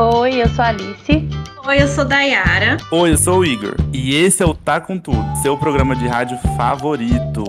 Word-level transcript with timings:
Oi, 0.00 0.40
eu 0.40 0.48
sou 0.50 0.64
a 0.64 0.68
Alice. 0.68 1.28
Oi, 1.66 1.82
eu 1.82 1.88
sou 1.88 2.04
Dayara. 2.04 2.76
Oi, 2.88 3.10
eu 3.10 3.18
sou 3.18 3.38
o 3.38 3.44
Igor. 3.44 3.74
E 3.92 4.14
esse 4.14 4.40
é 4.40 4.46
o 4.46 4.54
Tá 4.54 4.80
Com 4.80 4.96
Tudo, 4.96 5.26
seu 5.42 5.56
programa 5.56 5.96
de 5.96 6.06
rádio 6.06 6.38
favorito. 6.56 7.44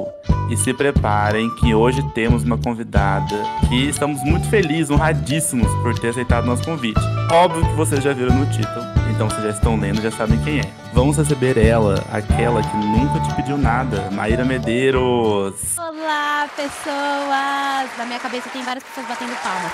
E 0.49 0.57
se 0.57 0.73
preparem 0.73 1.47
que 1.57 1.75
hoje 1.75 2.01
temos 2.15 2.43
uma 2.43 2.57
convidada 2.57 3.35
que 3.67 3.87
estamos 3.87 4.23
muito 4.23 4.49
felizes, 4.49 4.89
honradíssimos 4.89 5.71
por 5.83 5.93
ter 5.99 6.09
aceitado 6.09 6.47
nosso 6.47 6.63
convite. 6.63 6.99
Óbvio 7.31 7.63
que 7.63 7.73
vocês 7.75 8.03
já 8.03 8.13
viram 8.13 8.33
no 8.33 8.47
título, 8.47 8.83
então 9.11 9.29
vocês 9.29 9.43
já 9.43 9.49
estão 9.51 9.79
lendo, 9.79 10.01
já 10.01 10.09
sabem 10.09 10.39
quem 10.43 10.61
é. 10.61 10.73
Vamos 10.91 11.17
receber 11.17 11.55
ela, 11.55 12.03
aquela 12.11 12.63
que 12.63 12.77
nunca 12.77 13.19
te 13.19 13.35
pediu 13.35 13.59
nada, 13.59 14.09
Maíra 14.09 14.43
Medeiros. 14.43 15.77
Olá, 15.77 16.49
pessoas! 16.55 17.95
Na 17.95 18.05
minha 18.07 18.19
cabeça 18.19 18.49
tem 18.49 18.63
várias 18.63 18.83
pessoas 18.85 19.05
batendo 19.05 19.35
palmas. 19.43 19.71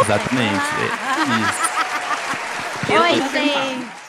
Exatamente. 0.00 0.64
É 0.80 1.50
isso. 1.50 1.83
Oi, 2.86 3.14
gente. 3.30 4.04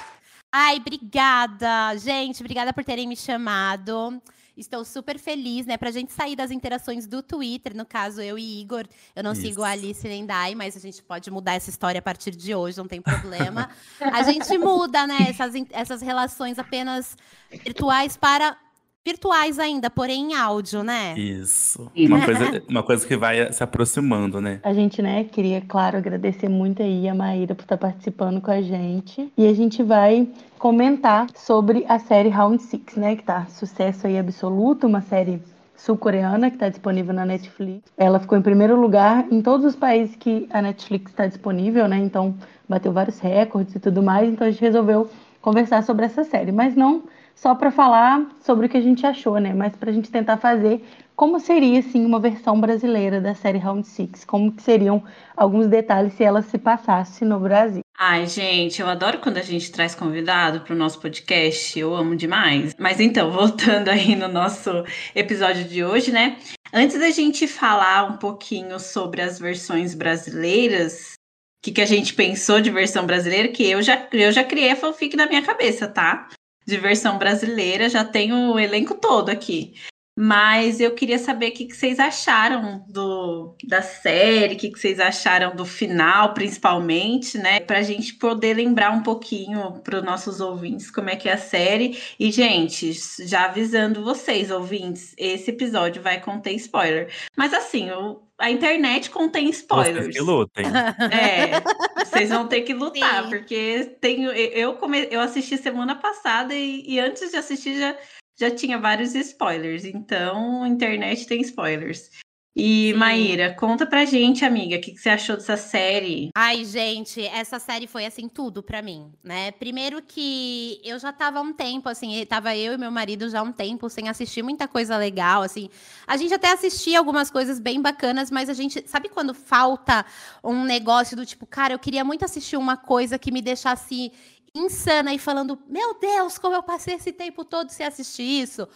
Ai, 0.52 0.78
obrigada. 0.78 1.98
Gente, 1.98 2.42
obrigada 2.42 2.74
por 2.74 2.84
terem 2.84 3.08
me 3.08 3.16
chamado. 3.16 4.22
Estou 4.58 4.86
super 4.86 5.20
feliz, 5.20 5.66
né? 5.66 5.78
Pra 5.78 5.92
gente 5.92 6.14
sair 6.14 6.36
das 6.36 6.50
interações 6.52 7.06
do 7.06 7.22
Twitter, 7.22 7.76
no 7.76 7.86
caso, 7.86 8.22
eu 8.22 8.38
e 8.38 8.62
Igor. 8.62 8.86
Eu 9.16 9.24
não 9.24 9.34
Isso. 9.34 9.42
sigo 9.42 9.64
a 9.64 9.70
Alice 9.70 10.08
nem 10.08 10.26
Dai, 10.26 10.56
mas 10.56 10.76
a 10.78 10.80
gente 10.80 11.04
pode 11.04 11.30
mudar 11.30 11.54
essa 11.54 11.70
história 11.70 12.00
a 12.00 12.02
partir 12.02 12.32
de 12.32 12.56
hoje, 12.56 12.78
não 12.78 12.88
tem 12.88 13.02
problema. 13.02 13.70
a 14.00 14.24
gente 14.24 14.58
muda, 14.58 15.06
né? 15.06 15.18
Essas, 15.30 15.54
essas 15.72 16.02
relações 16.02 16.58
apenas 16.58 17.18
virtuais 17.52 18.16
para 18.16 18.58
virtuais 19.06 19.60
ainda, 19.60 19.88
porém 19.88 20.32
em 20.32 20.34
áudio, 20.34 20.84
né? 20.84 21.14
Isso. 21.16 21.92
Uma 21.96 22.26
coisa, 22.26 22.64
uma 22.68 22.84
coisa 22.84 23.08
que 23.08 23.16
vai 23.16 23.54
se 23.54 23.64
aproximando, 23.64 24.42
né? 24.42 24.60
A 24.64 24.74
gente, 24.74 25.00
né, 25.02 25.24
queria, 25.24 25.62
claro, 25.62 25.98
agradecer 25.98 26.50
muito 26.50 26.82
aí 26.82 27.08
a 27.08 27.14
Maíra 27.14 27.54
por 27.54 27.62
estar 27.62 27.78
participando 27.78 28.42
com 28.42 28.50
a 28.50 28.64
gente. 28.64 29.32
E 29.38 29.48
a 29.48 29.54
gente 29.54 29.84
vai 29.84 30.28
comentar 30.58 31.28
sobre 31.36 31.86
a 31.88 32.00
série 32.00 32.30
Round 32.30 32.62
Six, 32.64 32.96
né, 32.96 33.16
que 33.16 33.24
tá 33.24 33.46
sucesso 33.46 34.08
aí 34.08 34.18
absoluto, 34.18 34.88
uma 34.88 35.02
série 35.02 35.40
sul-coreana 35.76 36.50
que 36.50 36.56
está 36.56 36.70
disponível 36.70 37.14
na 37.14 37.26
Netflix. 37.26 37.84
Ela 37.96 38.20
ficou 38.20 38.36
em 38.36 38.42
primeiro 38.42 38.80
lugar 38.80 39.28
em 39.30 39.40
todos 39.40 39.68
os 39.68 39.76
países 39.76 40.16
que 40.16 40.48
a 40.50 40.62
Netflix 40.64 41.12
está 41.12 41.28
disponível, 41.28 41.88
né? 41.88 41.98
Então 42.00 42.34
bateu 42.68 42.92
vários 42.92 43.20
recordes 43.20 43.76
e 43.76 43.80
tudo 43.80 44.02
mais. 44.02 44.28
Então 44.28 44.48
a 44.48 44.50
gente 44.50 44.62
resolveu 44.62 45.08
conversar 45.42 45.84
sobre 45.84 46.06
essa 46.06 46.24
série, 46.24 46.52
mas 46.52 46.76
não 46.76 47.04
só 47.36 47.54
para 47.54 47.70
falar 47.70 48.26
sobre 48.40 48.66
o 48.66 48.70
que 48.70 48.78
a 48.78 48.82
gente 48.82 49.06
achou, 49.06 49.38
né? 49.38 49.54
Mas 49.54 49.76
para 49.76 49.92
a 49.92 49.94
gente 49.94 50.10
tentar 50.10 50.38
fazer 50.38 50.82
como 51.16 51.40
seria 51.40 51.80
assim 51.80 52.06
uma 52.06 52.20
versão 52.20 52.60
brasileira 52.60 53.22
da 53.22 53.36
série 53.36 53.58
Round 53.58 53.88
Six, 53.88 54.26
como 54.26 54.52
que 54.52 54.62
seriam 54.62 55.04
alguns 55.36 55.68
detalhes 55.68 56.14
se 56.14 56.24
ela 56.24 56.42
se 56.42 56.58
passasse 56.58 57.24
no 57.24 57.40
Brasil. 57.40 57.82
Ai, 57.98 58.28
gente, 58.28 58.82
eu 58.82 58.90
adoro 58.90 59.20
quando 59.20 59.38
a 59.38 59.42
gente 59.42 59.72
traz 59.72 59.96
convidado 59.96 60.62
para 60.62 60.74
o 60.74 60.78
nosso 60.78 61.00
podcast, 61.00 61.80
eu 61.80 61.96
amo 61.96 62.16
demais. 62.16 62.76
Mas 62.78 63.00
então, 63.00 63.32
voltando 63.32 63.88
aí 63.90 64.16
no 64.16 64.28
nosso 64.28 64.84
episódio 65.14 65.64
de 65.64 65.84
hoje, 65.84 66.12
né? 66.12 66.38
Antes 66.74 67.00
da 67.00 67.10
gente 67.10 67.48
falar 67.48 68.04
um 68.04 68.18
pouquinho 68.18 68.78
sobre 68.80 69.22
as 69.22 69.40
versões 69.40 69.96
brasileiras, 69.96 71.14
o 71.14 71.64
que, 71.64 71.72
que 71.72 71.82
a 71.82 71.86
gente 71.86 72.14
pensou 72.14 72.60
de 72.60 72.70
versão 72.70 73.06
brasileira, 73.06 73.48
que 73.48 73.66
eu 73.66 73.82
já, 73.82 74.08
eu 74.12 74.32
já 74.34 74.44
criei 74.44 74.72
a 74.72 74.76
fanfic 74.76 75.16
na 75.16 75.28
minha 75.28 75.42
cabeça, 75.42 75.88
tá? 75.88 76.28
De 76.66 76.78
versão 76.78 77.18
brasileira, 77.18 77.90
já 77.90 78.04
tem 78.04 78.34
o 78.34 78.58
elenco 78.58 78.96
todo 78.96 79.30
aqui. 79.30 79.76
Mas 80.18 80.80
eu 80.80 80.92
queria 80.92 81.20
saber 81.20 81.50
o 81.50 81.52
que, 81.52 81.66
que 81.66 81.76
vocês 81.76 82.00
acharam 82.00 82.86
do, 82.88 83.54
da 83.66 83.82
série, 83.82 84.56
o 84.56 84.58
que, 84.58 84.70
que 84.70 84.80
vocês 84.80 84.98
acharam 84.98 85.54
do 85.54 85.66
final, 85.66 86.34
principalmente, 86.34 87.38
né? 87.38 87.60
Para 87.60 87.80
a 87.80 87.84
gente 87.84 88.14
poder 88.14 88.56
lembrar 88.56 88.92
um 88.92 89.04
pouquinho 89.04 89.82
para 89.84 89.98
os 89.98 90.04
nossos 90.04 90.40
ouvintes 90.40 90.90
como 90.90 91.10
é 91.10 91.18
que 91.18 91.28
é 91.28 91.34
a 91.34 91.38
série. 91.38 92.02
E, 92.18 92.32
gente, 92.32 92.94
já 93.28 93.46
avisando 93.46 94.06
vocês, 94.06 94.52
ouvintes, 94.52 95.14
esse 95.18 95.52
episódio 95.52 96.02
vai 96.02 96.22
conter 96.22 96.54
spoiler. 96.54 97.12
Mas 97.36 97.54
assim, 97.54 97.92
o, 97.92 98.22
a 98.38 98.52
internet 98.52 99.10
contém 99.10 99.50
spoilers. 99.50 100.06
Vocês 100.06 100.16
que 100.16 100.22
lutem. 100.22 100.66
É, 101.12 102.06
vocês 102.06 102.30
vão 102.30 102.48
ter 102.48 102.62
que 102.62 102.74
lutar, 102.74 103.24
Sim. 103.24 103.30
porque 103.30 103.98
tenho, 104.02 104.32
eu, 104.32 104.74
come, 104.74 105.08
eu 105.10 105.22
assisti 105.22 105.58
semana 105.58 105.96
passada 105.96 106.54
e, 106.54 106.84
e, 106.86 107.00
antes 107.00 107.32
de 107.32 107.38
assistir 107.38 107.80
já, 107.80 107.96
já 108.40 108.52
tinha 108.52 108.80
vários 108.80 109.16
spoilers. 109.16 109.86
Então, 109.86 110.64
a 110.64 110.68
internet 110.68 111.26
tem 111.28 111.42
spoilers. 111.42 112.10
E, 112.58 112.92
Sim. 112.94 112.98
Maíra, 112.98 113.54
conta 113.54 113.86
pra 113.86 114.06
gente, 114.06 114.46
amiga, 114.46 114.78
o 114.78 114.80
que, 114.80 114.94
que, 114.94 114.98
você 114.98 115.10
achou 115.10 115.36
dessa 115.36 115.58
série? 115.58 116.30
Ai, 116.34 116.64
gente, 116.64 117.22
essa 117.28 117.60
série 117.60 117.86
foi, 117.86 118.06
assim, 118.06 118.30
tudo 118.30 118.64
pra 118.64 118.82
mim, 118.82 119.12
né? 119.22 119.52
Primeiro 119.52 120.02
que 120.02 120.80
eu 120.82 120.98
já 120.98 121.12
tava 121.12 121.40
há 121.40 121.42
um 121.42 121.52
tempo, 121.52 121.90
assim, 121.90 122.26
tava 122.26 122.56
eu 122.56 122.72
e 122.72 122.78
meu 122.78 122.90
marido 122.90 123.30
já 123.30 123.42
há 123.42 123.44
um 123.44 123.52
tempo 123.52 123.90
sem 123.90 124.08
assistir 124.08 124.42
muita 124.42 124.70
coisa 124.70 124.96
legal, 124.96 125.42
assim. 125.42 125.70
A 126.08 126.16
gente 126.16 126.34
até 126.34 126.54
assistia 126.54 126.98
algumas 126.98 127.30
coisas 127.30 127.60
bem 127.60 127.82
bacanas, 127.82 128.32
mas 128.32 128.50
a 128.50 128.54
gente, 128.54 128.82
sabe 128.88 129.10
quando 129.10 129.34
falta 129.34 130.06
um 130.42 130.64
negócio 130.64 131.18
do 131.18 131.26
tipo, 131.26 131.46
cara, 131.46 131.74
eu 131.74 131.80
queria 131.80 132.06
muito 132.06 132.24
assistir 132.24 132.56
uma 132.56 132.78
coisa 132.78 133.20
que 133.20 133.34
me 133.34 133.42
deixasse 133.42 134.14
insana 134.56 135.14
e 135.14 135.20
falando, 135.20 135.60
meu 135.68 136.00
Deus, 136.00 136.38
como 136.38 136.56
eu 136.56 136.64
passei 136.64 136.96
esse 136.96 137.12
tempo 137.12 137.44
todo 137.44 137.70
sem 137.70 137.86
assistir 137.86 138.24
isso. 138.24 138.68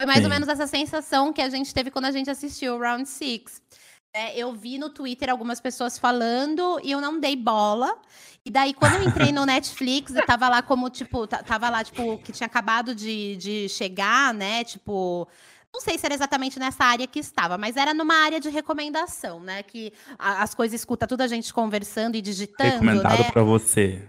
Foi 0.00 0.06
mais 0.06 0.18
Sim. 0.20 0.24
ou 0.24 0.30
menos 0.30 0.48
essa 0.48 0.66
sensação 0.66 1.32
que 1.32 1.42
a 1.42 1.48
gente 1.48 1.74
teve 1.74 1.90
quando 1.90 2.06
a 2.06 2.10
gente 2.10 2.30
assistiu 2.30 2.76
o 2.76 2.78
Round 2.78 3.08
Six. 3.08 3.60
É, 4.14 4.38
eu 4.38 4.54
vi 4.54 4.78
no 4.78 4.88
Twitter 4.88 5.28
algumas 5.28 5.60
pessoas 5.60 5.98
falando 5.98 6.80
e 6.82 6.90
eu 6.90 7.00
não 7.00 7.20
dei 7.20 7.36
bola. 7.36 7.94
E 8.44 8.50
daí, 8.50 8.72
quando 8.72 8.94
eu 8.94 9.02
entrei 9.02 9.32
no 9.32 9.44
Netflix, 9.46 10.14
eu 10.14 10.24
tava 10.24 10.48
lá 10.48 10.62
como, 10.62 10.88
tipo, 10.88 11.26
tava 11.26 11.68
lá, 11.68 11.84
tipo, 11.84 12.16
que 12.18 12.32
tinha 12.32 12.46
acabado 12.46 12.94
de, 12.94 13.36
de 13.36 13.68
chegar, 13.68 14.32
né? 14.32 14.64
Tipo. 14.64 15.28
Não 15.70 15.82
sei 15.82 15.98
se 15.98 16.06
era 16.06 16.14
exatamente 16.14 16.58
nessa 16.58 16.82
área 16.82 17.06
que 17.06 17.18
estava, 17.18 17.58
mas 17.58 17.76
era 17.76 17.92
numa 17.92 18.14
área 18.14 18.40
de 18.40 18.48
recomendação, 18.48 19.38
né? 19.38 19.62
Que 19.62 19.92
as 20.18 20.54
coisas 20.54 20.80
escuta 20.80 21.06
tudo 21.06 21.20
a 21.20 21.26
gente 21.26 21.52
conversando 21.52 22.16
e 22.16 22.22
digitando. 22.22 22.70
Recomendado 22.70 23.18
né? 23.18 23.30
para 23.30 23.42
você. 23.42 24.08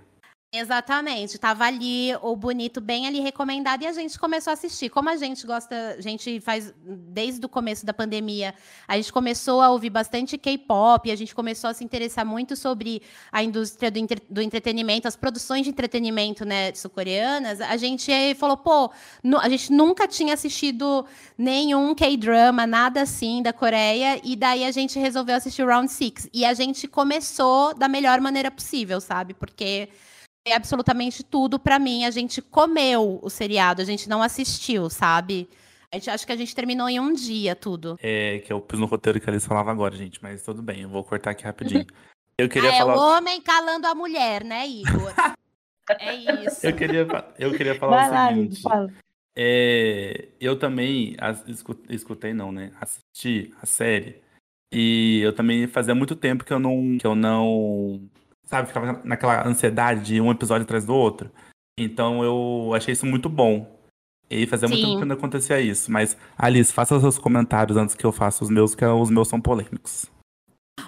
Exatamente, 0.51 1.37
tava 1.37 1.63
ali 1.65 2.09
o 2.23 2.35
bonito 2.35 2.81
bem 2.81 3.05
ali 3.05 3.19
recomendado 3.19 3.83
e 3.83 3.85
a 3.85 3.93
gente 3.93 4.17
começou 4.17 4.49
a 4.49 4.55
assistir. 4.55 4.89
Como 4.89 5.07
a 5.07 5.15
gente 5.15 5.45
gosta, 5.45 5.95
a 5.95 6.01
gente 6.01 6.39
faz 6.39 6.73
desde 6.83 7.45
o 7.45 7.47
começo 7.47 7.85
da 7.85 7.93
pandemia, 7.93 8.55
a 8.87 8.95
gente 8.97 9.13
começou 9.13 9.61
a 9.61 9.69
ouvir 9.69 9.91
bastante 9.91 10.39
K-pop, 10.39 11.11
a 11.11 11.15
gente 11.15 11.35
começou 11.35 11.69
a 11.69 11.73
se 11.75 11.83
interessar 11.83 12.25
muito 12.25 12.55
sobre 12.55 13.03
a 13.31 13.43
indústria 13.43 13.91
do, 13.91 13.99
entre, 13.99 14.23
do 14.27 14.41
entretenimento, 14.41 15.07
as 15.07 15.15
produções 15.15 15.65
de 15.65 15.69
entretenimento, 15.69 16.43
né, 16.43 16.73
sul-coreanas. 16.73 17.61
A 17.61 17.77
gente 17.77 18.11
falou, 18.33 18.57
pô, 18.57 18.89
a 19.39 19.49
gente 19.49 19.71
nunca 19.71 20.07
tinha 20.07 20.33
assistido 20.33 21.05
nenhum 21.37 21.93
K-drama, 21.93 22.65
nada 22.65 23.03
assim 23.03 23.43
da 23.43 23.53
Coreia, 23.53 24.19
e 24.23 24.35
daí 24.35 24.65
a 24.65 24.71
gente 24.71 24.97
resolveu 24.97 25.35
assistir 25.35 25.63
Round 25.63 25.91
Six 25.91 26.27
e 26.33 26.43
a 26.43 26.55
gente 26.55 26.87
começou 26.87 27.75
da 27.75 27.87
melhor 27.87 28.19
maneira 28.19 28.49
possível, 28.49 28.99
sabe? 28.99 29.35
Porque 29.35 29.89
absolutamente 30.51 31.23
tudo 31.23 31.59
para 31.59 31.79
mim. 31.79 32.05
A 32.05 32.11
gente 32.11 32.41
comeu 32.41 33.19
o 33.21 33.29
seriado, 33.29 33.81
a 33.81 33.85
gente 33.85 34.07
não 34.09 34.21
assistiu, 34.21 34.89
sabe? 34.89 35.49
A 35.91 35.95
gente 35.95 36.09
acho 36.09 36.25
que 36.25 36.31
a 36.31 36.35
gente 36.35 36.53
terminou 36.53 36.87
em 36.87 36.99
um 36.99 37.13
dia 37.13 37.55
tudo. 37.55 37.97
É, 38.01 38.39
que 38.39 38.53
eu 38.53 38.61
pus 38.61 38.79
no 38.79 38.85
roteiro 38.85 39.19
que 39.19 39.29
eles 39.29 39.45
falavam 39.45 39.71
agora, 39.71 39.95
gente, 39.95 40.21
mas 40.21 40.43
tudo 40.43 40.61
bem, 40.61 40.81
eu 40.81 40.89
vou 40.89 41.03
cortar 41.03 41.31
aqui 41.31 41.43
rapidinho. 41.43 41.85
Eu 42.39 42.47
queria 42.47 42.69
ah, 42.69 42.77
falar. 42.77 42.93
É 42.93 42.95
o 42.95 42.99
homem 43.01 43.41
calando 43.41 43.85
a 43.85 43.93
mulher, 43.93 44.45
né, 44.45 44.65
Igor? 44.65 45.13
é 45.99 46.15
isso. 46.45 46.65
Eu 46.65 46.73
queria, 46.73 47.05
eu 47.37 47.51
queria 47.51 47.75
falar 47.75 47.97
Vai 47.97 48.07
o 48.07 48.13
lá, 48.13 48.27
seguinte. 48.29 48.61
Fala. 48.61 48.93
É, 49.35 50.29
eu 50.39 50.57
também 50.57 51.17
escutei, 51.89 52.33
não, 52.33 52.49
né? 52.49 52.71
Assisti 52.79 53.53
a 53.61 53.65
série. 53.65 54.21
E 54.71 55.19
eu 55.21 55.33
também 55.33 55.67
fazia 55.67 55.93
muito 55.93 56.15
tempo 56.15 56.45
que 56.45 56.53
eu 56.53 56.59
não, 56.59 56.97
que 56.97 57.05
eu 57.05 57.13
não 57.13 58.09
sabe, 58.49 58.67
ficava 58.67 58.99
naquela 59.03 59.47
ansiedade 59.47 60.01
de 60.01 60.19
um 60.19 60.31
episódio 60.31 60.63
atrás 60.63 60.83
do 60.85 60.95
outro. 60.95 61.31
Então 61.79 62.23
eu 62.23 62.73
achei 62.73 62.93
isso 62.93 63.05
muito 63.05 63.29
bom. 63.29 63.77
E 64.29 64.45
fazia 64.45 64.67
Sim. 64.67 64.73
muito 64.73 64.85
tempo 64.85 64.99
que 64.99 65.05
não 65.05 65.15
acontecia 65.15 65.59
isso. 65.59 65.91
Mas, 65.91 66.17
Alice, 66.37 66.73
faça 66.73 66.95
os 66.95 67.01
seus 67.01 67.17
comentários 67.17 67.77
antes 67.77 67.95
que 67.95 68.05
eu 68.05 68.11
faça 68.11 68.43
os 68.43 68.49
meus, 68.49 68.75
que 68.75 68.85
os 68.85 69.09
meus 69.09 69.27
são 69.27 69.41
polêmicos. 69.41 70.05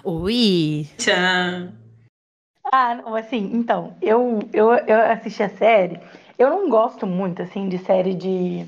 Ui! 0.04 0.86
Tchau! 0.96 1.72
Ah, 2.72 2.94
não, 2.94 3.16
assim, 3.16 3.50
então, 3.52 3.96
eu, 4.00 4.38
eu, 4.52 4.72
eu 4.72 5.00
assisti 5.10 5.42
a 5.42 5.48
série. 5.48 6.00
Eu 6.38 6.50
não 6.50 6.70
gosto 6.70 7.04
muito, 7.04 7.42
assim, 7.42 7.68
de 7.68 7.78
série 7.78 8.14
de, 8.14 8.64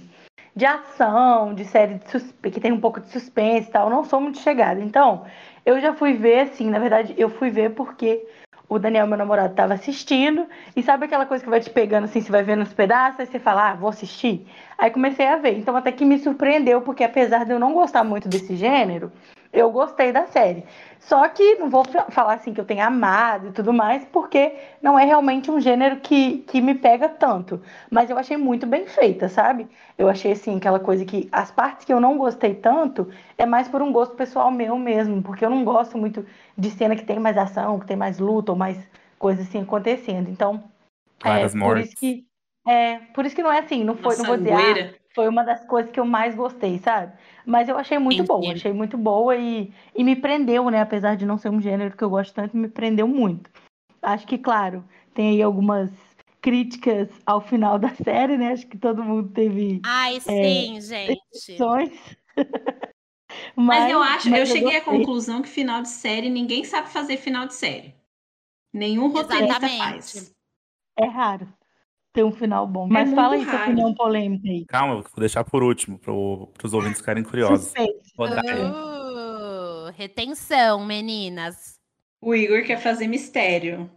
de 0.55 0.67
ação, 0.67 1.55
de 1.55 1.65
série 1.65 1.95
de 1.95 2.11
suspe 2.11 2.51
que 2.51 2.61
tem 2.61 2.73
um 2.73 2.81
pouco 2.81 3.01
de 3.01 3.09
suspense 3.09 3.69
e 3.69 3.73
tal. 3.73 3.89
Eu 3.89 3.95
não 3.95 4.05
sou 4.05 4.21
muito 4.21 4.39
chegada. 4.39 4.81
Então, 4.81 5.25
eu 5.65 5.81
já 5.81 5.95
fui 5.95 6.15
ver, 6.15 6.41
assim, 6.41 6.69
na 6.69 6.81
verdade, 6.81 7.15
eu 7.17 7.31
fui 7.31 7.49
ver 7.51 7.71
porque 7.71 8.27
o 8.69 8.79
Daniel, 8.79 9.07
meu 9.07 9.19
namorado, 9.19 9.51
estava 9.51 9.75
assistindo, 9.75 10.47
e 10.75 10.83
sabe 10.83 11.05
aquela 11.05 11.27
coisa 11.27 11.45
que 11.45 11.51
vai 11.51 11.61
te 11.61 11.71
pegando 11.71 12.05
assim, 12.05 12.21
você 12.21 12.31
vai 12.31 12.43
vendo 12.43 12.63
os 12.63 12.73
pedaços, 12.73 13.21
aí 13.21 13.27
você 13.27 13.39
fala, 13.39 13.71
ah, 13.71 13.75
vou 13.75 13.91
assistir? 13.91 14.47
Aí 14.79 14.91
comecei 14.91 15.27
a 15.27 15.37
ver. 15.37 15.59
Então 15.59 15.77
até 15.77 15.93
que 15.93 16.05
me 16.05 16.19
surpreendeu, 16.19 16.81
porque 16.81 17.05
apesar 17.05 17.45
de 17.45 17.53
eu 17.53 17.59
não 17.59 17.73
gostar 17.73 18.03
muito 18.05 18.29
desse 18.29 18.57
gênero, 18.57 19.13
eu 19.53 19.71
gostei 19.71 20.13
da 20.13 20.27
série. 20.27 20.65
Só 21.07 21.29
que 21.29 21.57
não 21.57 21.69
vou 21.69 21.85
falar 22.09 22.35
assim 22.35 22.55
que 22.55 22.61
eu 22.61 22.65
tenho 22.65 22.83
amado 22.83 23.49
e 23.49 23.53
tudo 23.53 23.73
mais, 23.73 24.05
porque 24.07 24.55
não 24.81 24.99
é 24.99 25.05
realmente 25.05 25.51
um 25.51 25.61
gênero 25.61 26.01
que, 26.01 26.39
que 26.39 26.63
me 26.63 26.75
pega 26.75 27.09
tanto. 27.09 27.61
Mas 27.91 28.09
eu 28.09 28.17
achei 28.19 28.39
muito 28.39 28.67
bem 28.67 28.87
feita, 28.87 29.29
sabe? 29.29 29.69
Eu 29.99 30.09
achei 30.09 30.33
assim, 30.33 30.57
aquela 30.57 30.81
coisa 30.81 31.05
que 31.05 31.29
as 31.31 31.51
partes 31.51 31.85
que 31.85 31.93
eu 31.93 32.01
não 32.01 32.17
gostei 32.17 32.55
tanto 32.55 33.11
é 33.37 33.45
mais 33.45 33.69
por 33.69 33.83
um 33.83 33.93
gosto 33.93 34.15
pessoal 34.17 34.51
meu 34.51 34.79
mesmo, 34.79 35.23
porque 35.23 35.45
eu 35.45 35.51
não 35.51 35.63
gosto 35.65 35.99
muito 35.99 36.25
de 36.57 36.71
cena 36.71 36.97
que 36.97 37.05
tem 37.05 37.19
mais 37.19 37.37
ação, 37.37 37.79
que 37.79 37.87
tem 37.87 37.97
mais 37.97 38.19
luta 38.19 38.53
ou 38.53 38.59
mais 38.59 38.79
coisa 39.19 39.43
assim 39.43 39.61
acontecendo. 39.61 40.31
Então, 40.31 40.65
é, 41.23 41.49
por 41.67 41.77
isso 41.77 41.95
que 41.97 42.27
é, 42.67 42.97
por 43.15 43.27
isso 43.27 43.37
que 43.37 43.43
não 43.43 43.53
é 43.53 43.59
assim, 43.59 43.85
não 43.85 43.95
foi, 43.97 44.17
não 44.17 44.25
vou 44.25 44.37
dizer, 44.39 44.53
ah, 44.53 44.89
foi 45.15 45.29
uma 45.29 45.45
das 45.45 45.65
coisas 45.65 45.93
que 45.93 46.01
eu 46.01 46.05
mais 46.05 46.35
gostei, 46.35 46.79
sabe? 46.79 47.13
Mas 47.47 47.69
eu 47.69 47.79
achei 47.79 47.99
muito 47.99 48.25
boa, 48.25 48.53
achei 48.53 48.73
muito 48.73 48.99
boa 48.99 49.37
e, 49.37 49.73
e 49.95 50.03
me 50.03 50.17
prendeu, 50.17 50.69
né? 50.71 50.81
Apesar 50.81 51.17
de 51.17 51.25
não 51.25 51.39
ser 51.39 51.51
um 51.51 51.61
gênero 51.61 51.97
que 51.97 52.03
eu 52.03 52.11
gosto 52.11 52.35
tanto, 52.35 52.57
me 52.57 52.69
prendeu 52.69 53.07
muito. 53.07 53.49
Acho 54.03 54.27
que, 54.27 54.37
claro, 54.37 54.85
tem 55.15 55.31
aí 55.31 55.43
algumas 55.43 55.91
críticas 56.41 57.09
ao 57.25 57.41
final 57.41 57.79
da 57.79 57.91
série, 57.91 58.37
né? 58.37 58.53
Acho 58.53 58.67
que 58.67 58.77
todo 58.77 59.05
mundo 59.05 59.31
teve. 59.31 59.81
Ai, 59.85 60.17
é, 60.17 60.21
sim, 60.21 60.77
é, 60.77 60.81
gente. 60.81 61.21
mas, 61.59 61.91
mas, 63.57 63.91
eu 63.93 64.03
acho, 64.03 64.31
mas 64.31 64.41
eu, 64.41 64.47
eu 64.47 64.61
cheguei 64.61 64.77
à 64.77 64.83
conclusão 64.83 65.43
que 65.43 65.49
final 65.49 65.81
de 65.81 65.89
série, 65.89 66.29
ninguém 66.29 66.65
sabe 66.65 66.89
fazer 66.91 67.19
final 67.19 67.47
de 67.47 67.55
série. 67.55 67.95
Nenhum 68.73 69.07
roteirista 69.07 69.69
faz. 69.69 70.35
É 70.99 71.07
raro 71.07 71.47
ter 72.15 72.25
um 72.25 72.33
final 72.33 72.67
bom. 72.67 72.87
Mas 72.89 73.13
é 73.13 73.15
fala 73.15 73.35
aí 73.35 73.45
sua 73.45 73.63
opinião 73.63 73.93
polêmica 73.93 74.49
aí. 74.49 74.65
Calma, 74.67 74.95
vou 74.95 75.05
deixar 75.19 75.45
por 75.45 75.63
último, 75.63 75.99
para 75.99 76.13
os 76.13 76.73
ouvintes 76.73 77.01
ficarem 77.01 77.23
curiosos. 77.25 77.75
Uh, 78.17 79.91
retenção, 79.95 80.87
meninas. 80.87 81.75
O 82.23 82.35
Igor 82.35 82.63
quer 82.63 82.81
fazer 82.81 83.09
mistério. 83.09 83.91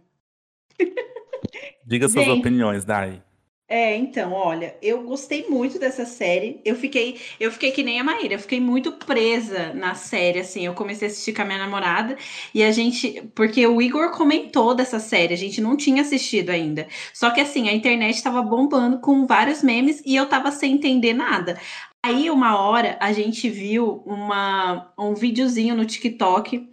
Diga 1.86 2.08
suas 2.08 2.26
Gente, 2.26 2.40
opiniões, 2.40 2.84
Dai. 2.84 3.22
É, 3.70 3.94
então, 3.96 4.32
olha, 4.32 4.74
eu 4.80 5.02
gostei 5.02 5.46
muito 5.46 5.78
dessa 5.78 6.06
série. 6.06 6.58
Eu 6.64 6.74
fiquei, 6.74 7.20
eu 7.38 7.52
fiquei 7.52 7.70
que 7.70 7.82
nem 7.82 8.00
a 8.00 8.04
Maíra, 8.04 8.32
eu 8.34 8.38
fiquei 8.38 8.58
muito 8.58 8.92
presa 8.92 9.74
na 9.74 9.94
série, 9.94 10.38
assim. 10.40 10.64
Eu 10.64 10.72
comecei 10.72 11.06
a 11.06 11.10
assistir 11.10 11.34
com 11.34 11.42
a 11.42 11.44
minha 11.44 11.58
namorada 11.58 12.16
e 12.54 12.62
a 12.64 12.72
gente, 12.72 13.20
porque 13.34 13.66
o 13.66 13.82
Igor 13.82 14.10
comentou 14.12 14.74
dessa 14.74 14.98
série, 14.98 15.34
a 15.34 15.36
gente 15.36 15.60
não 15.60 15.76
tinha 15.76 16.00
assistido 16.00 16.48
ainda. 16.48 16.88
Só 17.12 17.30
que 17.30 17.42
assim, 17.42 17.68
a 17.68 17.72
internet 17.74 18.14
estava 18.16 18.40
bombando 18.40 19.00
com 19.00 19.26
vários 19.26 19.62
memes 19.62 20.02
e 20.06 20.16
eu 20.16 20.26
tava 20.26 20.50
sem 20.50 20.72
entender 20.72 21.12
nada. 21.12 21.60
Aí 22.02 22.30
uma 22.30 22.58
hora 22.58 22.96
a 23.00 23.12
gente 23.12 23.50
viu 23.50 24.02
uma 24.06 24.94
um 24.98 25.14
videozinho 25.14 25.74
no 25.74 25.84
TikTok 25.84 26.66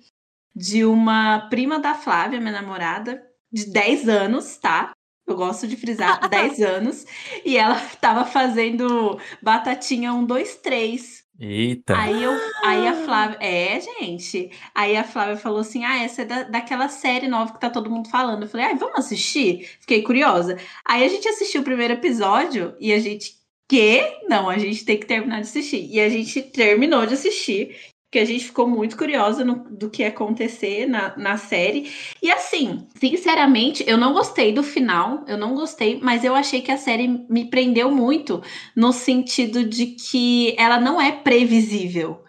de 0.56 0.86
uma 0.86 1.50
prima 1.50 1.80
da 1.80 1.96
Flávia, 1.96 2.40
minha 2.40 2.54
namorada, 2.54 3.22
de 3.52 3.66
10 3.72 4.08
anos, 4.10 4.58
tá? 4.58 4.95
Eu 5.28 5.36
gosto 5.36 5.68
de 5.68 5.76
frisar 5.76 6.20
10 6.30 6.62
anos. 6.62 7.06
E 7.44 7.58
ela 7.58 7.80
tava 8.00 8.26
fazendo 8.26 9.20
batatinha 9.42 10.14
1, 10.14 10.26
2, 10.26 10.56
3. 10.58 11.26
Eita. 11.38 11.98
Aí, 11.98 12.24
eu, 12.24 12.32
aí 12.64 12.88
a 12.88 12.94
Flávia. 12.94 13.38
É, 13.42 13.80
gente. 13.80 14.50
Aí 14.74 14.96
a 14.96 15.04
Flávia 15.04 15.36
falou 15.36 15.60
assim: 15.60 15.84
ah, 15.84 16.02
essa 16.02 16.22
é 16.22 16.26
da, 16.26 16.44
daquela 16.44 16.88
série 16.88 17.28
nova 17.28 17.54
que 17.54 17.60
tá 17.60 17.70
todo 17.70 17.90
mundo 17.90 18.10
falando. 18.10 18.44
Eu 18.44 18.50
falei, 18.50 18.68
ah, 18.68 18.74
vamos 18.74 19.00
assistir? 19.00 19.70
Fiquei 19.82 20.02
curiosa. 20.02 20.58
Aí 20.86 21.04
a 21.04 21.10
gente 21.10 21.28
assistiu 21.28 21.62
o 21.62 21.66
primeiro 21.66 21.94
episódio 21.94 22.76
e 22.80 22.94
a 22.94 23.00
gente. 23.00 23.36
Que? 23.68 24.20
Não, 24.30 24.48
a 24.48 24.60
gente 24.60 24.86
tem 24.86 25.00
que 25.00 25.08
terminar 25.08 25.42
de 25.42 25.48
assistir. 25.48 25.90
E 25.92 26.00
a 26.00 26.08
gente 26.08 26.40
terminou 26.44 27.04
de 27.08 27.16
assistir 27.16 27.76
que 28.16 28.20
a 28.20 28.24
gente 28.24 28.46
ficou 28.46 28.66
muito 28.66 28.96
curiosa 28.96 29.44
no, 29.44 29.56
do 29.70 29.90
que 29.90 30.02
ia 30.02 30.08
acontecer 30.08 30.86
na, 30.86 31.18
na 31.18 31.36
série. 31.36 31.92
E 32.24 32.32
assim, 32.32 32.88
sinceramente, 32.98 33.84
eu 33.86 33.98
não 33.98 34.14
gostei 34.14 34.54
do 34.54 34.64
final, 34.64 35.26
eu 35.28 35.38
não 35.38 35.54
gostei, 35.54 36.00
mas 36.02 36.24
eu 36.24 36.34
achei 36.34 36.62
que 36.62 36.72
a 36.72 36.78
série 36.78 37.10
me 37.10 37.50
prendeu 37.50 37.92
muito 37.92 38.42
no 38.74 38.94
sentido 38.94 39.66
de 39.66 39.88
que 39.88 40.56
ela 40.58 40.80
não 40.80 41.02
é 41.02 41.12
previsível. 41.12 42.24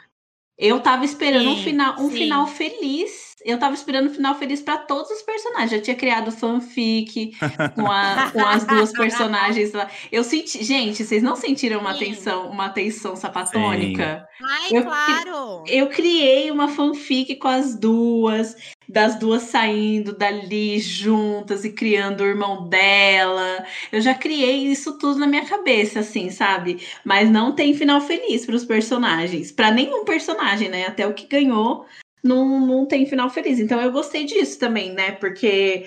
Eu 0.59 0.81
tava 0.81 1.05
esperando 1.05 1.51
sim, 1.51 1.61
um 1.61 1.63
final, 1.63 2.01
um 2.01 2.11
final 2.11 2.47
feliz 2.49 3.26
eu 3.47 3.59
tava 3.61 3.75
esperando 3.75 4.11
um 4.11 4.13
final 4.13 4.35
feliz 4.35 4.61
para 4.61 4.77
todos 4.77 5.09
os 5.09 5.23
personagens. 5.23 5.71
Já 5.71 5.81
tinha 5.81 5.95
criado 5.95 6.33
fanfic 6.33 7.37
com, 7.77 7.87
a, 7.87 8.31
com 8.33 8.45
as 8.45 8.67
duas 8.67 8.91
personagens 8.93 9.73
lá. 9.73 9.89
Eu 10.11 10.25
senti, 10.25 10.65
gente, 10.65 11.05
vocês 11.05 11.23
não 11.23 11.37
sentiram 11.37 11.81
uma 11.81 11.97
tensão, 11.97 12.51
uma 12.51 12.69
tensão 12.71 13.15
sapatônica? 13.15 14.29
Sim. 14.37 14.45
Ai, 14.45 14.69
eu, 14.73 14.83
claro. 14.83 15.65
Eu 15.69 15.89
criei 15.89 16.51
uma 16.51 16.67
fanfic 16.67 17.37
com 17.37 17.47
as 17.47 17.79
duas, 17.79 18.57
das 18.89 19.17
duas 19.17 19.43
saindo 19.45 20.13
dali 20.13 20.81
juntas 20.81 21.65
e 21.65 21.71
criando 21.71 22.23
o 22.23 22.27
irmão 22.27 22.69
dela. 22.69 23.65
Eu 23.93 24.01
já 24.01 24.13
criei 24.13 24.67
isso 24.67 24.99
tudo 24.99 25.21
na 25.21 25.27
minha 25.27 25.47
cabeça, 25.47 26.01
assim, 26.01 26.31
sabe? 26.31 26.85
Mas 27.05 27.31
não 27.31 27.55
tem 27.55 27.75
final 27.75 28.01
feliz 28.01 28.45
para 28.45 28.57
os 28.57 28.65
personagens, 28.65 29.53
para 29.53 29.71
nenhum 29.71 30.05
personagem, 30.05 30.69
né? 30.69 30.85
Até 30.89 31.07
o 31.07 31.15
que 31.15 31.29
ganhou 31.29 31.87
não, 32.27 32.67
não 32.67 32.87
tem 32.87 33.07
final 33.07 33.31
feliz. 33.31 33.59
Então 33.59 33.81
eu 33.81 33.93
gostei 33.93 34.25
disso 34.25 34.59
também, 34.59 34.93
né? 34.93 35.13
Porque 35.13 35.87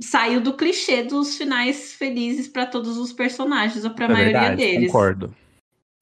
saiu 0.00 0.40
do 0.40 0.54
clichê 0.54 1.02
dos 1.02 1.36
finais 1.36 1.92
felizes 1.92 2.48
para 2.48 2.66
todos 2.66 2.96
os 2.98 3.12
personagens, 3.12 3.84
ou 3.84 3.90
para 3.90 4.06
a 4.06 4.10
é 4.10 4.12
maioria 4.12 4.40
verdade, 4.40 4.56
deles. 4.56 4.86
Concordo. 4.86 5.34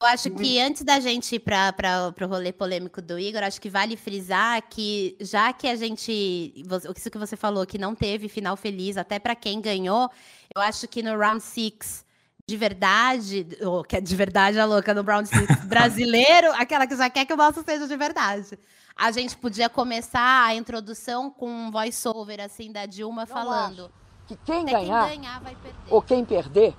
Eu 0.01 0.07
acho 0.09 0.29
que 0.29 0.59
antes 0.59 0.83
da 0.83 0.99
gente 0.99 1.35
ir 1.35 1.39
para 1.39 2.13
o 2.21 2.25
rolê 2.27 2.51
polêmico 2.51 3.01
do 3.01 3.17
Igor, 3.17 3.41
acho 3.43 3.61
que 3.61 3.69
vale 3.69 3.95
frisar 3.95 4.61
que, 4.69 5.15
já 5.21 5.53
que 5.53 5.67
a 5.67 5.75
gente. 5.75 6.53
Isso 6.95 7.09
que 7.09 7.17
você 7.17 7.37
falou, 7.37 7.65
que 7.65 7.77
não 7.77 7.95
teve 7.95 8.27
final 8.27 8.57
feliz, 8.57 8.97
até 8.97 9.17
para 9.17 9.35
quem 9.35 9.61
ganhou, 9.61 10.09
eu 10.53 10.61
acho 10.61 10.87
que 10.87 11.01
no 11.01 11.17
round 11.17 11.41
six 11.41 12.05
de 12.47 12.57
verdade, 12.57 13.47
ou 13.61 13.83
que 13.83 13.95
é 13.95 14.01
de 14.01 14.15
verdade 14.15 14.59
a 14.59 14.65
louca 14.65 14.93
no 14.93 15.01
round 15.01 15.27
six 15.27 15.47
brasileiro, 15.65 16.51
aquela 16.53 16.85
que 16.85 16.95
já 16.95 17.09
quer 17.09 17.25
que 17.25 17.33
o 17.33 17.37
nosso 17.37 17.63
seja 17.63 17.87
de 17.87 17.97
verdade 17.97 18.59
a 18.95 19.11
gente 19.11 19.35
podia 19.37 19.69
começar 19.69 20.45
a 20.45 20.55
introdução 20.55 21.29
com 21.29 21.49
um 21.49 21.71
voice-over, 21.71 22.39
assim, 22.39 22.71
da 22.71 22.85
Dilma 22.85 23.23
Eu 23.23 23.27
falando. 23.27 23.91
que 24.25 24.37
quem 24.37 24.65
ganhar, 24.65 25.09
quem 25.09 25.21
ganhar 25.21 25.41
ou 25.89 26.01
quem 26.01 26.23
perder, 26.23 26.73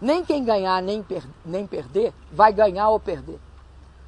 nem 0.00 0.24
quem 0.24 0.44
ganhar 0.44 0.80
nem, 0.82 1.02
per 1.02 1.24
nem 1.44 1.66
perder, 1.66 2.14
vai 2.30 2.52
ganhar 2.52 2.88
ou 2.88 3.00
perder. 3.00 3.40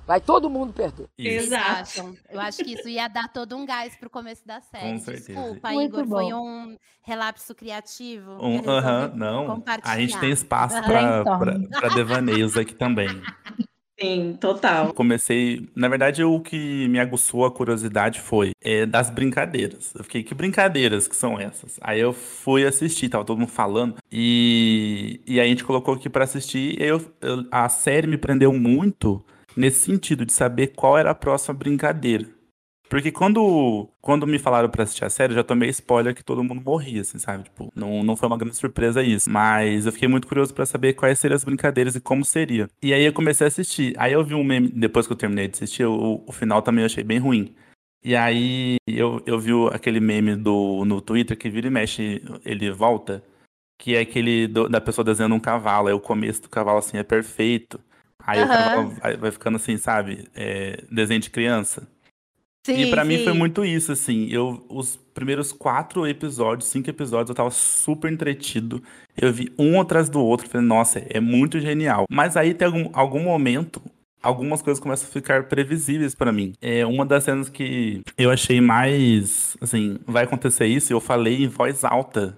Vai 0.07 0.23
todo 0.23 0.49
mundo 0.49 0.73
perder. 0.73 1.07
Exato. 1.19 2.17
Eu 2.31 2.41
acho 2.41 2.65
que 2.65 2.73
isso 2.73 2.89
ia 2.89 3.09
dar 3.09 3.29
todo 3.29 3.55
um 3.55 3.67
gás 3.67 3.95
pro 3.95 4.09
começo 4.09 4.47
da 4.47 4.59
série. 4.59 4.93
Com 4.93 4.99
certeza. 5.01 5.35
Desculpa, 5.35 5.71
Muito 5.71 6.01
Igor, 6.01 6.07
bom. 6.07 6.17
foi 6.17 6.33
um 6.33 6.79
relapso 7.03 7.55
criativo. 7.55 8.33
Um, 8.41 8.57
uh 8.57 8.63
-huh, 8.63 9.15
não. 9.15 9.63
A 9.83 9.99
gente 9.99 10.19
tem 10.19 10.31
espaço 10.31 10.81
para 10.83 11.95
devaneios 11.95 12.57
aqui 12.57 12.75
também. 12.75 13.09
Sim, 14.01 14.37
total. 14.41 14.95
Comecei, 14.95 15.69
na 15.75 15.89
verdade, 15.89 16.23
o 16.23 16.41
que 16.41 16.87
me 16.89 17.01
aguçou 17.01 17.45
a 17.45 17.51
curiosidade 17.51 18.21
foi 18.21 18.53
é, 18.63 18.87
das 18.87 19.11
brincadeiras. 19.11 19.93
Eu 19.93 20.05
fiquei, 20.05 20.23
que 20.23 20.35
brincadeiras 20.35 21.09
que 21.09 21.17
são 21.17 21.39
essas? 21.39 21.79
Aí 21.81 21.99
eu 21.99 22.13
fui 22.13 22.65
assistir, 22.65 23.09
tava 23.09 23.25
todo 23.25 23.39
mundo 23.39 23.51
falando, 23.51 23.97
e, 24.11 25.21
e 25.27 25.41
aí 25.41 25.47
a 25.47 25.51
gente 25.51 25.65
colocou 25.65 25.95
aqui 25.95 26.09
para 26.09 26.23
assistir, 26.23 26.81
e 26.81 26.85
eu, 26.85 27.05
eu, 27.21 27.45
a 27.51 27.69
série 27.69 28.07
me 28.07 28.17
prendeu 28.17 28.53
muito 28.53 29.25
nesse 29.57 29.81
sentido 29.81 30.25
de 30.25 30.33
saber 30.33 30.69
qual 30.69 30.97
era 30.97 31.11
a 31.11 31.15
próxima 31.15 31.55
brincadeira. 31.55 32.38
Porque 32.89 33.13
quando, 33.13 33.89
quando 34.01 34.27
me 34.27 34.39
falaram 34.39 34.69
pra 34.71 34.83
assistir 34.83 35.05
a 35.05 35.11
série, 35.11 35.33
eu 35.33 35.37
já 35.37 35.45
tomei 35.45 35.69
spoiler 35.69 36.15
que 36.15 36.25
todo 36.25 36.43
mundo 36.43 36.63
morria, 36.65 37.03
assim, 37.03 37.19
sabe? 37.19 37.45
Tipo, 37.45 37.71
não, 37.75 38.03
não 38.03 38.17
foi 38.17 38.27
uma 38.27 38.39
grande 38.39 38.57
surpresa 38.57 39.03
isso. 39.03 39.31
Mas 39.31 39.85
eu 39.85 39.93
fiquei 39.93 40.09
muito 40.09 40.27
curioso 40.27 40.55
para 40.55 40.65
saber 40.65 40.95
quais 40.95 41.19
seriam 41.19 41.37
as 41.37 41.45
brincadeiras 41.45 41.95
e 41.95 42.01
como 42.01 42.25
seria. 42.25 42.69
E 42.83 42.95
aí 42.95 43.05
eu 43.05 43.13
comecei 43.13 43.47
a 43.47 43.49
assistir. 43.49 43.95
Aí 43.99 44.13
eu 44.15 44.25
vi 44.25 44.35
um 44.35 44.43
meme, 44.43 44.69
depois 44.69 45.07
que 45.07 45.13
eu 45.13 45.17
terminei 45.17 45.49
de 45.49 45.57
assistir, 45.57 45.85
o, 45.85 46.25
o 46.27 46.33
final 46.33 46.63
também 46.63 46.83
eu 46.83 46.87
achei 46.87 47.05
bem 47.05 47.19
ruim. 47.19 47.55
E 48.03 48.17
aí 48.17 48.77
eu, 48.87 49.23
eu 49.27 49.39
vi 49.39 49.53
aquele 49.71 50.01
meme 50.01 50.35
do, 50.35 50.85
no 50.87 51.01
Twitter 51.03 51.37
que 51.37 51.51
vira 51.51 51.67
e 51.67 51.71
mexe, 51.71 52.23
ele 52.45 52.71
volta. 52.71 53.23
Que 53.79 53.97
é 53.97 54.01
aquele 54.01 54.49
do, 54.49 54.69
da 54.69 54.81
pessoa 54.81 55.05
desenhando 55.05 55.35
um 55.35 55.41
cavalo. 55.41 55.89
Aí 55.89 55.95
o 55.95 56.01
começo 56.01 56.43
do 56.43 56.49
cavalo, 56.49 56.79
assim, 56.79 56.97
é 56.97 57.03
perfeito. 57.03 57.79
Aí 58.27 58.41
uhum. 58.41 58.45
o 58.45 58.49
cavalo 58.49 58.89
vai, 58.89 59.17
vai 59.17 59.31
ficando 59.31 59.57
assim, 59.57 59.77
sabe? 59.77 60.27
É, 60.35 60.83
desenho 60.91 61.21
de 61.21 61.31
criança. 61.31 61.87
Sim, 62.75 62.83
e 62.83 62.91
para 62.91 63.05
mim 63.05 63.25
foi 63.25 63.33
muito 63.33 63.65
isso, 63.65 63.93
assim. 63.93 64.29
Eu, 64.31 64.65
os 64.69 64.97
primeiros 65.15 65.53
quatro 65.53 66.07
episódios, 66.07 66.69
cinco 66.69 66.91
episódios, 66.91 67.31
eu 67.31 67.35
tava 67.35 67.51
super 67.51 68.13
entretido. 68.13 68.83
Eu 69.17 69.33
vi 69.33 69.53
um 69.59 69.81
atrás 69.81 70.09
do 70.09 70.21
outro, 70.21 70.49
falei, 70.49 70.67
nossa, 70.67 71.03
é 71.09 71.19
muito 71.19 71.59
genial. 71.61 72.05
Mas 72.11 72.37
aí 72.37 72.53
tem 72.53 72.67
algum, 72.67 72.91
algum 72.93 73.23
momento, 73.23 73.81
algumas 74.23 74.61
coisas 74.61 74.83
começam 74.83 75.09
a 75.09 75.13
ficar 75.13 75.45
previsíveis 75.45 76.15
para 76.15 76.31
mim. 76.31 76.53
É 76.61 76.85
uma 76.85 77.07
das 77.07 77.25
cenas 77.25 77.49
que 77.49 78.03
eu 78.17 78.31
achei 78.31 78.61
mais, 78.61 79.57
assim, 79.61 79.99
vai 80.07 80.25
acontecer 80.25 80.67
isso, 80.67 80.93
eu 80.93 81.01
falei 81.01 81.45
em 81.45 81.49
voz 81.49 81.85
alta 81.85 82.37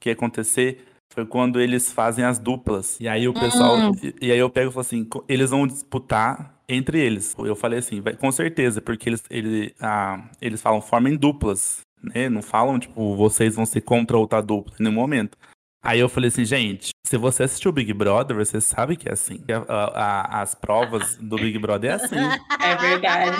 que 0.00 0.08
ia 0.08 0.14
acontecer 0.14 0.84
foi 1.12 1.26
quando 1.26 1.60
eles 1.60 1.92
fazem 1.92 2.24
as 2.24 2.38
duplas. 2.38 2.98
E 3.00 3.08
aí 3.08 3.26
o 3.26 3.34
pessoal. 3.34 3.76
Hum. 3.76 3.92
E, 4.02 4.28
e, 4.28 4.32
aí 4.32 4.38
eu 4.38 4.48
pego 4.48 4.70
e 4.70 4.72
falo 4.72 4.80
assim: 4.80 5.08
eles 5.28 5.50
vão 5.50 5.66
disputar 5.66 6.54
entre 6.74 6.98
eles. 6.98 7.34
Eu 7.38 7.56
falei 7.56 7.78
assim, 7.78 8.02
com 8.18 8.30
certeza, 8.30 8.80
porque 8.80 9.08
eles, 9.08 9.22
ele, 9.30 9.74
ah, 9.80 10.28
eles 10.40 10.62
falam 10.62 10.80
formem 10.80 11.16
duplas, 11.16 11.80
né? 12.02 12.28
Não 12.28 12.42
falam, 12.42 12.78
tipo, 12.78 13.16
vocês 13.16 13.56
vão 13.56 13.66
ser 13.66 13.80
contra 13.82 14.16
outra 14.16 14.40
dupla 14.40 14.74
em 14.78 14.84
nenhum 14.84 14.94
momento. 14.94 15.36
Aí 15.82 15.98
eu 15.98 16.08
falei 16.08 16.28
assim, 16.28 16.44
gente, 16.44 16.90
se 17.06 17.16
você 17.16 17.44
assistiu 17.44 17.70
o 17.70 17.72
Big 17.72 17.92
Brother, 17.94 18.36
você 18.36 18.60
sabe 18.60 18.96
que 18.96 19.08
é 19.08 19.12
assim. 19.12 19.42
A, 19.66 19.74
a, 19.74 20.42
as 20.42 20.54
provas 20.54 21.16
do 21.16 21.36
Big 21.36 21.58
Brother 21.58 21.92
é 21.92 21.94
assim. 21.94 22.16
É 22.60 22.76
verdade. 22.76 23.36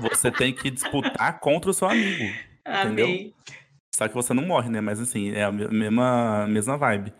Você 0.00 0.30
tem 0.30 0.54
que 0.54 0.70
disputar 0.70 1.38
contra 1.38 1.70
o 1.70 1.74
seu 1.74 1.88
amigo. 1.88 2.34
Amei. 2.64 3.04
Entendeu? 3.04 3.32
Só 3.94 4.08
que 4.08 4.14
você 4.14 4.32
não 4.32 4.44
morre, 4.44 4.70
né? 4.70 4.80
Mas 4.80 4.98
assim, 4.98 5.32
é 5.32 5.44
a 5.44 5.52
mesma, 5.52 6.46
mesma 6.48 6.78
vibe. 6.78 7.12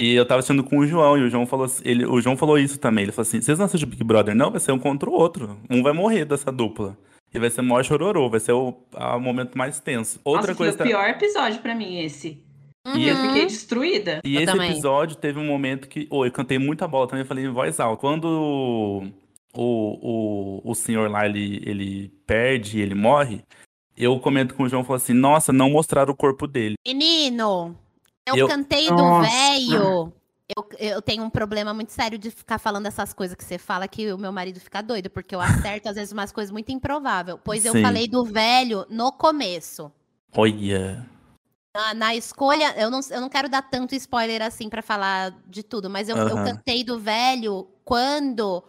E 0.00 0.14
eu 0.14 0.24
tava 0.24 0.38
assistindo 0.38 0.64
com 0.64 0.78
o 0.78 0.86
João, 0.86 1.18
e 1.18 1.22
o 1.22 1.28
João 1.28 1.46
falou 1.46 1.66
ele, 1.84 2.06
o 2.06 2.20
João 2.22 2.34
falou 2.34 2.58
isso 2.58 2.78
também. 2.78 3.04
Ele 3.04 3.12
falou 3.12 3.28
assim: 3.28 3.40
vocês 3.40 3.58
não 3.58 3.66
assistem 3.66 3.88
Big 3.88 4.02
Brother? 4.02 4.34
Não, 4.34 4.50
vai 4.50 4.58
ser 4.58 4.72
um 4.72 4.78
contra 4.78 5.10
o 5.10 5.12
outro. 5.12 5.60
Um 5.68 5.82
vai 5.82 5.92
morrer 5.92 6.24
dessa 6.24 6.50
dupla. 6.50 6.96
E 7.32 7.38
vai 7.38 7.50
ser 7.50 7.62
maior 7.62 7.84
chororô, 7.84 8.28
vai 8.28 8.40
ser 8.40 8.52
o, 8.52 8.74
o 8.92 9.20
momento 9.20 9.56
mais 9.56 9.78
tenso. 9.78 10.18
Outra 10.24 10.48
Nossa, 10.48 10.54
coisa. 10.56 10.76
Foi 10.76 10.86
o 10.86 10.88
pior 10.88 11.08
episódio 11.08 11.60
para 11.60 11.74
mim, 11.74 12.00
esse. 12.00 12.42
Uhum. 12.86 12.96
E 12.96 13.08
eu 13.08 13.16
fiquei 13.16 13.46
destruída. 13.46 14.20
E 14.24 14.34
eu 14.34 14.40
esse 14.40 14.52
também. 14.52 14.70
episódio 14.70 15.16
teve 15.16 15.38
um 15.38 15.46
momento 15.46 15.86
que. 15.86 16.08
Oh, 16.10 16.24
eu 16.24 16.32
cantei 16.32 16.58
muita 16.58 16.88
bola 16.88 17.06
também, 17.06 17.22
eu 17.22 17.28
falei 17.28 17.44
em 17.44 17.52
voz 17.52 17.78
alta. 17.78 18.00
Quando 18.00 18.24
o, 19.54 20.60
o, 20.62 20.70
o 20.70 20.74
senhor 20.74 21.10
lá 21.10 21.26
ele, 21.26 21.62
ele 21.64 22.12
perde, 22.26 22.80
ele 22.80 22.94
morre, 22.94 23.42
eu 23.96 24.18
comento 24.18 24.54
com 24.54 24.62
o 24.62 24.68
João 24.68 24.82
e 24.82 24.86
falo 24.86 24.96
assim: 24.96 25.12
Nossa, 25.12 25.52
não 25.52 25.70
mostraram 25.70 26.12
o 26.12 26.16
corpo 26.16 26.46
dele. 26.46 26.74
Menino, 26.86 27.76
eu, 28.26 28.36
eu... 28.36 28.48
cantei 28.48 28.88
do 28.88 29.20
velho. 29.20 30.12
Eu, 30.56 30.68
eu 30.78 31.02
tenho 31.02 31.22
um 31.22 31.30
problema 31.30 31.72
muito 31.72 31.92
sério 31.92 32.18
de 32.18 32.28
ficar 32.30 32.58
falando 32.58 32.86
essas 32.86 33.12
coisas 33.12 33.36
que 33.36 33.44
você 33.44 33.56
fala 33.56 33.86
que 33.86 34.12
o 34.12 34.18
meu 34.18 34.32
marido 34.32 34.58
fica 34.58 34.82
doido, 34.82 35.08
porque 35.08 35.34
eu 35.34 35.40
acerto 35.40 35.88
às 35.88 35.94
vezes 35.94 36.12
umas 36.12 36.32
coisas 36.32 36.50
muito 36.50 36.72
improváveis. 36.72 37.38
Pois 37.44 37.62
Sim. 37.62 37.68
eu 37.68 37.82
falei 37.82 38.08
do 38.08 38.24
velho 38.24 38.84
no 38.90 39.12
começo. 39.12 39.92
Olha. 40.36 41.06
Na, 41.74 41.94
na, 41.94 42.14
escolha, 42.16 42.74
eu 42.76 42.90
não, 42.90 42.98
eu 43.10 43.20
não 43.20 43.28
quero 43.28 43.48
dar 43.48 43.62
tanto 43.62 43.94
spoiler 43.94 44.42
assim 44.42 44.68
para 44.68 44.82
falar 44.82 45.32
de 45.46 45.62
tudo, 45.62 45.88
mas 45.88 46.08
eu, 46.08 46.16
eu 46.16 46.34
cantei 46.34 46.82
do 46.82 46.98
velho 46.98 47.68
quando 47.84 48.64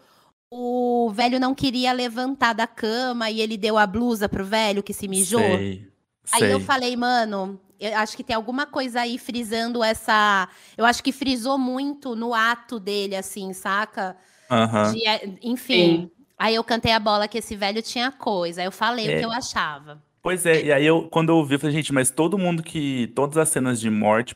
o 0.52 1.10
velho 1.12 1.40
não 1.40 1.56
queria 1.56 1.94
levantar 1.94 2.54
da 2.54 2.68
cama 2.68 3.32
e 3.32 3.42
ele 3.42 3.58
deu 3.58 3.76
a 3.76 3.88
blusa 3.88 4.30
pro 4.30 4.46
velho 4.46 4.84
que 4.84 4.94
se 4.94 5.08
mijou. 5.08 5.40
Sei, 5.40 5.88
aí 6.32 6.42
sei. 6.42 6.54
eu 6.54 6.60
falei, 6.60 6.96
mano, 6.96 7.60
eu 7.82 7.98
acho 7.98 8.16
que 8.16 8.24
tem 8.24 8.36
alguma 8.36 8.68
coisa 8.68 9.02
aí 9.02 9.18
frisando 9.18 9.84
essa. 9.84 10.48
Eu 10.78 10.86
acho 10.86 11.04
que 11.04 11.12
frisou 11.12 11.58
muito 11.58 12.16
no 12.16 12.34
ato 12.34 12.80
dele, 12.80 13.16
assim, 13.16 13.52
saca? 13.54 14.16
Uhum. 14.50 14.94
De, 14.94 15.40
enfim. 15.42 15.74
Sim. 15.74 16.12
Aí 16.38 16.56
eu 16.56 16.64
cantei 16.64 16.92
a 16.92 17.00
bola 17.00 17.28
que 17.28 17.40
esse 17.40 17.56
velho 17.56 17.82
tinha 17.82 18.12
coisa. 18.12 18.62
Aí 18.62 18.68
eu 18.68 18.72
falei 18.72 19.12
é. 19.12 19.16
o 19.16 19.20
que 19.20 19.26
eu 19.26 19.32
achava. 19.32 20.02
Pois 20.22 20.46
é, 20.46 20.66
e 20.66 20.72
aí 20.72 20.86
eu, 20.86 21.08
quando 21.10 21.30
eu 21.30 21.38
ouvi, 21.38 21.56
eu 21.56 21.60
falei, 21.60 21.76
gente, 21.76 21.92
mas 21.92 22.12
todo 22.12 22.38
mundo 22.38 22.62
que. 22.62 23.08
Todas 23.16 23.38
as 23.38 23.50
cenas 23.50 23.80
de 23.80 23.90
morte 23.90 24.36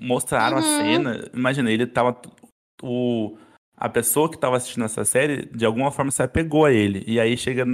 mostraram 0.00 0.56
uhum. 0.56 0.62
a 0.62 0.82
cena. 0.82 1.30
Imagina, 1.34 1.70
ele 1.70 1.86
tava. 1.86 2.18
O, 2.82 3.36
a 3.76 3.88
pessoa 3.88 4.30
que 4.30 4.38
tava 4.38 4.56
assistindo 4.56 4.84
essa 4.84 5.04
série, 5.04 5.46
de 5.46 5.66
alguma 5.66 5.90
forma, 5.90 6.10
se 6.10 6.22
apegou 6.22 6.64
a 6.64 6.72
ele. 6.72 7.04
E 7.06 7.20
aí 7.20 7.36
chega 7.36 7.66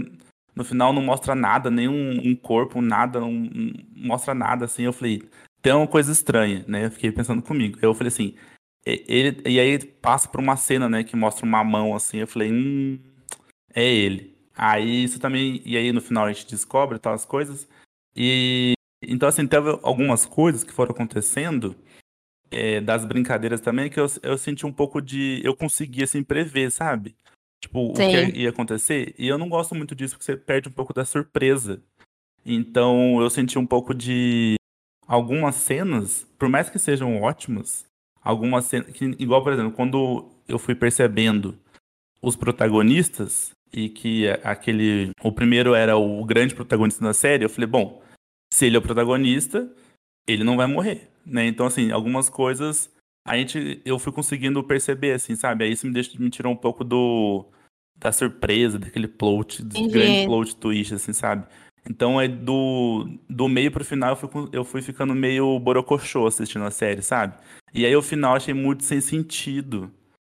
no 0.55 0.65
final 0.65 0.93
não 0.93 1.03
mostra 1.03 1.35
nada, 1.35 1.71
nenhum 1.71 2.21
um 2.25 2.37
corpo, 2.37 2.81
nada, 2.81 3.21
não, 3.21 3.33
mostra 3.95 4.35
nada, 4.35 4.65
assim. 4.67 4.85
Eu 4.85 4.93
falei, 4.93 5.23
tem 5.63 5.73
uma 5.73 5.87
coisa 5.87 6.13
estranha, 6.13 6.65
né? 6.69 6.87
Eu 6.87 6.91
fiquei 6.91 7.11
pensando 7.13 7.43
comigo. 7.43 7.79
Eu 7.83 7.95
falei 7.95 8.09
assim, 8.09 8.35
ele, 8.87 9.43
e 9.47 9.59
aí 9.59 9.79
passa 9.85 10.29
por 10.29 10.41
uma 10.41 10.57
cena, 10.57 10.89
né, 10.89 11.05
que 11.05 11.17
mostra 11.17 11.45
uma 11.47 11.65
mão, 11.65 11.95
assim. 11.95 12.19
Eu 12.19 12.29
falei, 12.29 12.53
hum, 12.53 12.99
é 13.75 13.85
ele. 13.85 14.37
Aí 14.57 15.05
isso 15.05 15.19
também, 15.19 15.61
e 15.65 15.77
aí 15.77 15.93
no 15.93 16.01
final 16.01 16.27
a 16.27 16.33
gente 16.33 16.47
descobre 16.47 16.99
tal 16.99 17.15
as 17.15 17.25
coisas. 17.25 17.69
E 18.17 18.75
então, 19.09 19.29
assim, 19.29 19.47
teve 19.47 19.79
algumas 19.83 20.25
coisas 20.25 20.65
que 20.65 20.73
foram 20.73 20.93
acontecendo. 20.93 21.77
É, 22.51 22.81
das 22.81 23.05
brincadeiras 23.05 23.61
também, 23.61 23.91
que 23.91 23.99
eu, 23.99 24.07
eu 24.23 24.39
senti 24.39 24.65
um 24.65 24.73
pouco 24.73 25.01
de. 25.01 25.41
Eu 25.43 25.57
consegui, 25.57 26.05
assim, 26.05 26.23
prever, 26.23 26.71
sabe? 26.71 27.17
Tipo, 27.65 27.95
Sim. 27.97 28.09
o 28.09 28.33
que 28.33 28.39
ia 28.41 28.51
acontecer. 28.51 29.15
E 29.19 29.27
eu 29.27 29.39
não 29.39 29.49
gosto 29.49 29.75
muito 29.75 29.95
disso, 29.95 30.15
porque 30.15 30.25
você 30.27 30.37
perde 30.37 30.69
um 30.69 30.73
pouco 30.73 30.93
da 30.93 31.05
surpresa. 31.05 31.83
Então, 32.45 33.23
eu 33.23 33.31
senti 33.31 33.59
um 33.59 33.67
pouco 33.67 33.95
de. 33.95 34.57
Algumas 35.07 35.57
cenas, 35.57 36.27
por 36.39 36.49
mais 36.49 36.71
que 36.71 36.79
sejam 36.79 37.23
ótimas, 37.23 37.85
algumas 38.23 38.67
cenas. 38.67 38.91
Que, 38.93 39.05
igual, 39.19 39.43
por 39.43 39.53
exemplo, 39.53 39.73
quando 39.73 40.31
eu 40.47 40.59
fui 40.59 40.75
percebendo 40.75 41.59
os 42.21 42.37
protagonistas, 42.37 43.53
e 43.73 43.89
que 43.89 44.29
aquele. 44.43 45.11
O 45.23 45.33
primeiro 45.33 45.75
era 45.75 45.97
o 45.97 46.23
grande 46.25 46.55
protagonista 46.55 47.03
da 47.03 47.15
série, 47.15 47.45
eu 47.45 47.51
falei, 47.51 47.67
bom, 47.67 48.03
se 48.53 48.67
ele 48.67 48.77
é 48.77 48.79
o 48.79 48.83
protagonista, 48.83 49.71
ele 50.27 50.45
não 50.45 50.57
vai 50.57 50.67
morrer. 50.67 51.11
Né? 51.25 51.47
Então, 51.47 51.65
assim, 51.65 51.91
algumas 51.91 52.29
coisas 52.29 52.91
a 53.27 53.39
gente, 53.39 53.81
eu 53.87 53.99
fui 53.99 54.13
conseguindo 54.13 54.63
perceber, 54.63 55.13
assim, 55.13 55.35
sabe? 55.35 55.65
Aí 55.65 55.73
isso 55.73 55.87
me, 55.87 55.95
deixou, 55.95 56.21
me 56.21 56.29
tirou 56.29 56.53
um 56.53 56.57
pouco 56.57 56.85
do 56.85 57.47
da 58.05 58.13
surpresa, 58.13 58.79
daquele 58.79 59.09
plot, 59.09 59.65
do 59.65 59.89
grande 59.89 60.27
plot 60.27 60.55
twist, 60.57 60.93
assim, 60.93 61.15
sabe? 61.15 61.47
Então, 61.89 62.21
é 62.21 62.29
do, 62.29 63.09
do 63.29 63.49
meio 63.49 63.71
pro 63.71 63.83
final, 63.83 64.11
eu 64.11 64.17
fui, 64.17 64.49
eu 64.53 64.63
fui 64.63 64.83
ficando 64.83 65.15
meio 65.15 65.59
borocochô 65.59 66.27
assistindo 66.27 66.67
a 66.67 66.71
série, 66.71 67.01
sabe? 67.01 67.35
E 67.73 67.87
aí, 67.87 67.97
o 67.97 68.03
final, 68.03 68.37
achei 68.37 68.53
muito 68.53 68.85
sem 68.85 69.01
sentido. 69.01 69.91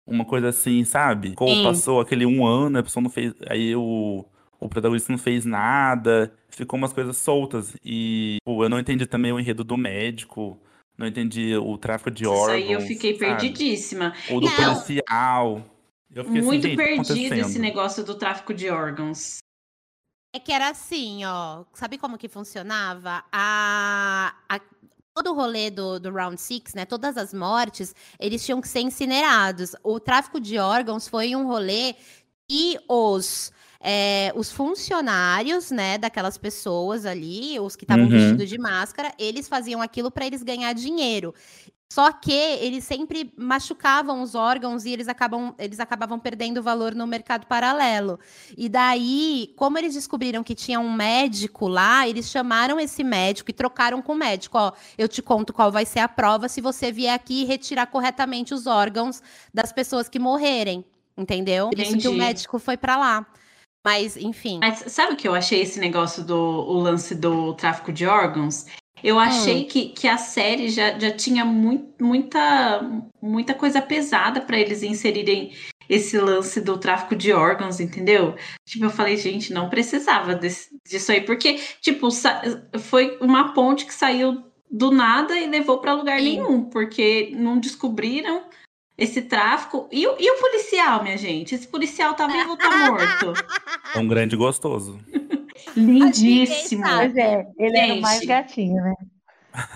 Uma 0.08 0.24
coisa 0.24 0.48
assim, 0.48 0.86
sabe? 0.86 1.36
Como 1.36 1.54
Sim. 1.54 1.64
passou 1.64 2.00
aquele 2.00 2.26
um 2.26 2.46
ano, 2.46 2.80
a 2.80 2.84
pessoa 2.84 3.04
não 3.04 3.10
fez... 3.10 3.34
Aí, 3.50 3.76
o, 3.76 4.26
o 4.62 4.70
protagonista 4.70 5.12
não 5.12 5.20
fez 5.20 5.44
nada. 5.44 6.34
Ficou 6.50 6.78
umas 6.78 6.94
coisas 6.94 7.18
soltas. 7.18 7.76
E 7.84 8.38
pô, 8.46 8.64
eu 8.64 8.70
não 8.70 8.80
entendi 8.80 9.06
também 9.06 9.34
o 9.34 9.40
enredo 9.40 9.66
do 9.66 9.76
médico. 9.76 10.58
Não 10.98 11.06
entendi 11.06 11.54
o 11.58 11.78
tráfico 11.78 12.10
de 12.10 12.26
órgãos. 12.26 12.60
Isso 12.60 12.68
aí 12.68 12.72
eu 12.72 12.82
fiquei 12.82 13.14
sabe? 13.14 13.26
perdidíssima. 13.26 14.14
O 14.30 14.40
do 14.40 14.48
não. 14.48 14.56
policial. 14.56 15.77
Eu 16.18 16.26
fiquei 16.26 16.40
assim, 16.40 16.48
Muito 16.48 16.68
assim, 16.68 16.76
perdido 16.76 17.36
esse 17.36 17.60
negócio 17.60 18.04
do 18.04 18.16
tráfico 18.16 18.54
de 18.54 18.70
órgãos. 18.70 19.38
É 20.34 20.40
que 20.40 20.52
era 20.52 20.70
assim, 20.70 21.24
ó. 21.26 21.64
Sabe 21.74 21.98
como 21.98 22.18
que 22.18 22.28
funcionava? 22.28 23.24
A, 23.32 24.36
a 24.50 24.60
todo 25.14 25.32
o 25.32 25.34
rolê 25.34 25.70
do, 25.70 26.00
do 26.00 26.12
Round 26.12 26.40
Six, 26.40 26.74
né? 26.74 26.86
Todas 26.86 27.18
as 27.18 27.34
mortes, 27.34 27.96
eles 28.20 28.46
tinham 28.46 28.62
que 28.62 28.68
ser 28.68 28.82
incinerados. 28.82 29.76
O 29.84 30.00
tráfico 30.00 30.40
de 30.40 30.58
órgãos 30.58 31.08
foi 31.08 31.36
um 31.36 31.48
rolê 31.48 31.96
e 32.50 32.78
os 32.88 33.52
é, 33.80 34.32
os 34.36 34.52
funcionários, 34.52 35.72
né, 35.72 35.98
daquelas 35.98 36.38
pessoas 36.38 37.06
ali, 37.06 37.60
os 37.60 37.76
que 37.76 37.84
estavam 37.84 38.06
uhum. 38.06 38.10
vestidos 38.10 38.50
de 38.50 38.58
máscara, 38.58 39.14
eles 39.20 39.48
faziam 39.48 39.82
aquilo 39.82 40.10
para 40.10 40.26
eles 40.26 40.44
ganhar 40.44 40.74
dinheiro. 40.74 41.34
Só 41.92 42.12
que 42.12 42.34
eles 42.34 42.84
sempre 42.84 43.34
machucavam 43.38 44.22
os 44.22 44.36
órgãos 44.36 44.86
e 44.86 44.92
eles, 44.92 45.08
acabam, 45.08 45.56
eles 45.58 45.80
acabavam 45.80 46.20
perdendo 46.20 46.62
valor 46.62 46.94
no 46.94 47.08
mercado 47.08 47.48
paralelo. 47.48 48.20
E 48.58 48.68
daí, 48.68 49.54
como 49.56 49.78
eles 49.78 49.94
descobriram 49.94 50.44
que 50.44 50.54
tinha 50.54 50.80
um 50.80 50.92
médico 50.92 51.68
lá, 51.68 52.08
eles 52.08 52.30
chamaram 52.30 52.80
esse 52.80 53.04
médico 53.04 53.50
e 53.50 53.54
trocaram 53.54 54.02
com 54.02 54.12
o 54.12 54.16
médico. 54.16 54.58
Ó, 54.58 54.74
eu 54.98 55.08
te 55.08 55.22
conto 55.22 55.54
qual 55.54 55.72
vai 55.72 55.86
ser 55.86 56.00
a 56.00 56.10
prova 56.10 56.50
se 56.50 56.60
você 56.62 56.92
vier 56.92 57.14
aqui 57.14 57.42
e 57.42 57.46
retirar 57.46 57.88
corretamente 57.88 58.54
os 58.54 58.68
órgãos 58.68 59.24
das 59.54 59.72
pessoas 59.72 60.10
que 60.10 60.20
morrerem. 60.20 60.86
Entendeu? 61.18 61.68
Entendi. 61.74 61.90
Isso 61.90 61.98
que 61.98 62.08
o 62.08 62.14
médico 62.14 62.60
foi 62.60 62.78
para 62.78 62.98
lá. 62.98 63.26
Mas, 63.84 64.18
enfim. 64.18 64.60
Mas 64.60 64.92
sabe 64.92 65.14
o 65.14 65.16
que 65.16 65.28
eu 65.28 65.34
achei 65.34 65.62
esse 65.62 65.80
negócio 65.80 66.24
do 66.24 66.36
o 66.36 66.74
lance 66.74 67.16
do 67.16 67.54
tráfico 67.54 67.92
de 67.94 68.06
órgãos? 68.06 68.66
Eu 69.04 69.20
achei 69.20 69.64
hum. 69.64 69.68
que, 69.68 69.90
que 69.90 70.08
a 70.08 70.18
série 70.18 70.70
já, 70.70 70.98
já 70.98 71.12
tinha 71.12 71.46
muito, 71.46 72.04
muita, 72.04 72.82
muita 73.22 73.54
coisa 73.54 73.82
pesada 73.82 74.42
para 74.42 74.60
eles 74.60 74.84
inserirem 74.84 75.52
esse 75.90 76.18
lance 76.18 76.60
do 76.60 76.78
tráfico 76.78 77.16
de 77.16 77.32
órgãos, 77.32 77.80
entendeu? 77.80 78.36
Tipo, 78.66 78.86
eu 78.86 78.90
falei, 78.90 79.16
gente, 79.16 79.54
não 79.54 79.70
precisava 79.70 80.36
desse, 80.36 80.70
disso 80.86 81.12
aí, 81.12 81.22
porque, 81.22 81.60
tipo, 81.82 82.10
foi 82.80 83.18
uma 83.22 83.54
ponte 83.54 83.86
que 83.86 83.94
saiu 83.94 84.44
do 84.70 84.92
nada 84.92 85.38
e 85.38 85.48
levou 85.48 85.80
para 85.80 85.94
lugar 85.94 86.20
Sim. 86.20 86.26
nenhum, 86.26 86.64
porque 86.64 87.32
não 87.34 87.58
descobriram 87.58 88.44
esse 88.98 89.22
tráfico. 89.22 89.88
E, 89.92 90.04
e 90.04 90.32
o 90.32 90.40
policial, 90.42 91.04
minha 91.04 91.18
gente? 91.18 91.56
Esse 91.56 91.68
policial 91.68 92.16
tá 92.16 92.28
vivo 92.28 92.52
ou 92.52 92.58
tá 92.58 92.70
morto? 92.90 93.34
É 93.96 94.00
um 94.00 94.08
grande 94.08 94.36
gostoso. 94.36 95.00
Lindíssimo. 95.76 96.84
Pois 96.84 97.16
é, 97.16 97.48
ele 97.58 97.78
gente, 97.78 97.92
era 97.92 98.02
mais 98.02 98.26
gatinho, 98.26 98.82
né? 98.82 98.94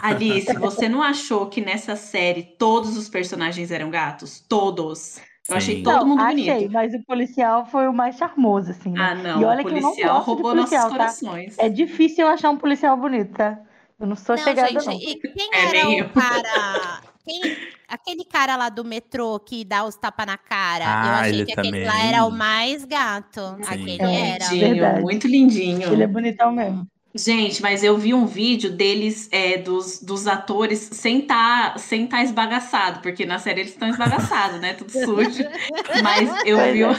Alice, 0.01 0.53
você 0.53 0.87
não 0.87 1.01
achou 1.01 1.47
que 1.47 1.59
nessa 1.59 1.95
série 1.95 2.43
todos 2.43 2.95
os 2.97 3.09
personagens 3.09 3.71
eram 3.71 3.89
gatos? 3.89 4.39
Todos. 4.39 5.19
Eu 5.49 5.57
achei 5.57 5.81
todo 5.81 6.01
não, 6.01 6.07
mundo 6.07 6.21
achei, 6.21 6.53
bonito. 6.53 6.71
mas 6.71 6.93
o 6.93 7.03
policial 7.03 7.65
foi 7.65 7.87
o 7.87 7.93
mais 7.93 8.15
charmoso, 8.15 8.71
assim. 8.71 8.91
Né? 8.91 9.01
Ah, 9.01 9.15
não. 9.15 9.41
E 9.41 9.45
olha 9.45 9.61
o 9.61 9.63
policial 9.63 9.93
que 9.93 10.01
eu 10.01 10.07
não 10.07 10.19
roubou 10.19 10.51
policial, 10.51 10.83
nossos 10.83 10.97
tá? 10.97 10.97
corações. 10.97 11.55
É 11.57 11.67
difícil 11.67 12.27
achar 12.27 12.51
um 12.51 12.57
policial 12.57 12.95
bonito, 12.95 13.33
tá? 13.33 13.59
Eu 13.99 14.07
não 14.07 14.15
sou 14.15 14.35
não, 14.35 14.43
chegada, 14.43 14.67
gente, 14.69 14.85
não. 14.85 14.93
E 14.93 15.15
quem 15.15 15.49
é 15.51 15.77
era 15.77 16.05
o 16.05 16.09
cara 16.09 17.01
quem, 17.23 17.57
aquele 17.87 18.25
cara 18.25 18.55
lá 18.55 18.69
do 18.69 18.83
metrô 18.83 19.39
que 19.39 19.63
dá 19.63 19.85
os 19.85 19.95
tapas 19.95 20.25
na 20.25 20.37
cara. 20.37 20.85
Ah, 20.87 21.05
eu 21.05 21.13
achei 21.21 21.33
ele 21.33 21.45
que 21.45 21.55
também. 21.55 21.71
aquele 21.71 21.85
lá 21.85 22.03
era 22.05 22.25
o 22.25 22.31
mais 22.31 22.85
gato. 22.85 23.41
Sim. 23.61 23.63
Aquele 23.67 24.01
É, 24.01 24.29
era. 24.35 24.45
Lindinho, 24.51 25.01
muito 25.01 25.27
lindinho. 25.27 25.93
Ele 25.93 26.03
é 26.03 26.07
bonitão 26.07 26.51
mesmo. 26.51 26.87
Gente, 27.13 27.61
mas 27.61 27.83
eu 27.83 27.97
vi 27.97 28.13
um 28.13 28.25
vídeo 28.25 28.71
deles, 28.71 29.27
é, 29.33 29.57
dos, 29.57 30.01
dos 30.01 30.27
atores, 30.27 30.79
sem 30.93 31.19
estar 31.19 31.77
sem 31.77 32.07
tá 32.07 32.23
esbagaçado, 32.23 33.01
porque 33.01 33.25
na 33.25 33.37
série 33.37 33.61
eles 33.61 33.73
estão 33.73 33.89
esbagaçados, 33.89 34.61
né? 34.61 34.73
Tudo 34.73 34.91
sujo. 34.91 35.43
Mas 36.01 36.29
eu 36.45 36.57
vi, 36.71 36.83
é. 36.83 36.89
um- 36.89 36.95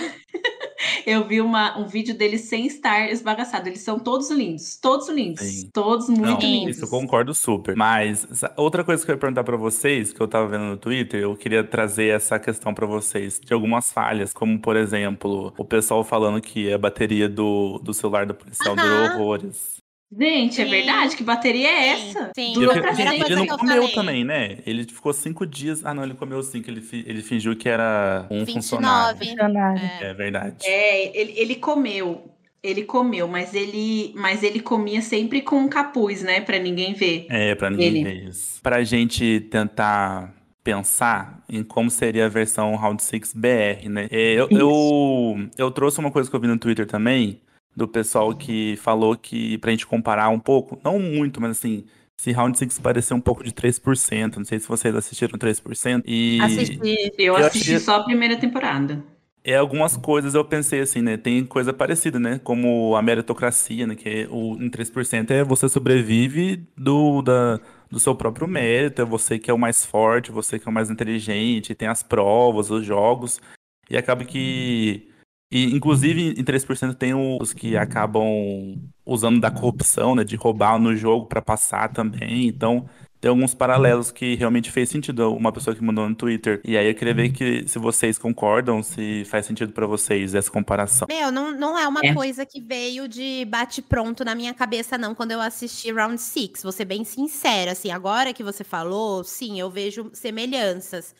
eu 1.06 1.26
vi 1.26 1.40
uma, 1.40 1.78
um 1.78 1.86
vídeo 1.86 2.16
deles 2.16 2.42
sem 2.42 2.66
estar 2.66 3.10
esbagaçado. 3.10 3.68
Eles 3.68 3.80
são 3.80 3.98
todos 3.98 4.30
lindos, 4.30 4.76
todos 4.76 5.08
lindos, 5.08 5.40
Sim. 5.42 5.70
todos 5.72 6.08
Não, 6.08 6.16
muito 6.16 6.40
Sim. 6.42 6.52
lindos. 6.60 6.76
isso 6.76 6.84
eu 6.84 6.88
concordo 6.88 7.34
super. 7.34 7.76
Mas 7.76 8.26
outra 8.56 8.84
coisa 8.84 9.04
que 9.04 9.10
eu 9.10 9.14
ia 9.14 9.18
perguntar 9.20 9.44
pra 9.44 9.56
vocês, 9.56 10.12
que 10.12 10.20
eu 10.20 10.28
tava 10.28 10.48
vendo 10.48 10.64
no 10.64 10.76
Twitter, 10.76 11.20
eu 11.20 11.36
queria 11.36 11.62
trazer 11.64 12.08
essa 12.14 12.38
questão 12.38 12.74
pra 12.74 12.86
vocês 12.86 13.40
de 13.44 13.52
algumas 13.52 13.92
falhas, 13.92 14.32
como 14.32 14.58
por 14.58 14.76
exemplo, 14.76 15.52
o 15.56 15.64
pessoal 15.64 16.02
falando 16.04 16.40
que 16.40 16.72
a 16.72 16.78
bateria 16.78 17.28
do, 17.28 17.78
do 17.82 17.92
celular 17.94 18.26
do 18.26 18.34
policial 18.34 18.76
durou 18.76 19.04
Aham. 19.06 19.14
horrores. 19.14 19.71
Gente, 20.18 20.60
é 20.60 20.64
Sim. 20.64 20.70
verdade? 20.70 21.16
Que 21.16 21.22
bateria 21.24 21.68
é 21.70 21.96
Sim, 21.96 22.08
essa? 22.10 22.30
sim. 22.34 22.52
Dura 22.52 22.72
Ele, 22.72 22.80
pra 22.82 22.92
ele 23.26 23.34
não 23.34 23.46
comeu 23.46 23.76
falei. 23.82 23.94
também, 23.94 24.24
né? 24.24 24.58
Ele 24.66 24.84
ficou 24.84 25.12
cinco 25.12 25.46
dias. 25.46 25.84
Ah, 25.84 25.94
não, 25.94 26.04
ele 26.04 26.14
comeu 26.14 26.42
cinco. 26.42 26.68
Ele, 26.70 26.80
fi- 26.82 27.04
ele 27.06 27.22
fingiu 27.22 27.56
que 27.56 27.68
era 27.68 28.26
um 28.30 28.44
funcionário. 28.46 29.18
29. 29.18 29.24
Funcionário. 29.24 29.90
É 30.00 30.12
verdade. 30.14 30.56
É, 30.66 31.18
ele, 31.18 31.32
ele 31.36 31.54
comeu. 31.56 32.28
Ele 32.62 32.84
comeu, 32.84 33.26
mas 33.26 33.54
ele, 33.54 34.12
mas 34.14 34.42
ele 34.44 34.60
comia 34.60 35.02
sempre 35.02 35.40
com 35.42 35.56
um 35.56 35.68
capuz, 35.68 36.22
né? 36.22 36.40
Pra 36.40 36.58
ninguém 36.60 36.92
ver. 36.94 37.26
É, 37.28 37.54
pra 37.56 37.68
ninguém 37.70 37.88
Ele. 37.88 38.04
ver 38.04 38.28
isso. 38.28 38.60
Pra 38.62 38.84
gente 38.84 39.40
tentar 39.50 40.32
pensar 40.62 41.42
em 41.48 41.64
como 41.64 41.90
seria 41.90 42.26
a 42.26 42.28
versão 42.28 42.76
Round 42.76 43.02
6 43.02 43.32
BR, 43.34 43.88
né? 43.88 44.06
É, 44.12 44.34
eu, 44.34 44.46
eu, 44.50 45.48
eu 45.58 45.70
trouxe 45.72 45.98
uma 45.98 46.12
coisa 46.12 46.30
que 46.30 46.36
eu 46.36 46.40
vi 46.40 46.46
no 46.46 46.56
Twitter 46.56 46.86
também, 46.86 47.40
do 47.74 47.88
pessoal 47.88 48.34
que 48.34 48.76
falou 48.76 49.16
que 49.16 49.56
pra 49.58 49.70
gente 49.70 49.86
comparar 49.86 50.28
um 50.28 50.38
pouco, 50.38 50.78
não 50.84 50.98
muito, 50.98 51.40
mas 51.40 51.52
assim, 51.52 51.84
se 52.16 52.30
Round 52.32 52.56
6 52.58 52.78
parecer 52.78 53.14
um 53.14 53.20
pouco 53.20 53.42
de 53.42 53.52
3%, 53.52 54.36
não 54.36 54.44
sei 54.44 54.58
se 54.58 54.68
vocês 54.68 54.94
assistiram 54.94 55.38
3%, 55.38 56.02
e 56.06 56.38
Assisti. 56.40 56.78
Eu, 57.18 57.36
Eu 57.38 57.46
assisti 57.46 57.70
achei- 57.74 57.78
só 57.80 57.96
a 57.96 58.04
primeira 58.04 58.36
temporada. 58.36 59.02
é 59.44 59.56
algumas 59.56 59.96
coisas 59.96 60.34
eu 60.34 60.44
pensei 60.44 60.80
assim, 60.80 61.00
né? 61.02 61.16
Tem 61.16 61.44
coisa 61.44 61.72
parecida, 61.72 62.20
né? 62.20 62.38
Como 62.44 62.94
a 62.94 63.02
meritocracia, 63.02 63.86
né? 63.86 63.96
Que 63.96 64.08
é 64.08 64.28
o, 64.30 64.56
em 64.62 64.68
3% 64.70 65.30
é 65.32 65.42
você 65.42 65.68
sobrevive 65.68 66.64
do, 66.76 67.22
da, 67.22 67.58
do 67.90 67.98
seu 67.98 68.14
próprio 68.14 68.46
mérito, 68.46 69.02
é 69.02 69.04
você 69.04 69.38
que 69.38 69.50
é 69.50 69.54
o 69.54 69.58
mais 69.58 69.84
forte, 69.84 70.30
você 70.30 70.58
que 70.58 70.68
é 70.68 70.70
o 70.70 70.74
mais 70.74 70.90
inteligente, 70.90 71.74
tem 71.74 71.88
as 71.88 72.02
provas, 72.04 72.70
os 72.70 72.84
jogos, 72.84 73.40
e 73.90 73.96
acaba 73.96 74.24
que. 74.24 75.08
E, 75.52 75.74
inclusive, 75.76 76.30
em 76.38 76.42
3% 76.42 76.94
tem 76.94 77.12
os 77.14 77.52
que 77.52 77.76
acabam 77.76 78.24
usando 79.04 79.38
da 79.38 79.50
corrupção, 79.50 80.14
né? 80.14 80.24
De 80.24 80.34
roubar 80.34 80.78
no 80.78 80.96
jogo 80.96 81.26
pra 81.26 81.42
passar 81.42 81.92
também. 81.92 82.46
Então, 82.46 82.88
tem 83.20 83.28
alguns 83.28 83.54
paralelos 83.54 84.10
que 84.10 84.34
realmente 84.34 84.70
fez 84.70 84.88
sentido. 84.88 85.32
Uma 85.34 85.52
pessoa 85.52 85.76
que 85.76 85.84
mandou 85.84 86.08
no 86.08 86.14
Twitter. 86.14 86.60
E 86.64 86.76
aí 86.76 86.88
eu 86.88 86.94
queria 86.94 87.12
ver 87.14 87.30
que 87.32 87.68
se 87.68 87.78
vocês 87.78 88.16
concordam, 88.16 88.82
se 88.82 89.24
faz 89.26 89.44
sentido 89.46 89.72
pra 89.72 89.86
vocês 89.86 90.34
essa 90.34 90.50
comparação. 90.50 91.06
Meu, 91.08 91.30
não, 91.30 91.52
não 91.52 91.78
é 91.78 91.86
uma 91.86 92.00
É. 92.02 92.14
coisa 92.14 92.46
que 92.46 92.60
veio 92.60 93.06
de 93.06 93.44
bate-pronto 93.44 94.24
na 94.24 94.34
minha 94.34 94.54
cabeça, 94.54 94.96
não, 94.96 95.14
quando 95.14 95.32
eu 95.32 95.40
assisti 95.40 95.92
Round 95.92 96.20
Six. 96.20 96.62
Vou 96.62 96.72
ser 96.72 96.86
bem 96.86 97.04
sincera, 97.04 97.72
assim, 97.72 97.90
agora 97.90 98.32
que 98.32 98.42
você 98.42 98.64
falou, 98.64 99.22
sim, 99.22 99.60
eu 99.60 99.70
vejo 99.70 100.10
semelhanças. 100.14 101.14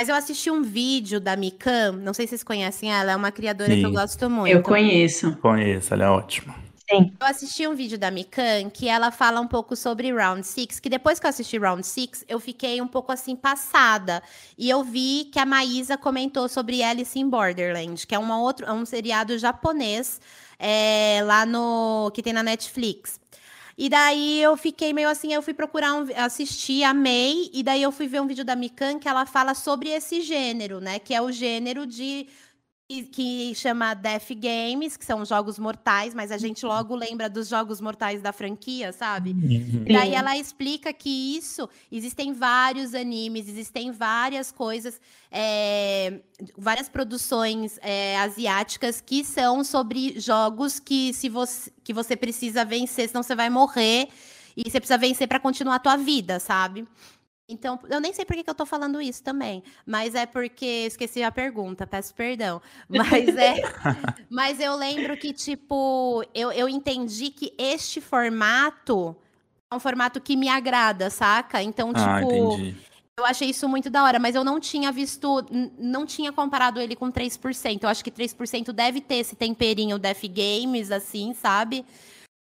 Mas 0.00 0.08
eu 0.08 0.14
assisti 0.14 0.50
um 0.50 0.62
vídeo 0.62 1.20
da 1.20 1.36
Mikan, 1.36 1.92
não 1.92 2.14
sei 2.14 2.26
se 2.26 2.30
vocês 2.30 2.42
conhecem 2.42 2.90
ela, 2.90 3.12
é 3.12 3.16
uma 3.16 3.30
criadora 3.30 3.68
que 3.68 3.82
eu 3.82 3.90
Sim. 3.90 3.94
gosto 3.94 4.30
muito. 4.30 4.50
Eu 4.50 4.62
conheço. 4.62 5.36
Conheço, 5.36 5.92
ela 5.92 6.04
é 6.04 6.08
ótima. 6.08 6.54
Sim. 6.88 7.12
Eu 7.20 7.26
assisti 7.26 7.68
um 7.68 7.74
vídeo 7.74 7.98
da 7.98 8.10
Mikan 8.10 8.70
que 8.70 8.88
ela 8.88 9.10
fala 9.10 9.42
um 9.42 9.46
pouco 9.46 9.76
sobre 9.76 10.10
Round 10.10 10.46
Six, 10.46 10.80
que 10.80 10.88
depois 10.88 11.20
que 11.20 11.26
eu 11.26 11.28
assisti 11.28 11.58
Round 11.58 11.86
Six, 11.86 12.24
eu 12.26 12.40
fiquei 12.40 12.80
um 12.80 12.88
pouco 12.88 13.12
assim 13.12 13.36
passada. 13.36 14.22
E 14.56 14.70
eu 14.70 14.82
vi 14.82 15.28
que 15.30 15.38
a 15.38 15.44
Maísa 15.44 15.98
comentou 15.98 16.48
sobre 16.48 16.82
Alice 16.82 17.18
in 17.18 17.28
Borderland, 17.28 18.06
que 18.06 18.14
é 18.14 18.18
uma 18.18 18.40
outro, 18.40 18.64
é 18.64 18.72
um 18.72 18.86
seriado 18.86 19.36
japonês 19.36 20.18
é, 20.58 21.20
lá 21.26 21.44
no 21.44 22.10
que 22.14 22.22
tem 22.22 22.32
na 22.32 22.42
Netflix. 22.42 23.19
E 23.76 23.88
daí 23.88 24.42
eu 24.42 24.56
fiquei 24.56 24.92
meio 24.92 25.08
assim, 25.08 25.32
eu 25.32 25.42
fui 25.42 25.54
procurar 25.54 25.94
um, 25.94 26.06
assistir, 26.16 26.84
amei, 26.84 27.50
e 27.52 27.62
daí 27.62 27.82
eu 27.82 27.92
fui 27.92 28.06
ver 28.06 28.20
um 28.20 28.26
vídeo 28.26 28.44
da 28.44 28.56
Mikan 28.56 28.98
que 28.98 29.08
ela 29.08 29.26
fala 29.26 29.54
sobre 29.54 29.88
esse 29.90 30.20
gênero, 30.20 30.80
né? 30.80 30.98
Que 30.98 31.14
é 31.14 31.22
o 31.22 31.30
gênero 31.32 31.86
de 31.86 32.26
que- 33.12 33.54
chama 33.54 33.94
Death 33.94 34.30
Games, 34.30 34.96
que 34.96 35.04
são 35.04 35.24
jogos 35.24 35.58
mortais, 35.58 36.14
mas 36.14 36.32
a 36.32 36.38
gente 36.38 36.64
logo 36.66 36.94
lembra 36.94 37.28
dos 37.28 37.48
jogos 37.48 37.80
mortais 37.80 38.20
da 38.20 38.32
franquia, 38.32 38.92
sabe? 38.92 39.30
E 39.30 39.92
daí 39.92 40.10
Sim. 40.10 40.16
ela 40.16 40.36
explica 40.36 40.92
que 40.92 41.36
isso 41.36 41.68
existem 41.90 42.32
vários 42.32 42.94
animes, 42.94 43.48
existem 43.48 43.92
várias 43.92 44.50
coisas, 44.50 45.00
é, 45.30 46.20
várias 46.58 46.88
produções 46.88 47.78
é, 47.82 48.18
asiáticas 48.18 49.00
que 49.00 49.24
são 49.24 49.62
sobre 49.62 50.18
jogos 50.18 50.80
que 50.80 51.12
se 51.14 51.28
você 51.28 51.70
que 51.84 51.92
você 51.92 52.16
precisa 52.16 52.64
vencer, 52.64 53.08
senão 53.08 53.22
você 53.22 53.34
vai 53.34 53.50
morrer 53.50 54.08
e 54.56 54.68
você 54.70 54.80
precisa 54.80 54.98
vencer 54.98 55.26
para 55.28 55.38
continuar 55.40 55.76
a 55.76 55.80
tua 55.80 55.96
vida, 55.96 56.38
sabe? 56.40 56.86
Então, 57.50 57.78
eu 57.88 58.00
nem 58.00 58.12
sei 58.12 58.24
por 58.24 58.36
que, 58.36 58.44
que 58.44 58.50
eu 58.50 58.54
tô 58.54 58.64
falando 58.64 59.00
isso 59.02 59.22
também, 59.22 59.62
mas 59.84 60.14
é 60.14 60.24
porque 60.24 60.86
esqueci 60.86 61.22
a 61.22 61.32
pergunta, 61.32 61.86
peço 61.86 62.14
perdão. 62.14 62.62
Mas 62.88 63.36
é. 63.36 63.56
mas 64.30 64.60
eu 64.60 64.76
lembro 64.76 65.16
que, 65.16 65.32
tipo, 65.32 66.24
eu, 66.32 66.52
eu 66.52 66.68
entendi 66.68 67.30
que 67.30 67.52
este 67.58 68.00
formato 68.00 69.16
é 69.70 69.74
um 69.74 69.80
formato 69.80 70.20
que 70.20 70.36
me 70.36 70.48
agrada, 70.48 71.10
saca? 71.10 71.62
Então, 71.62 71.92
Ah, 71.94 72.20
tipo, 72.20 72.54
entendi. 72.54 72.76
eu 73.18 73.24
achei 73.24 73.50
isso 73.50 73.68
muito 73.68 73.90
da 73.90 74.04
hora, 74.04 74.18
mas 74.18 74.34
eu 74.34 74.44
não 74.44 74.58
tinha 74.60 74.90
visto, 74.92 75.44
não 75.78 76.06
tinha 76.06 76.32
comparado 76.32 76.80
ele 76.80 76.94
com 76.96 77.10
3%. 77.10 77.82
Eu 77.82 77.88
acho 77.88 78.02
que 78.04 78.10
3% 78.10 78.72
deve 78.72 79.00
ter 79.00 79.16
esse 79.16 79.34
temperinho 79.36 79.98
Def 79.98 80.22
Games, 80.24 80.90
assim, 80.90 81.34
sabe? 81.34 81.84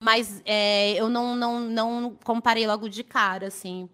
Mas 0.01 0.41
é, 0.45 0.93
eu 0.93 1.09
não, 1.09 1.35
não, 1.35 1.59
não 1.59 2.17
comparei 2.23 2.65
logo 2.65 2.88
de 2.88 3.03
cara, 3.03 3.47
assim. 3.47 3.89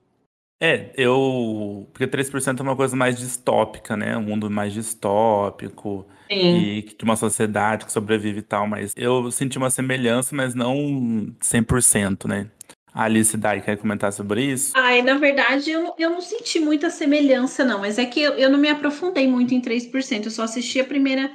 É, 0.60 0.91
eu. 0.96 1.89
Porque 1.91 2.08
3% 2.08 2.60
é 2.60 2.63
uma 2.63 2.76
coisa 2.76 2.96
mais 2.96 3.18
distópica, 3.18 3.98
né? 3.98 4.18
Um 4.18 4.22
mundo 4.24 4.50
mais 4.50 4.74
distópico 4.74 6.06
Sim. 6.32 6.58
e 6.58 6.82
de 6.98 7.04
uma 7.04 7.15
sociedade 7.15 7.86
que 7.86 7.91
sobrevive 7.91 8.39
e 8.39 8.44
tal, 8.44 8.65
mas 8.68 8.94
eu 8.96 9.30
senti 9.32 9.58
uma 9.58 9.70
semelhança, 9.70 10.36
mas 10.36 10.56
não 10.56 11.36
100%, 11.41 12.28
né? 12.28 12.48
A 12.94 13.04
Alice 13.04 13.36
Dai 13.36 13.60
quer 13.60 13.76
comentar 13.78 14.13
sobre 14.13 14.41
isso? 14.46 14.72
Ai, 14.74 15.02
na 15.02 15.15
verdade, 15.18 15.70
eu, 15.70 15.84
não- 15.84 15.96
eu 16.00 16.10
não 16.10 16.22
senti 16.22 16.62
muita 16.62 16.89
semelhança, 16.89 17.65
não. 17.65 17.80
Mas 17.80 17.98
é 17.98 18.06
que 18.06 18.22
eu, 18.22 18.32
eu 18.36 18.50
não 18.50 18.58
me 18.58 18.70
aprofundei 18.70 19.28
muito 19.28 19.54
em 19.54 19.60
3%. 19.60 20.26
Eu 20.28 20.32
só 20.32 20.44
assisti 20.44 20.80
a 20.80 20.86
primeira, 20.86 21.30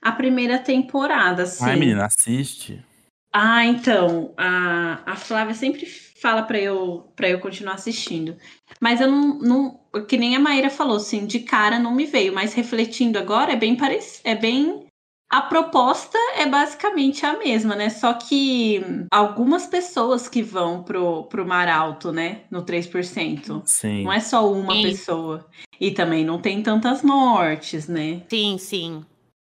a 0.00 0.12
primeira 0.12 0.58
temporada, 0.58 1.42
assim. 1.42 1.62
Ai, 1.64 1.76
menina, 1.76 2.06
assiste. 2.06 2.82
Ah, 3.30 3.66
então, 3.66 4.32
a, 4.38 5.02
a 5.04 5.16
Flávia 5.16 5.54
sempre 5.54 5.84
fala 6.24 6.42
pra 6.42 6.58
eu 6.58 7.12
para 7.14 7.28
eu 7.28 7.38
continuar 7.38 7.74
assistindo. 7.74 8.34
Mas 8.80 8.98
eu 8.98 9.10
não, 9.10 9.38
não, 9.38 9.80
que 10.08 10.16
nem 10.16 10.34
a 10.34 10.40
Maíra 10.40 10.70
falou, 10.70 10.96
assim, 10.96 11.26
de 11.26 11.40
cara 11.40 11.78
não 11.78 11.94
me 11.94 12.06
veio, 12.06 12.34
mas 12.34 12.54
refletindo 12.54 13.18
agora 13.18 13.52
é 13.52 13.56
bem 13.56 13.76
parecido, 13.76 14.22
é 14.24 14.34
bem 14.34 14.86
a 15.30 15.42
proposta 15.42 16.16
é 16.38 16.46
basicamente 16.46 17.26
a 17.26 17.36
mesma, 17.36 17.74
né? 17.76 17.90
Só 17.90 18.14
que 18.14 18.80
algumas 19.10 19.66
pessoas 19.66 20.26
que 20.28 20.42
vão 20.42 20.82
pro, 20.82 21.24
pro 21.24 21.46
Mar 21.46 21.68
Alto, 21.68 22.10
né? 22.10 22.42
No 22.50 22.62
3%. 22.62 23.62
Sim. 23.66 24.04
Não 24.04 24.12
é 24.12 24.20
só 24.20 24.50
uma 24.50 24.76
Sim. 24.76 24.82
pessoa. 24.82 25.46
E 25.78 25.90
também 25.90 26.24
não 26.24 26.40
tem 26.40 26.62
tantas 26.62 27.02
mortes, 27.02 27.86
né? 27.86 28.22
Sim, 28.30 28.56
sim. 28.58 29.04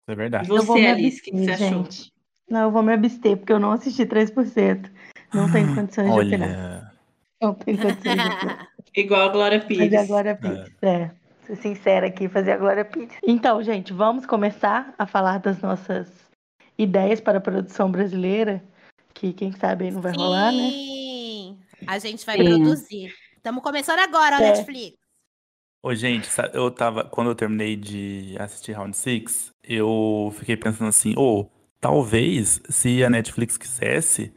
É 0.08 0.14
verdade. 0.14 0.48
Eu 0.48 0.56
vou 0.64 0.76
você, 0.76 0.80
me 0.80 0.88
Alice, 0.88 1.20
o 1.20 1.22
que, 1.22 1.30
que 1.30 1.36
você 1.38 1.50
abster, 1.50 1.68
achou? 1.68 1.84
gente. 1.84 2.12
Não, 2.48 2.62
eu 2.62 2.70
vou 2.70 2.82
me 2.82 2.92
abster, 2.92 3.36
porque 3.36 3.52
eu 3.52 3.60
não 3.60 3.72
assisti 3.72 4.06
3%. 4.06 4.90
Não 5.32 5.50
tenho 5.50 5.74
condições 5.74 6.12
de 6.12 6.20
opinar. 6.20 6.48
Olha. 6.48 6.92
Não 7.42 7.54
tenho 7.54 7.78
condições 7.78 8.02
de 8.02 8.08
opinar. 8.10 8.68
Igual 8.96 9.28
a 9.28 9.32
Glória 9.32 9.60
Pires. 9.60 9.84
Fazer 9.84 9.96
a 9.96 10.06
Glória 10.06 10.36
Pires. 10.36 10.72
É. 10.82 11.10
Ser 11.46 11.56
sincera 11.56 12.06
aqui, 12.06 12.28
fazer 12.28 12.52
a 12.52 12.56
Glória 12.56 12.84
Pires. 12.84 13.14
Então, 13.22 13.62
gente, 13.62 13.92
vamos 13.92 14.24
começar 14.26 14.94
a 14.98 15.06
falar 15.06 15.38
das 15.38 15.60
nossas 15.60 16.08
ideias 16.78 17.20
para 17.20 17.38
a 17.38 17.40
produção 17.40 17.90
brasileira. 17.90 18.62
Que 19.14 19.32
quem 19.32 19.52
sabe 19.52 19.84
aí 19.86 19.90
não 19.90 20.00
vai 20.00 20.12
rolar, 20.12 20.52
né? 20.52 20.70
Sim. 20.70 21.58
A 21.86 21.98
gente 21.98 22.24
vai 22.24 22.36
Sim. 22.38 22.44
produzir. 22.44 23.14
Estamos 23.36 23.62
começando 23.62 23.98
agora, 24.00 24.36
ó, 24.36 24.40
É. 24.40 24.52
Netflix. 24.52 24.96
Ô, 25.82 25.94
gente, 25.94 26.28
eu 26.52 26.70
tava. 26.70 27.04
Quando 27.04 27.30
eu 27.30 27.34
terminei 27.34 27.76
de 27.76 28.34
assistir 28.40 28.72
Round 28.72 28.96
6, 28.96 29.52
eu 29.62 30.34
fiquei 30.36 30.56
pensando 30.56 30.88
assim, 30.88 31.14
ô, 31.16 31.46
talvez, 31.80 32.60
se 32.68 33.04
a 33.04 33.10
Netflix 33.10 33.56
quisesse, 33.56 34.34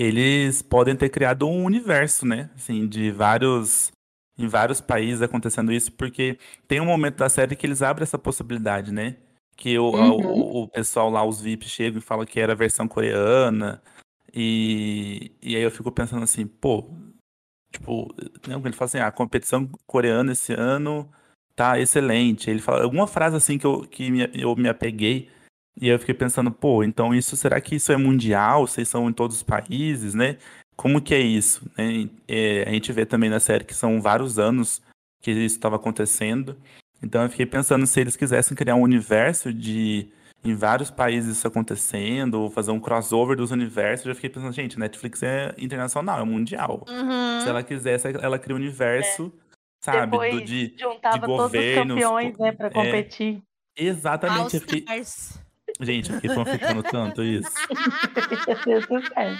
eles 0.00 0.62
podem 0.62 0.96
ter 0.96 1.10
criado 1.10 1.46
um 1.46 1.64
universo, 1.64 2.26
né? 2.26 2.48
Assim, 2.54 2.88
de 2.88 3.10
vários 3.10 3.92
em 4.38 4.48
vários 4.48 4.80
países 4.80 5.20
acontecendo 5.20 5.70
isso, 5.70 5.92
porque 5.92 6.38
tem 6.66 6.80
um 6.80 6.86
momento 6.86 7.18
da 7.18 7.28
série 7.28 7.54
que 7.54 7.66
eles 7.66 7.82
abrem 7.82 8.04
essa 8.04 8.18
possibilidade, 8.18 8.90
né? 8.90 9.16
Que 9.54 9.78
o, 9.78 9.90
uhum. 9.90 10.12
o, 10.12 10.62
o, 10.62 10.68
pessoal 10.68 11.10
lá, 11.10 11.22
os 11.22 11.42
VIP, 11.42 11.68
chegam 11.68 11.98
e 11.98 12.02
falam 12.02 12.24
que 12.24 12.40
era 12.40 12.54
a 12.54 12.56
versão 12.56 12.88
coreana. 12.88 13.82
E, 14.32 15.32
e 15.42 15.54
aí 15.54 15.62
eu 15.62 15.70
fico 15.70 15.92
pensando 15.92 16.22
assim, 16.22 16.46
pô, 16.46 16.88
tipo, 17.70 18.08
ele 18.46 18.72
fala 18.72 18.86
assim, 18.86 18.98
ah, 18.98 19.08
a 19.08 19.12
competição 19.12 19.68
coreana 19.86 20.32
esse 20.32 20.54
ano 20.54 21.10
tá 21.54 21.78
excelente. 21.78 22.48
Ele 22.48 22.62
fala 22.62 22.82
alguma 22.82 23.06
frase 23.06 23.36
assim 23.36 23.58
que 23.58 23.66
eu, 23.66 23.82
que 23.82 24.10
me, 24.10 24.30
eu 24.32 24.56
me 24.56 24.70
apeguei. 24.70 25.28
E 25.80 25.88
eu 25.88 25.98
fiquei 25.98 26.14
pensando, 26.14 26.50
pô, 26.50 26.82
então 26.82 27.14
isso 27.14 27.36
será 27.36 27.60
que 27.60 27.76
isso 27.76 27.92
é 27.92 27.96
mundial? 27.96 28.66
Vocês 28.66 28.88
são 28.88 29.08
em 29.08 29.12
todos 29.12 29.36
os 29.36 29.42
países, 29.42 30.14
né? 30.14 30.36
Como 30.76 31.00
que 31.00 31.14
é 31.14 31.20
isso? 31.20 31.70
Né? 31.76 32.08
É, 32.26 32.64
a 32.66 32.70
gente 32.70 32.92
vê 32.92 33.04
também 33.04 33.28
na 33.28 33.40
série 33.40 33.64
que 33.64 33.74
são 33.74 34.00
vários 34.00 34.38
anos 34.38 34.82
que 35.22 35.30
isso 35.30 35.56
estava 35.56 35.76
acontecendo. 35.76 36.56
Então 37.02 37.22
eu 37.22 37.30
fiquei 37.30 37.46
pensando 37.46 37.86
se 37.86 38.00
eles 38.00 38.16
quisessem 38.16 38.56
criar 38.56 38.74
um 38.74 38.82
universo 38.82 39.52
de 39.52 40.08
em 40.42 40.54
vários 40.54 40.90
países 40.90 41.36
isso 41.36 41.46
acontecendo, 41.46 42.40
ou 42.40 42.50
fazer 42.50 42.70
um 42.70 42.80
crossover 42.80 43.36
dos 43.36 43.50
universos, 43.50 44.06
eu 44.06 44.12
já 44.12 44.14
fiquei 44.14 44.30
pensando, 44.30 44.52
gente, 44.52 44.78
Netflix 44.78 45.22
é 45.22 45.54
internacional, 45.58 46.20
é 46.20 46.24
mundial. 46.24 46.84
Uhum. 46.88 47.40
Se 47.42 47.48
ela 47.48 47.62
quisesse, 47.62 48.08
ela 48.08 48.38
cria 48.38 48.56
um 48.56 48.58
universo, 48.58 49.32
é. 49.36 49.84
sabe, 49.84 50.10
Depois 50.10 50.34
do, 50.34 50.44
de, 50.44 50.74
juntava 50.78 51.18
de 51.18 51.26
governos. 51.26 51.76
Todos 51.76 51.96
os 51.96 52.02
campeões, 52.02 52.38
né, 52.38 52.52
pra 52.52 52.66
é. 52.68 52.70
competir. 52.70 53.42
É, 53.76 53.84
exatamente. 53.84 54.54
Eu 54.54 54.60
fiquei... 54.62 54.84
Gente, 55.80 56.10
eu 56.10 56.16
fiquei 56.16 56.34
fanficando 56.34 56.82
tanto 56.82 57.22
isso. 57.22 57.50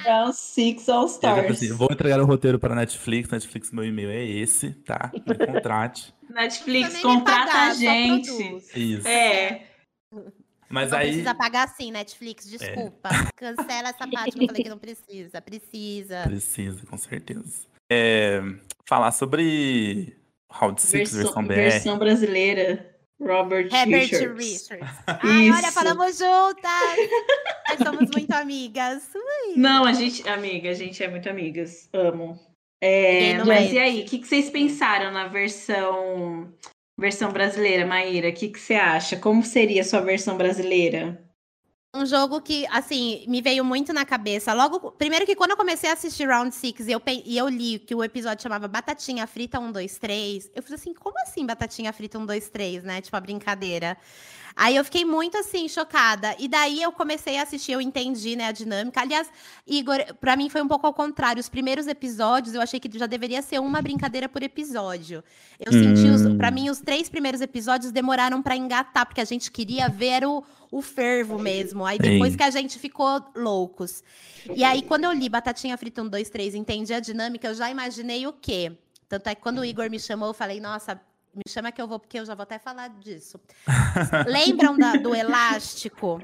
Round 0.05 0.35
Six 0.37 0.89
All 0.89 1.07
Stars. 1.07 1.51
Assim, 1.51 1.73
vou 1.73 1.89
entregar 1.91 2.21
o 2.21 2.25
roteiro 2.25 2.59
para 2.59 2.75
Netflix. 2.75 3.29
Netflix, 3.29 3.71
meu 3.71 3.85
e-mail 3.85 4.11
é 4.11 4.25
esse, 4.25 4.71
tá? 4.71 5.11
Me 5.13 5.35
contrate. 5.35 6.15
Netflix, 6.31 7.01
contrata 7.03 7.47
pagar, 7.47 7.71
a 7.71 7.75
gente. 7.75 8.65
Isso. 8.75 9.07
É. 9.07 9.67
Mas 10.69 10.93
não 10.93 10.99
aí... 10.99 11.09
precisa 11.09 11.35
pagar 11.35 11.69
sim, 11.69 11.91
Netflix, 11.91 12.49
desculpa. 12.49 13.09
É. 13.09 13.29
Cancela 13.37 13.89
essa 13.89 14.09
parte 14.09 14.37
que 14.37 14.45
eu 14.45 14.47
falei 14.47 14.63
que 14.63 14.71
não 14.71 14.79
precisa. 14.79 15.43
Precisa. 15.43 16.23
Precisa, 16.23 16.87
com 16.87 16.97
certeza. 16.97 17.67
É, 17.91 18.41
falar 18.87 19.11
sobre 19.11 20.17
Round 20.49 20.81
6, 20.81 21.13
versão, 21.13 21.23
versão 21.23 21.47
BR. 21.47 21.55
Versão 21.55 21.99
brasileira. 21.99 22.90
Robert 23.21 23.69
Herbert 23.73 24.11
Richards. 24.11 24.69
Richards. 24.69 24.99
Ai, 25.07 25.51
olha, 25.51 25.71
falamos 25.71 26.19
juntas! 26.19 26.97
Nós 27.69 27.79
somos 27.79 28.11
muito 28.11 28.33
amigas. 28.33 29.03
Ui. 29.15 29.55
Não, 29.57 29.85
a 29.85 29.93
gente, 29.93 30.27
amiga, 30.29 30.71
a 30.71 30.75
gente 30.75 31.03
é 31.03 31.09
muito 31.09 31.29
amigas. 31.29 31.89
Amo. 31.93 32.39
É, 32.83 33.45
mas 33.45 33.71
é. 33.71 33.75
e 33.75 33.79
aí, 33.79 34.03
o 34.03 34.07
que, 34.07 34.19
que 34.19 34.27
vocês 34.27 34.49
pensaram 34.49 35.13
na 35.13 35.29
versão 35.29 36.51
versão 36.99 37.31
brasileira, 37.31 37.87
Maíra? 37.87 38.31
O 38.31 38.33
que, 38.33 38.49
que 38.49 38.59
você 38.59 38.75
acha? 38.75 39.17
Como 39.17 39.45
seria 39.45 39.83
a 39.83 39.85
sua 39.85 40.01
versão 40.01 40.37
brasileira? 40.37 41.23
Um 41.93 42.07
jogo 42.07 42.41
que, 42.41 42.65
assim, 42.69 43.25
me 43.27 43.43
veio 43.43 43.65
muito 43.65 43.93
na 43.93 44.05
cabeça. 44.05 44.53
Logo, 44.53 44.93
primeiro 44.93 45.27
que 45.27 45.35
quando 45.35 45.51
eu 45.51 45.57
comecei 45.57 45.91
a 45.91 45.95
assistir 45.95 46.25
Round 46.29 46.55
6 46.55 46.87
e 46.87 46.93
eu, 46.93 47.03
e 47.25 47.37
eu 47.37 47.49
li 47.49 47.81
que 47.81 47.93
o 47.97 48.05
episódio 48.05 48.45
chamava 48.45 48.69
Batatinha 48.69 49.27
Frita 49.27 49.59
1, 49.59 49.73
2, 49.73 49.99
3, 49.99 50.51
eu 50.55 50.63
falei 50.63 50.77
assim, 50.77 50.95
como 50.95 51.19
assim 51.21 51.45
Batatinha 51.45 51.93
Frita 51.93 52.17
1, 52.17 52.27
2, 52.27 52.49
3, 52.49 52.85
né? 52.85 53.01
Tipo, 53.01 53.17
a 53.17 53.21
brincadeira. 53.21 53.99
Aí 54.55 54.77
eu 54.77 54.85
fiquei 54.85 55.05
muito 55.05 55.37
assim, 55.37 55.69
chocada. 55.69 56.37
E 56.39 56.47
daí 56.47 56.81
eu 56.81 56.93
comecei 56.93 57.39
a 57.39 57.43
assistir, 57.43 57.73
eu 57.73 57.81
entendi, 57.81 58.37
né, 58.37 58.47
a 58.47 58.53
dinâmica. 58.53 59.01
Aliás, 59.01 59.29
Igor, 59.67 59.99
para 60.21 60.37
mim 60.37 60.49
foi 60.49 60.63
um 60.63 60.69
pouco 60.69 60.87
ao 60.87 60.95
contrário. 60.95 61.41
Os 61.41 61.49
primeiros 61.49 61.87
episódios 61.87 62.55
eu 62.55 62.61
achei 62.61 62.79
que 62.79 62.99
já 62.99 63.07
deveria 63.07 63.43
ser 63.43 63.59
uma 63.59 63.81
brincadeira 63.83 64.29
por 64.29 64.43
episódio. 64.43 65.25
Eu 65.59 65.73
hum. 65.73 65.95
senti, 65.95 66.09
os, 66.09 66.37
pra 66.37 66.51
mim, 66.51 66.71
os 66.71 66.81
três 66.81 67.09
primeiros 67.09 67.41
episódios 67.41 67.91
demoraram 67.91 68.43
para 68.43 68.57
engatar, 68.57 69.07
porque 69.07 69.21
a 69.21 69.25
gente 69.25 69.51
queria 69.51 69.89
ver 69.89 70.25
o, 70.25 70.45
o 70.71 70.81
fervo 70.81 71.39
mesmo. 71.39 71.85
Aí 71.85 71.99
depois 71.99 72.33
Sim. 72.33 72.39
que 72.39 72.45
a 72.45 72.51
gente 72.51 72.79
ficou 72.79 73.25
loucos. 73.35 74.03
E 74.55 74.63
aí, 74.63 74.83
quando 74.83 75.05
eu 75.05 75.13
li 75.13 75.29
Batatinha 75.29 75.77
Frita 75.77 76.03
1, 76.03 76.09
2, 76.09 76.31
3, 76.31 76.55
entendi 76.55 76.95
a 76.95 77.01
dinâmica, 77.01 77.49
eu 77.49 77.55
já 77.55 77.71
imaginei 77.71 78.27
o 78.27 78.33
quê? 78.33 78.73
Tanto 79.09 79.29
é 79.29 79.35
que 79.35 79.43
quando 79.43 79.59
o 79.59 79.65
Igor 79.65 79.91
me 79.91 79.99
chamou, 79.99 80.29
eu 80.29 80.35
falei, 80.35 80.61
nossa, 80.61 81.01
me 81.35 81.43
chama 81.49 81.73
que 81.73 81.83
eu 81.83 81.89
vou, 81.89 81.99
porque 81.99 82.21
eu 82.21 82.25
já 82.25 82.35
vou 82.35 82.45
até 82.45 82.59
falar 82.59 82.89
disso. 82.89 83.41
Lembram 84.27 84.79
da, 84.79 84.93
do 84.93 85.15
elástico? 85.15 86.23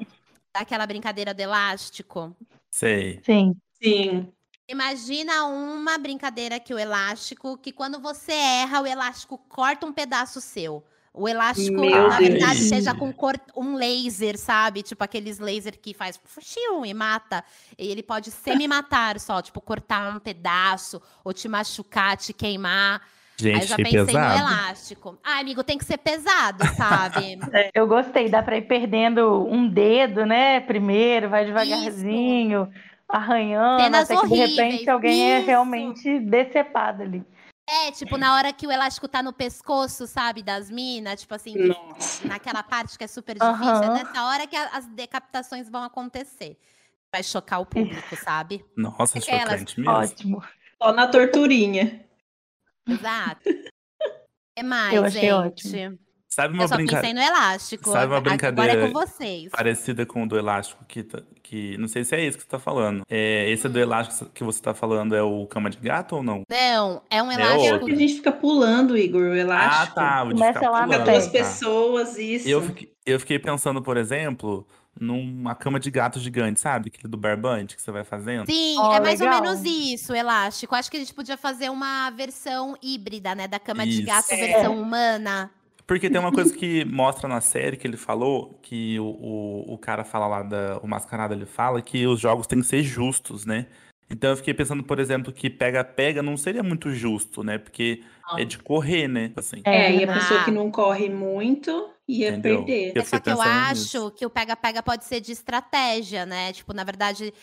Daquela 0.53 0.87
brincadeira 0.87 1.33
do 1.33 1.41
elástico? 1.41 2.35
Sei. 2.71 3.21
Sim. 3.23 3.55
Sim. 3.81 4.31
Imagina 4.69 5.45
uma 5.45 5.97
brincadeira 5.97 6.59
que 6.59 6.73
o 6.73 6.79
elástico, 6.79 7.57
que 7.57 7.71
quando 7.71 7.99
você 7.99 8.33
erra, 8.33 8.81
o 8.81 8.85
elástico 8.85 9.37
corta 9.37 9.85
um 9.85 9.93
pedaço 9.93 10.41
seu. 10.41 10.83
O 11.17 11.27
elástico, 11.27 11.81
Meu 11.81 12.07
na 12.07 12.17
Deus. 12.17 12.29
verdade, 12.29 12.59
seja 12.59 12.93
com 12.93 13.11
um 13.55 13.75
laser, 13.75 14.37
sabe? 14.37 14.83
Tipo 14.83 15.03
aqueles 15.03 15.39
laser 15.39 15.77
que 15.79 15.93
faz 15.93 16.19
fuxiu 16.23 16.85
e 16.85 16.93
mata. 16.93 17.43
E 17.77 17.87
ele 17.89 18.03
pode 18.03 18.29
semi-matar 18.29 19.19
só, 19.19 19.41
tipo, 19.41 19.59
cortar 19.59 20.15
um 20.15 20.19
pedaço, 20.19 21.01
ou 21.23 21.33
te 21.33 21.49
machucar, 21.49 22.15
te 22.17 22.33
queimar. 22.33 23.01
Gente, 23.39 23.55
Aí 23.55 23.61
eu 23.61 23.67
já 23.67 23.75
pensei 23.75 24.05
pesado. 24.05 24.33
no 24.33 24.39
elástico. 24.39 25.17
Ah, 25.23 25.39
amigo, 25.39 25.63
tem 25.63 25.77
que 25.77 25.85
ser 25.85 25.97
pesado, 25.97 26.65
sabe? 26.75 27.37
É, 27.53 27.69
eu 27.73 27.87
gostei, 27.87 28.29
dá 28.29 28.41
pra 28.43 28.57
ir 28.57 28.63
perdendo 28.67 29.45
um 29.47 29.67
dedo, 29.67 30.25
né? 30.25 30.59
Primeiro, 30.61 31.29
vai 31.29 31.45
devagarzinho, 31.45 32.63
Isso. 32.63 32.81
arranhando, 33.07 33.83
Cenas 33.83 34.09
até 34.09 34.21
que 34.21 34.27
de 34.27 34.35
repente 34.35 34.89
alguém 34.89 35.31
é 35.31 35.39
Isso. 35.39 35.43
é 35.43 35.51
realmente 35.51 36.19
decepado 36.19 37.03
ali. 37.03 37.23
É, 37.69 37.91
tipo, 37.91 38.17
na 38.17 38.33
hora 38.35 38.53
que 38.53 38.65
o 38.65 38.71
elástico 38.71 39.09
tá 39.09 39.21
no 39.21 39.33
pescoço, 39.33 40.07
sabe, 40.07 40.41
das 40.41 40.71
minas, 40.71 41.21
tipo 41.21 41.35
assim, 41.35 41.53
Nossa. 41.55 42.25
naquela 42.25 42.63
parte 42.63 42.97
que 42.97 43.03
é 43.03 43.07
super 43.07 43.37
difícil, 43.37 43.65
uhum. 43.65 43.83
é 43.83 44.03
nessa 44.03 44.23
hora 44.23 44.47
que 44.47 44.55
as 44.55 44.85
decapitações 44.87 45.69
vão 45.69 45.83
acontecer. 45.83 46.57
Vai 47.11 47.23
chocar 47.23 47.59
o 47.59 47.65
público, 47.65 48.15
sabe? 48.15 48.65
Nossa, 48.75 49.17
Aquelas... 49.17 49.41
chocante 49.41 49.79
mesmo. 49.79 49.93
Ótimo. 49.93 50.43
Só 50.81 50.93
na 50.93 51.07
torturinha. 51.07 52.05
Exato. 52.87 53.41
É 54.59 54.63
mais, 54.63 54.95
Eu 54.95 55.05
achei 55.05 55.21
gente. 55.21 55.33
ótimo. 55.33 55.99
Sabe 56.37 56.53
uma 56.53 56.65
eu 56.65 56.67
só 56.67 56.75
brinca... 56.75 56.97
pensei 56.97 57.15
no 57.15 57.19
elástico. 57.19 57.91
Sabe 57.91 58.13
uma 58.13 58.21
brincadeira 58.21 58.71
Agora 58.73 58.87
é 58.87 58.91
com 58.91 58.99
vocês. 58.99 59.49
parecida 59.49 60.05
com 60.05 60.21
o 60.21 60.27
do 60.27 60.37
elástico 60.37 60.85
que, 60.87 61.01
tá, 61.01 61.23
que 61.41 61.75
não 61.79 61.87
sei 61.87 62.03
se 62.03 62.15
é 62.15 62.23
isso 62.23 62.37
que 62.37 62.43
você 62.43 62.49
tá 62.49 62.59
falando. 62.59 63.01
É, 63.09 63.49
esse 63.49 63.67
do 63.67 63.79
elástico 63.79 64.29
que 64.31 64.43
você 64.43 64.61
tá 64.61 64.71
falando 64.71 65.15
é 65.15 65.23
o 65.23 65.47
cama 65.47 65.67
de 65.67 65.79
gato 65.79 66.17
ou 66.17 66.21
não? 66.21 66.43
Não, 66.47 67.01
é 67.09 67.23
um 67.23 67.31
elástico. 67.31 67.75
É 67.75 67.79
que 67.79 67.91
a 67.91 67.95
gente 67.95 68.13
fica 68.13 68.31
pulando, 68.31 68.95
Igor, 68.95 69.23
o 69.23 69.35
elástico. 69.35 69.99
Ah, 69.99 70.03
tá. 70.03 70.23
O 70.25 70.27
de 70.27 70.33
Começa 70.35 70.59
ficar 70.59 70.69
lá 70.69 70.83
pulando. 70.83 71.05
duas 71.05 71.27
pessoas, 71.27 72.17
isso. 72.19 72.47
Eu 72.47 72.61
fiquei, 72.61 72.93
eu 73.03 73.19
fiquei 73.19 73.39
pensando, 73.39 73.81
por 73.81 73.97
exemplo, 73.97 74.67
numa 74.99 75.55
cama 75.55 75.79
de 75.79 75.89
gato 75.89 76.19
gigante, 76.19 76.59
sabe? 76.59 76.91
Aquele 76.93 77.09
do 77.09 77.17
barbante 77.17 77.75
que 77.75 77.81
você 77.81 77.91
vai 77.91 78.03
fazendo. 78.03 78.45
Sim, 78.45 78.75
oh, 78.79 78.93
é 78.93 78.99
mais 78.99 79.19
legal. 79.19 79.37
ou 79.37 79.41
menos 79.41 79.63
isso, 79.63 80.13
elástico. 80.13 80.75
Acho 80.75 80.91
que 80.91 80.97
a 80.97 80.99
gente 80.99 81.15
podia 81.15 81.35
fazer 81.35 81.69
uma 81.71 82.11
versão 82.11 82.75
híbrida, 82.81 83.33
né? 83.33 83.47
Da 83.47 83.59
cama 83.59 83.85
Isso. 83.85 83.99
de 84.01 84.05
gato, 84.05 84.31
É. 84.31 84.35
versão 84.35 84.79
humana. 84.79 85.49
Porque 85.87 86.09
tem 86.09 86.19
uma 86.19 86.31
coisa 86.33 86.53
que 86.53 86.83
mostra 86.83 87.29
na 87.29 87.39
série 87.39 87.77
que 87.77 87.87
ele 87.87 87.95
falou, 87.95 88.59
que 88.61 88.99
o, 88.99 89.05
o, 89.05 89.73
o 89.73 89.77
cara 89.77 90.03
fala 90.03 90.27
lá, 90.27 90.43
da, 90.43 90.77
o 90.83 90.87
mascarado 90.87 91.33
ele 91.33 91.45
fala, 91.45 91.81
que 91.81 92.05
os 92.05 92.19
jogos 92.19 92.45
têm 92.45 92.59
que 92.59 92.67
ser 92.67 92.83
justos, 92.83 93.45
né? 93.45 93.67
Então 94.09 94.29
eu 94.29 94.37
fiquei 94.37 94.53
pensando, 94.53 94.83
por 94.83 94.99
exemplo, 94.99 95.31
que 95.33 95.49
pega-pega 95.49 96.21
não 96.21 96.35
seria 96.37 96.61
muito 96.63 96.91
justo, 96.91 97.43
né? 97.43 97.57
Porque 97.57 98.03
Não. 98.29 98.39
é 98.39 98.45
de 98.45 98.57
correr, 98.57 99.07
né? 99.07 99.31
Assim. 99.35 99.61
É, 99.65 99.93
e 99.95 100.03
a 100.03 100.11
Ah. 100.11 100.13
pessoa 100.19 100.43
que 100.43 100.51
não 100.51 100.69
corre 100.71 101.09
muito 101.09 101.89
ia 102.07 102.29
Entendeu? 102.29 102.63
perder. 102.65 102.91
Eu 102.95 103.01
É 103.01 103.05
só 103.05 103.19
que 103.19 103.29
eu 103.29 103.41
acho 103.41 103.71
nisso. 103.81 104.11
que 104.11 104.25
o 104.25 104.29
pega-pega 104.29 104.81
pode 104.83 105.03
ser 105.05 105.19
de 105.21 105.31
estratégia, 105.33 106.25
né? 106.25 106.53
Tipo, 106.53 106.73
na 106.73 106.85
verdade, 106.85 107.33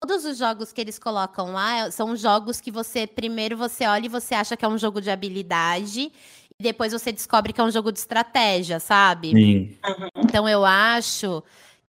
todos 0.00 0.24
os 0.24 0.38
jogos 0.38 0.72
que 0.72 0.80
eles 0.80 0.96
colocam 0.96 1.52
lá 1.52 1.90
são 1.90 2.14
jogos 2.16 2.60
que 2.60 2.70
você, 2.70 3.04
primeiro 3.04 3.56
você 3.56 3.84
olha 3.86 4.06
e 4.06 4.08
você 4.08 4.34
acha 4.34 4.56
que 4.56 4.64
é 4.64 4.68
um 4.68 4.78
jogo 4.78 5.00
de 5.00 5.10
habilidade, 5.10 6.12
e 6.62 6.64
depois 6.70 6.92
você 6.92 7.10
descobre 7.10 7.52
que 7.52 7.60
é 7.60 7.64
um 7.64 7.70
jogo 7.72 7.90
de 7.90 7.98
estratégia, 7.98 8.78
sabe? 8.78 9.32
Sim. 9.32 9.76
Então 10.16 10.48
eu 10.48 10.64
acho 10.64 11.42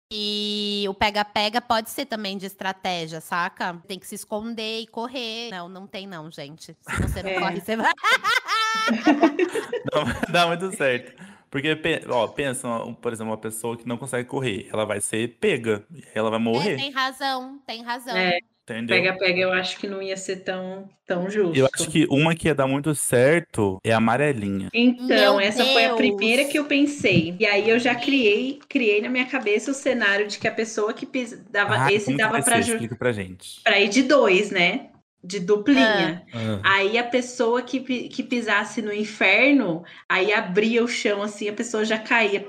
que 0.09 0.85
o 0.87 0.93
pega-pega 0.93 1.59
pode 1.61 1.89
ser 1.89 2.05
também 2.05 2.37
de 2.37 2.45
estratégia, 2.45 3.19
saca? 3.19 3.81
Tem 3.85 3.99
que 3.99 4.07
se 4.07 4.15
esconder 4.15 4.79
e 4.79 4.87
correr. 4.87 5.49
Não, 5.51 5.67
não 5.67 5.85
tem 5.87 6.07
não, 6.07 6.31
gente. 6.31 6.73
Se 6.81 7.01
você 7.01 7.21
não 7.21 7.29
É. 7.31 7.39
corre, 7.39 7.59
você 7.61 7.75
vai. 7.75 7.91
Não 9.93 10.31
dar 10.31 10.47
muito 10.47 10.75
certo. 10.75 11.13
Porque, 11.49 11.77
ó, 12.09 12.27
pensa, 12.29 12.67
por 13.01 13.11
exemplo, 13.11 13.31
uma 13.31 13.37
pessoa 13.37 13.75
que 13.75 13.85
não 13.85 13.97
consegue 13.97 14.27
correr, 14.27 14.69
ela 14.71 14.85
vai 14.85 15.01
ser 15.01 15.37
pega, 15.39 15.83
e 15.93 16.01
ela 16.15 16.29
vai 16.29 16.39
É, 16.39 16.41
morrer, 16.41 16.77
tem 16.77 16.91
razão, 16.91 17.59
tem 17.67 17.83
razão. 17.83 18.15
É, 18.15 18.39
entendeu? 18.77 18.95
Pega-pega, 18.97 19.39
eu 19.39 19.51
acho 19.53 19.77
que 19.77 19.87
não 19.87 20.01
ia 20.01 20.15
ser 20.17 20.37
tão, 20.37 20.87
tão 21.05 21.29
justo. 21.29 21.57
Eu 21.57 21.67
acho 21.73 21.89
que 21.89 22.05
uma 22.09 22.33
que 22.35 22.47
ia 22.47 22.55
dar 22.55 22.67
muito 22.67 22.93
certo 22.95 23.79
é 23.83 23.91
a 23.93 23.97
amarelinha. 23.97 24.69
Então, 24.73 25.05
Meu 25.35 25.39
essa 25.39 25.63
foi 25.65 25.85
a 25.85 25.87
Deus. 25.89 25.97
primeira 25.97 26.45
que 26.45 26.57
eu 26.57 26.65
pensei. 26.65 27.35
E 27.39 27.45
aí 27.45 27.69
eu 27.69 27.79
já 27.79 27.95
criei, 27.95 28.59
criei 28.69 29.01
na 29.01 29.09
minha 29.09 29.25
cabeça 29.25 29.71
o 29.71 29.73
cenário 29.73 30.27
de 30.27 30.37
que 30.39 30.47
a 30.47 30.51
pessoa 30.51 30.93
que 30.93 31.05
pis- 31.05 31.39
dava 31.49 31.85
Ah, 31.85 31.91
esse 31.93 32.15
dava 32.15 32.41
ju- 32.61 32.71
Explica 32.73 32.95
pra 32.95 33.11
gente. 33.11 33.61
pra 33.63 33.79
ir 33.79 33.89
de 33.89 34.03
dois, 34.03 34.51
né? 34.51 34.87
de 35.23 35.39
duplinha. 35.39 36.23
Ah. 36.33 36.59
Aí 36.77 36.97
a 36.97 37.03
pessoa 37.03 37.61
que, 37.61 37.79
que 38.09 38.23
pisasse 38.23 38.81
no 38.81 38.91
inferno, 38.91 39.83
aí 40.09 40.33
abria 40.33 40.83
o 40.83 40.87
chão 40.87 41.21
assim, 41.21 41.47
a 41.47 41.53
pessoa 41.53 41.85
já 41.85 41.99
caía. 41.99 42.43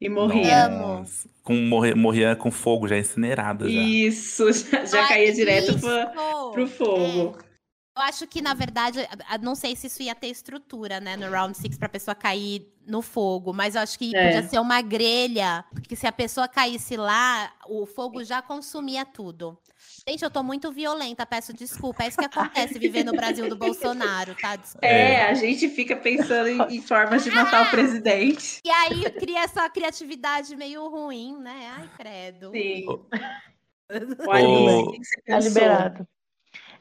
E 0.00 0.08
morria. 0.08 0.68
Nossa. 0.68 1.28
Com, 1.42 1.54
morria, 1.54 1.96
morria 1.96 2.36
com 2.36 2.50
fogo, 2.50 2.86
já 2.86 2.98
incinerada. 2.98 3.68
Já. 3.70 3.80
Isso, 3.80 4.52
já, 4.52 4.84
já 4.84 5.08
caía 5.08 5.32
direto 5.32 5.78
para 5.80 6.06
pro 6.52 6.66
fogo. 6.66 7.38
É. 7.42 7.45
Eu 7.96 8.02
acho 8.02 8.26
que, 8.26 8.42
na 8.42 8.52
verdade, 8.52 8.98
não 9.40 9.54
sei 9.54 9.74
se 9.74 9.86
isso 9.86 10.02
ia 10.02 10.14
ter 10.14 10.26
estrutura, 10.26 11.00
né, 11.00 11.16
no 11.16 11.30
Round 11.30 11.56
Six 11.56 11.78
pra 11.78 11.88
pessoa 11.88 12.14
cair 12.14 12.70
no 12.86 13.00
fogo, 13.00 13.54
mas 13.54 13.74
eu 13.74 13.80
acho 13.80 13.98
que 13.98 14.14
é. 14.14 14.26
podia 14.26 14.48
ser 14.48 14.58
uma 14.58 14.82
grelha, 14.82 15.64
porque 15.72 15.96
se 15.96 16.06
a 16.06 16.12
pessoa 16.12 16.46
caísse 16.46 16.94
lá, 16.94 17.52
o 17.66 17.86
fogo 17.86 18.22
já 18.22 18.42
consumia 18.42 19.06
tudo. 19.06 19.58
Gente, 20.06 20.22
eu 20.22 20.30
tô 20.30 20.42
muito 20.42 20.70
violenta, 20.70 21.24
peço 21.24 21.52
desculpa. 21.52 22.04
É 22.04 22.08
isso 22.08 22.18
que 22.18 22.24
acontece 22.26 22.78
viver 22.78 23.02
no 23.02 23.12
Brasil 23.12 23.48
do 23.48 23.56
Bolsonaro, 23.56 24.34
tá? 24.34 24.56
Desculpa. 24.56 24.86
É, 24.86 25.22
a 25.22 25.34
gente 25.34 25.68
fica 25.68 25.96
pensando 25.96 26.48
em, 26.48 26.76
em 26.76 26.82
formas 26.82 27.24
de 27.24 27.30
matar 27.30 27.66
o 27.66 27.70
presidente. 27.70 28.60
E 28.64 28.70
aí 28.70 29.10
cria 29.12 29.40
essa 29.40 29.68
criatividade 29.70 30.54
meio 30.54 30.86
ruim, 30.88 31.38
né? 31.38 31.74
Ai, 31.76 31.90
credo. 31.96 32.50
Sim. 32.52 32.84
Olha, 34.28 34.48
o... 34.48 34.92
tá 35.26 35.40
liberado. 35.40 36.06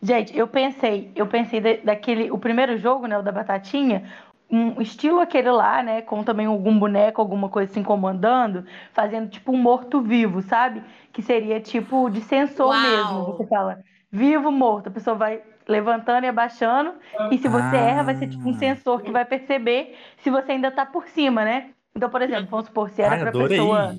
Gente, 0.06 0.38
eu 0.38 0.48
pensei, 0.48 1.12
eu 1.15 1.26
pensei 1.26 1.60
daquele, 1.84 2.30
o 2.30 2.38
primeiro 2.38 2.78
jogo, 2.78 3.08
né, 3.08 3.18
o 3.18 3.24
da 3.24 3.32
batatinha, 3.32 4.08
um 4.48 4.80
estilo 4.80 5.20
aquele 5.20 5.50
lá, 5.50 5.82
né, 5.82 6.04
com 6.04 6.24
também 6.24 6.46
algum 6.46 6.78
boneco, 6.78 7.20
alguma 7.20 7.50
coisa 7.50 7.72
assim 7.72 7.82
comandando, 7.82 8.63
fazendo 8.94 9.28
tipo 9.30 9.52
um 9.52 9.58
morto-vivo, 9.58 10.44
sabe? 10.44 10.84
Que 11.12 11.24
seria 11.24 11.60
tipo 11.60 12.08
de 12.12 12.22
sensor 12.22 12.68
Uau. 12.68 12.82
mesmo. 12.82 13.26
Você 13.26 13.48
fala 13.48 13.80
vivo, 14.12 14.52
morto, 14.52 14.89
a 14.89 14.91
pessoa 14.91 15.15
vai 15.15 15.41
levantando 15.68 16.26
e 16.26 16.28
abaixando, 16.28 16.94
e 17.32 17.39
se 17.39 17.48
você 17.48 17.76
ah. 17.76 17.82
erra, 17.82 18.04
vai 18.04 18.15
ser 18.15 18.28
tipo 18.28 18.48
um 18.48 18.54
sensor 18.54 19.02
que 19.02 19.12
vai 19.12 19.26
perceber 19.26 19.98
se 20.18 20.30
você 20.30 20.52
ainda 20.52 20.70
tá 20.70 20.86
por 20.86 21.08
cima, 21.08 21.44
né? 21.44 21.72
Então, 21.96 22.12
por 22.12 22.22
exemplo, 22.22 22.46
vamos 22.46 22.68
supor, 22.68 22.91
se 22.91 23.02
era 23.02 23.15
Ai, 23.15 23.20
pra 23.22 23.30
adorei. 23.30 23.58
pessoa 23.58 23.96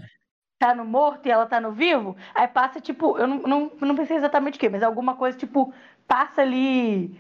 tá 0.59 0.75
no 0.75 0.85
morto 0.85 1.27
e 1.27 1.31
ela 1.31 1.47
tá 1.47 1.61
no 1.61 1.73
vivo, 1.73 2.17
aí 2.35 2.49
passa, 2.49 2.81
tipo, 2.81 3.19
eu 3.19 3.27
não, 3.27 3.39
não, 3.43 3.73
não 3.81 3.97
pensei 3.97 4.17
exatamente 4.17 4.57
o 4.57 4.59
quê, 4.61 4.69
mas 4.69 4.83
alguma 4.83 5.15
coisa, 5.15 5.37
tipo, 5.37 5.73
passa 6.07 6.43
ali 6.43 7.19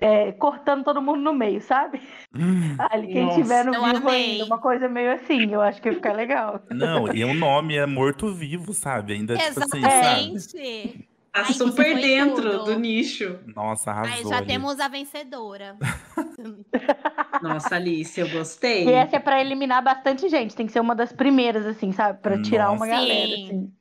é, 0.00 0.32
cortando 0.32 0.82
todo 0.84 1.00
mundo 1.00 1.20
no 1.20 1.32
meio, 1.32 1.60
sabe? 1.60 2.00
Hum, 2.34 2.76
ali, 2.90 3.06
quem 3.12 3.24
nossa, 3.24 3.40
tiver 3.40 3.64
no 3.64 3.72
vivo 3.72 4.08
amei. 4.08 4.32
ainda, 4.32 4.44
uma 4.46 4.58
coisa 4.58 4.88
meio 4.88 5.12
assim, 5.12 5.52
eu 5.52 5.60
acho 5.60 5.80
que 5.80 5.88
ia 5.88 5.94
ficar 5.94 6.12
legal. 6.12 6.60
Não, 6.70 7.12
e 7.14 7.24
o 7.24 7.32
nome 7.32 7.76
é 7.76 7.86
morto-vivo, 7.86 8.74
sabe? 8.74 9.12
Ainda, 9.12 9.34
Exatamente. 9.34 9.70
Tipo 9.70 9.86
assim, 9.86 10.42
sabe? 10.42 11.12
Tá 11.32 11.44
Ai, 11.46 11.54
super 11.54 11.94
dentro 11.94 12.58
tudo. 12.58 12.64
do 12.74 12.78
nicho. 12.78 13.38
Nossa, 13.56 13.90
arrasou. 13.90 14.16
Aí 14.16 14.24
já 14.28 14.36
ali. 14.36 14.46
temos 14.46 14.78
a 14.78 14.88
vencedora. 14.88 15.78
Nossa, 17.40 17.76
Alice, 17.76 18.20
eu 18.20 18.28
gostei. 18.28 18.86
E 18.86 18.92
essa 18.92 19.16
é 19.16 19.18
pra 19.18 19.40
eliminar 19.40 19.82
bastante 19.82 20.28
gente. 20.28 20.54
Tem 20.54 20.66
que 20.66 20.72
ser 20.72 20.80
uma 20.80 20.94
das 20.94 21.10
primeiras, 21.10 21.64
assim, 21.64 21.90
sabe? 21.90 22.20
Pra 22.20 22.42
tirar 22.42 22.68
Nossa. 22.68 22.76
uma 22.76 22.86
galera, 22.86 23.34
assim. 23.34 23.72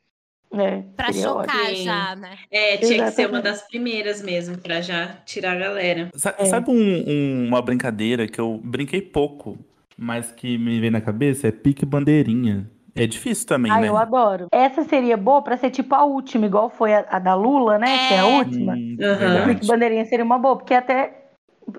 É, 0.53 0.83
pra 0.97 1.13
chocar 1.13 1.65
ótimo. 1.65 1.83
já, 1.83 2.15
né? 2.15 2.37
É, 2.51 2.77
tinha 2.77 2.95
Exatamente. 2.95 3.03
que 3.05 3.11
ser 3.11 3.29
uma 3.29 3.41
das 3.41 3.61
primeiras 3.61 4.21
mesmo, 4.21 4.57
pra 4.57 4.81
já 4.81 5.17
tirar 5.25 5.53
a 5.53 5.59
galera. 5.59 6.09
É. 6.37 6.45
Sabe 6.45 6.69
um, 6.69 6.73
um, 6.75 7.47
uma 7.47 7.61
brincadeira 7.61 8.27
que 8.27 8.39
eu 8.39 8.59
brinquei 8.61 9.01
pouco, 9.01 9.57
mas 9.97 10.31
que 10.31 10.57
me 10.57 10.79
vem 10.79 10.91
na 10.91 10.99
cabeça? 10.99 11.47
É 11.47 11.51
pique 11.51 11.85
bandeirinha. 11.85 12.69
É 12.93 13.07
difícil 13.07 13.47
também, 13.47 13.71
ah, 13.71 13.79
né? 13.79 13.87
eu 13.87 13.95
adoro. 13.95 14.47
Essa 14.51 14.83
seria 14.83 15.15
boa 15.15 15.41
pra 15.41 15.55
ser 15.55 15.69
tipo 15.69 15.95
a 15.95 16.03
última, 16.03 16.45
igual 16.45 16.69
foi 16.69 16.93
a, 16.93 17.05
a 17.09 17.19
da 17.19 17.33
Lula, 17.33 17.77
né? 17.77 17.89
É. 17.89 18.07
Que 18.07 18.13
é 18.13 18.19
a 18.19 18.25
última. 18.25 18.73
Hum, 18.73 18.97
uhum. 18.99 19.59
O 19.63 19.67
bandeirinha 19.67 20.05
seria 20.05 20.25
uma 20.25 20.37
boa, 20.37 20.57
porque 20.57 20.73
até. 20.73 21.17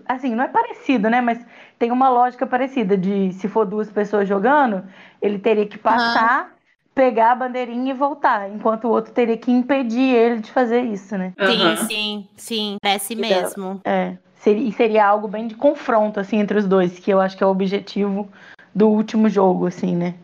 Assim, 0.07 0.35
não 0.35 0.45
é 0.45 0.49
parecido, 0.49 1.11
né? 1.11 1.21
Mas 1.21 1.45
tem 1.79 1.91
uma 1.91 2.09
lógica 2.09 2.47
parecida 2.47 2.97
de 2.97 3.33
se 3.33 3.47
for 3.47 3.67
duas 3.67 3.91
pessoas 3.91 4.27
jogando, 4.27 4.85
ele 5.21 5.39
teria 5.39 5.67
que 5.67 5.77
passar, 5.77 6.45
uhum. 6.45 6.51
Pegar 6.95 7.33
a 7.33 7.37
bandeirinha 7.37 7.93
e 7.93 7.97
voltar, 7.97 8.51
enquanto 8.51 8.85
o 8.85 8.91
outro 8.91 9.13
teria 9.13 9.37
que 9.37 9.51
impedir 9.51 10.15
ele 10.15 10.41
de 10.41 10.51
fazer 10.51 10.83
isso, 10.83 11.17
né? 11.17 11.33
Sim, 11.39 11.87
sim, 11.87 12.29
sim. 12.37 12.77
Parece 12.83 13.15
então, 13.15 13.29
mesmo. 13.29 13.81
É. 13.85 14.17
Seria, 14.37 14.69
e 14.69 14.73
seria 14.73 15.07
algo 15.07 15.29
bem 15.29 15.47
de 15.47 15.55
confronto, 15.55 16.19
assim, 16.19 16.39
entre 16.39 16.59
os 16.59 16.67
dois, 16.67 16.99
que 16.99 17.13
eu 17.13 17.21
acho 17.21 17.37
que 17.37 17.45
é 17.45 17.47
o 17.47 17.51
objetivo 17.51 18.29
do 18.75 18.89
último 18.89 19.29
jogo, 19.29 19.67
assim, 19.67 19.95
né? 19.95 20.15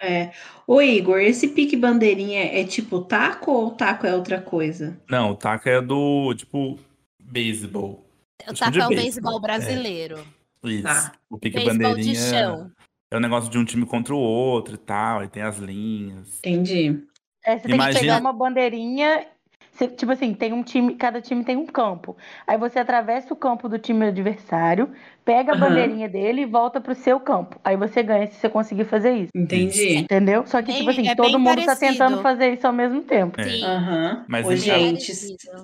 É. 0.00 0.32
Ô 0.66 0.80
Igor, 0.80 1.18
esse 1.18 1.48
pique 1.48 1.76
bandeirinha 1.76 2.44
é 2.44 2.64
tipo 2.64 3.00
taco 3.00 3.50
ou 3.50 3.70
taco 3.70 4.06
é 4.06 4.14
outra 4.14 4.40
coisa? 4.40 4.96
Não, 5.08 5.30
o 5.30 5.34
taco 5.34 5.68
é 5.68 5.80
do 5.80 6.34
tipo 6.34 6.78
beisebol. 7.20 8.04
O 8.46 8.54
taco 8.54 8.78
é 8.78 8.86
o 8.86 8.88
beisebol 8.88 9.40
brasileiro. 9.40 10.18
É. 10.64 10.68
Isso. 10.68 10.82
Tá. 10.82 11.12
O 11.28 11.38
pique 11.38 11.62
bandeirinha 11.64 12.70
é 13.14 13.18
o 13.18 13.20
negócio 13.20 13.50
de 13.50 13.58
um 13.58 13.64
time 13.64 13.86
contra 13.86 14.14
o 14.14 14.18
outro 14.18 14.74
e 14.74 14.78
tal, 14.78 15.22
e 15.22 15.28
tem 15.28 15.42
as 15.42 15.58
linhas. 15.58 16.38
Entendi. 16.38 17.04
É, 17.44 17.58
você 17.58 17.68
Imagina... 17.68 17.84
tem 17.84 17.94
que 17.94 18.00
pegar 18.00 18.20
uma 18.20 18.32
bandeirinha 18.32 19.26
você, 19.74 19.88
tipo 19.88 20.12
assim, 20.12 20.32
tem 20.32 20.52
um 20.52 20.62
time, 20.62 20.94
cada 20.94 21.20
time 21.20 21.42
tem 21.42 21.56
um 21.56 21.66
campo. 21.66 22.16
Aí 22.46 22.56
você 22.56 22.78
atravessa 22.78 23.34
o 23.34 23.36
campo 23.36 23.68
do 23.68 23.76
time 23.76 24.06
adversário, 24.06 24.88
pega 25.24 25.50
a 25.50 25.54
uhum. 25.56 25.60
bandeirinha 25.60 26.08
dele 26.08 26.42
e 26.42 26.44
volta 26.46 26.80
pro 26.80 26.94
seu 26.94 27.18
campo. 27.18 27.58
Aí 27.64 27.76
você 27.76 28.00
ganha 28.00 28.28
se 28.28 28.34
você 28.34 28.48
conseguir 28.48 28.84
fazer 28.84 29.12
isso. 29.14 29.30
Entendi. 29.34 29.96
Entendeu? 29.96 30.46
Só 30.46 30.62
que, 30.62 30.72
tipo 30.72 30.90
assim, 30.90 31.08
é 31.08 31.16
todo 31.16 31.40
mundo 31.40 31.56
tá 31.56 31.74
parecido. 31.74 31.80
tá 31.80 31.86
tentando 31.88 32.22
fazer 32.22 32.52
isso 32.52 32.64
ao 32.64 32.72
mesmo 32.72 33.02
tempo. 33.02 33.40
É. 33.40 33.44
Sim. 33.44 33.64
Uhum. 33.64 34.24
Mas 34.28 34.62
gente. 34.62 35.12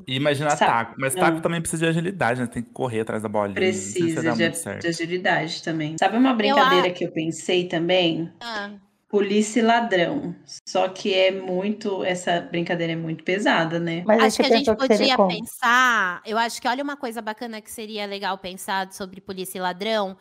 E 0.09 0.16
imagina 0.16 0.51
Sabe, 0.51 0.73
taco. 0.73 0.94
Mas 0.99 1.14
taco 1.14 1.35
não. 1.35 1.40
também 1.40 1.61
precisa 1.61 1.85
de 1.85 1.90
agilidade, 1.90 2.40
né? 2.40 2.49
Tem 2.49 2.64
que 2.64 2.70
correr 2.70 3.03
atrás 3.03 3.23
da 3.23 3.29
bolinha. 3.29 3.55
Precisa 3.55 4.33
de, 4.33 4.79
de, 4.81 4.88
agilidade 4.88 5.62
também. 5.62 5.94
Sabe 6.01 6.16
uma 6.16 6.35
brincadeira 6.35 6.88
eu, 6.88 6.94
que 6.94 7.05
eu 7.05 7.12
pensei 7.12 7.68
também? 7.68 8.29
Ah 8.40 8.70
polícia 9.11 9.59
e 9.59 9.62
ladrão. 9.62 10.35
Só 10.66 10.88
que 10.88 11.12
é 11.12 11.33
muito. 11.33 12.05
Essa 12.05 12.40
brincadeira 12.40 12.92
é 12.92 12.96
muito 12.96 13.25
pesada, 13.25 13.79
né? 13.79 14.05
Mas 14.07 14.23
acho 14.23 14.37
que 14.37 14.53
a 14.53 14.57
gente 14.57 14.75
podia 14.75 15.16
pensar. 15.16 16.23
Eu 16.25 16.38
acho 16.38 16.62
que 16.62 16.68
olha 16.68 16.83
uma 16.83 16.96
coisa 16.96 17.20
bacana 17.20 17.61
que 17.61 17.70
seria 17.70 18.07
legal 18.07 18.38
pensar 18.38 18.90
sobre 18.92 19.20
polícia 19.20 19.59
e 19.59 19.61
ladrão. 19.61 20.16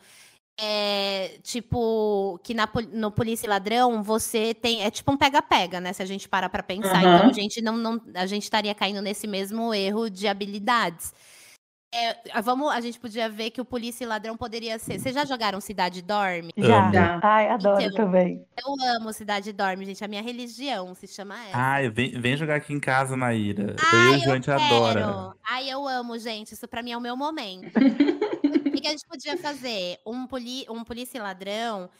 É, 0.62 1.38
tipo, 1.42 2.38
que 2.44 2.52
na, 2.52 2.68
no 2.92 3.10
Polícia 3.10 3.46
e 3.46 3.48
Ladrão 3.48 4.02
você 4.02 4.52
tem. 4.52 4.82
É 4.82 4.90
tipo 4.90 5.10
um 5.10 5.16
pega-pega, 5.16 5.80
né? 5.80 5.90
Se 5.94 6.02
a 6.02 6.06
gente 6.06 6.28
parar 6.28 6.50
pra 6.50 6.62
pensar. 6.62 7.02
Uhum. 7.02 7.14
Então 7.14 7.30
a 7.30 7.32
gente 7.32 7.62
não, 7.62 7.78
não. 7.78 7.98
A 8.14 8.26
gente 8.26 8.42
estaria 8.42 8.74
caindo 8.74 9.00
nesse 9.00 9.26
mesmo 9.26 9.72
erro 9.72 10.10
de 10.10 10.28
habilidades. 10.28 11.14
É, 11.92 12.40
vamos, 12.40 12.70
a 12.72 12.80
gente 12.80 13.00
podia 13.00 13.28
ver 13.28 13.50
que 13.50 13.60
o 13.60 13.64
polícia 13.64 14.04
e 14.04 14.06
ladrão 14.06 14.36
poderia 14.36 14.78
ser. 14.78 15.00
Vocês 15.00 15.12
já 15.12 15.24
jogaram 15.24 15.60
Cidade 15.60 16.00
Dorme? 16.02 16.52
Já. 16.56 17.18
Ai, 17.20 17.48
adoro 17.48 17.82
então, 17.82 17.96
também. 17.96 18.46
Eu 18.56 18.96
amo 18.96 19.12
Cidade 19.12 19.52
Dorme, 19.52 19.84
gente. 19.84 20.04
A 20.04 20.08
minha 20.08 20.22
religião 20.22 20.94
se 20.94 21.08
chama 21.08 21.34
essa. 21.46 21.58
Ai, 21.58 21.90
vem, 21.90 22.12
vem 22.12 22.36
jogar 22.36 22.56
aqui 22.56 22.72
em 22.72 22.78
casa, 22.78 23.16
Maíra. 23.16 23.74
Ai, 23.92 24.14
eu 24.14 24.18
e 24.18 24.24
a 24.24 24.34
gente 24.34 24.50
adora. 24.50 25.34
Ai, 25.42 25.68
eu 25.68 25.88
amo, 25.88 26.16
gente. 26.16 26.54
Isso 26.54 26.68
pra 26.68 26.80
mim 26.80 26.92
é 26.92 26.96
o 26.96 27.00
meu 27.00 27.16
momento. 27.16 27.74
o 28.66 28.80
que 28.80 28.86
a 28.86 28.90
gente 28.90 29.06
podia 29.06 29.36
fazer? 29.36 29.98
Um, 30.06 30.28
poli, 30.28 30.64
um 30.70 30.84
polícia 30.84 31.18
e 31.18 31.20
ladrão. 31.20 31.90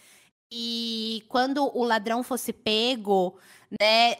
E 0.52 1.22
quando 1.28 1.70
o 1.76 1.84
ladrão 1.84 2.22
fosse 2.24 2.52
pego, 2.52 3.38
né, 3.80 4.16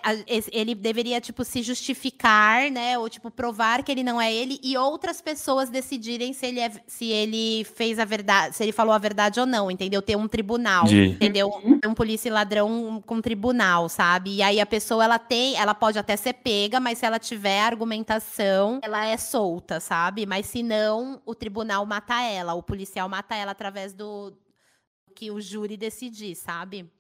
ele 0.53 0.77
deveria, 0.77 1.21
tipo, 1.21 1.45
se 1.45 1.61
justificar, 1.61 2.71
né, 2.71 2.97
ou, 2.97 3.09
tipo, 3.09 3.33
provar 3.33 3.83
que 3.83 3.91
ele 3.91 4.05
não 4.05 4.21
é 4.21 4.33
ele, 4.33 4.61
e 4.63 4.77
outras 4.77 5.21
pessoas 5.21 5.69
decidirem 5.69 6.33
se 6.33 6.47
ele, 6.47 6.61
é, 6.61 6.71
se 6.87 7.07
ele 7.07 7.65
fez 7.65 7.99
a 7.99 8.05
verdade, 8.05 8.55
se 8.55 8.63
ele 8.63 8.71
falou 8.71 8.95
a 8.95 8.99
verdade 8.99 9.41
ou 9.41 9.47
não, 9.47 9.69
entendeu? 9.69 10.01
Ter 10.01 10.17
um 10.17 10.29
tribunal, 10.29 10.85
De... 10.85 11.07
entendeu? 11.07 11.51
Um 11.85 11.95
polícia 11.95 12.29
e 12.29 12.33
ladrão 12.33 13.03
com 13.05 13.21
tribunal, 13.21 13.89
sabe? 13.89 14.37
E 14.37 14.43
aí 14.43 14.61
a 14.61 14.67
pessoa, 14.67 15.03
ela 15.03 15.19
tem, 15.19 15.57
ela 15.57 15.75
pode 15.75 15.99
até 15.99 16.17
ser 16.17 16.35
pega, 16.35 16.79
mas 16.79 16.99
se 16.99 17.07
ela 17.07 17.19
tiver 17.19 17.61
argumentação, 17.61 18.79
ela 18.85 19.05
é 19.05 19.17
solta, 19.17 19.81
sabe? 19.81 20.27
Mas 20.27 20.47
se 20.47 20.63
não, 20.63 21.21
o 21.27 21.35
tribunal 21.35 21.85
mata 21.85 22.23
ela, 22.23 22.55
o 22.55 22.63
policial 22.63 23.09
mata 23.09 23.35
ela 23.35 23.51
através 23.51 23.93
do 23.93 24.33
que 25.21 25.31
o 25.31 25.39
júri 25.39 25.77
decidir, 25.77 26.35
sabe? 26.35 26.91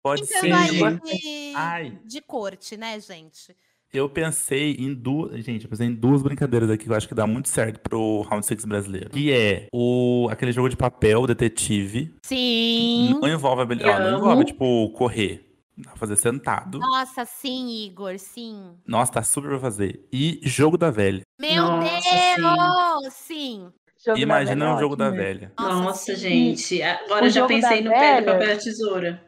Pode 0.00 0.22
então, 0.22 0.40
ser. 0.40 0.52
Aí 0.52 1.52
Ai. 1.56 1.98
de 2.04 2.20
corte, 2.20 2.76
né, 2.76 3.00
gente? 3.00 3.56
Eu 3.92 4.08
pensei 4.08 4.76
em 4.78 4.94
duas. 4.94 5.44
Gente, 5.44 5.64
eu 5.64 5.70
pensei 5.70 5.88
em 5.88 5.94
duas 5.94 6.22
brincadeiras 6.22 6.70
aqui 6.70 6.84
que 6.84 6.90
eu 6.90 6.94
acho 6.94 7.08
que 7.08 7.14
dá 7.14 7.26
muito 7.26 7.48
certo 7.48 7.80
pro 7.80 8.20
Round 8.22 8.46
6 8.46 8.64
brasileiro. 8.66 9.10
Que 9.10 9.32
é 9.32 9.66
o, 9.72 10.28
aquele 10.30 10.52
jogo 10.52 10.68
de 10.68 10.76
papel, 10.76 11.26
detetive. 11.26 12.14
Sim. 12.22 13.18
Não 13.20 13.28
envolve 13.28 13.62
ó, 13.62 13.98
não 13.98 14.18
envolve, 14.18 14.44
tipo, 14.44 14.90
correr. 14.90 15.44
Dá 15.76 15.90
pra 15.90 15.98
fazer 15.98 16.16
sentado. 16.16 16.78
Nossa, 16.78 17.24
sim, 17.24 17.84
Igor, 17.84 18.16
sim. 18.18 18.76
Nossa, 18.86 19.12
tá 19.14 19.22
super 19.24 19.48
pra 19.48 19.58
fazer. 19.58 20.06
E 20.12 20.40
jogo 20.44 20.78
da 20.78 20.90
velha. 20.90 21.22
Meu 21.38 21.64
Nossa, 21.64 22.00
Deus! 22.36 23.12
Sim. 23.12 23.70
sim. 23.70 23.72
Imagina 24.14 24.72
um 24.72 24.76
é 24.76 24.80
jogo 24.80 24.94
da 24.94 25.10
velha. 25.10 25.52
Nossa, 25.58 26.14
gente. 26.14 26.82
Agora 26.82 27.26
eu 27.26 27.30
já 27.30 27.46
pensei 27.46 27.82
no 27.82 27.90
velha... 27.90 28.16
pedra, 28.16 28.32
papel 28.34 28.54
e 28.54 28.58
tesoura. 28.58 29.22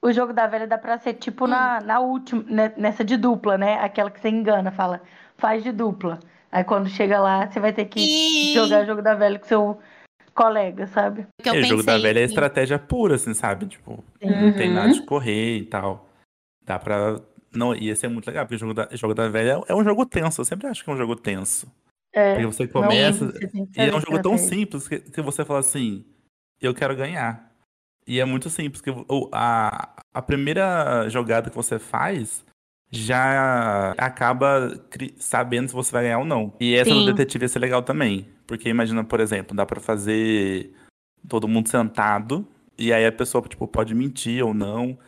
O 0.00 0.12
jogo 0.12 0.32
da 0.32 0.46
velha 0.46 0.66
dá 0.66 0.78
pra 0.78 0.98
ser 0.98 1.14
tipo 1.14 1.44
hum. 1.44 1.48
na, 1.48 1.80
na 1.80 2.00
última, 2.00 2.42
né, 2.44 2.72
nessa 2.76 3.04
de 3.04 3.16
dupla, 3.16 3.58
né? 3.58 3.74
Aquela 3.80 4.10
que 4.10 4.20
você 4.20 4.28
engana, 4.28 4.70
fala, 4.70 5.02
faz 5.36 5.62
de 5.62 5.72
dupla. 5.72 6.20
Aí 6.50 6.64
quando 6.64 6.88
chega 6.88 7.20
lá, 7.20 7.50
você 7.50 7.60
vai 7.60 7.72
ter 7.72 7.84
que 7.86 8.00
e... 8.00 8.54
jogar 8.54 8.86
jogo 8.86 9.02
da 9.02 9.14
velha 9.14 9.38
com 9.38 9.46
seu 9.46 9.78
colega, 10.34 10.86
sabe? 10.86 11.26
O 11.44 11.48
é, 11.48 11.62
jogo 11.62 11.82
da 11.82 11.98
velha 11.98 12.20
é 12.20 12.22
estratégia 12.22 12.78
pura, 12.78 13.16
assim, 13.16 13.34
sabe? 13.34 13.66
Tipo, 13.66 14.04
uhum. 14.22 14.46
não 14.46 14.52
tem 14.52 14.72
nada 14.72 14.92
de 14.92 15.02
correr 15.02 15.58
e 15.58 15.66
tal. 15.66 16.08
Dá 16.64 16.78
pra. 16.78 17.20
Não, 17.52 17.74
ia 17.74 17.96
ser 17.96 18.08
muito 18.08 18.26
legal, 18.26 18.44
porque 18.44 18.54
o 18.54 18.58
jogo 18.58 18.74
da, 18.74 18.88
jogo 18.92 19.14
da 19.14 19.28
velha 19.28 19.60
é 19.66 19.74
um 19.74 19.82
jogo 19.82 20.06
tenso. 20.06 20.40
Eu 20.40 20.44
sempre 20.44 20.68
acho 20.68 20.84
que 20.84 20.90
é 20.90 20.92
um 20.92 20.96
jogo 20.96 21.16
tenso. 21.16 21.66
É, 22.18 22.32
porque 22.32 22.46
você 22.46 22.66
começa. 22.66 23.24
Não, 23.24 23.32
você 23.32 23.48
e 23.76 23.80
é 23.80 23.94
um 23.94 24.00
jogo 24.00 24.20
tão 24.20 24.36
simples 24.36 24.88
que, 24.88 24.98
que 24.98 25.22
você 25.22 25.44
fala 25.44 25.60
assim: 25.60 26.04
eu 26.60 26.74
quero 26.74 26.96
ganhar. 26.96 27.48
E 28.06 28.20
é 28.20 28.24
muito 28.24 28.48
simples. 28.48 28.80
que 28.80 28.90
a, 29.32 30.02
a 30.14 30.22
primeira 30.22 31.08
jogada 31.10 31.50
que 31.50 31.56
você 31.56 31.78
faz 31.78 32.44
já 32.90 33.92
acaba 33.98 34.80
sabendo 35.18 35.68
se 35.68 35.74
você 35.74 35.92
vai 35.92 36.04
ganhar 36.04 36.18
ou 36.18 36.24
não. 36.24 36.54
E 36.58 36.74
essa 36.74 36.90
Sim. 36.90 37.04
do 37.04 37.12
detetive 37.12 37.44
ia 37.44 37.48
ser 37.48 37.58
legal 37.58 37.82
também. 37.82 38.26
Porque 38.46 38.68
imagina, 38.68 39.04
por 39.04 39.20
exemplo, 39.20 39.54
dá 39.54 39.66
para 39.66 39.78
fazer 39.78 40.72
todo 41.28 41.46
mundo 41.46 41.68
sentado. 41.68 42.48
E 42.78 42.92
aí 42.92 43.04
a 43.04 43.12
pessoa, 43.12 43.44
tipo, 43.46 43.68
pode 43.68 43.94
mentir 43.94 44.44
ou 44.44 44.54
não. 44.54 44.98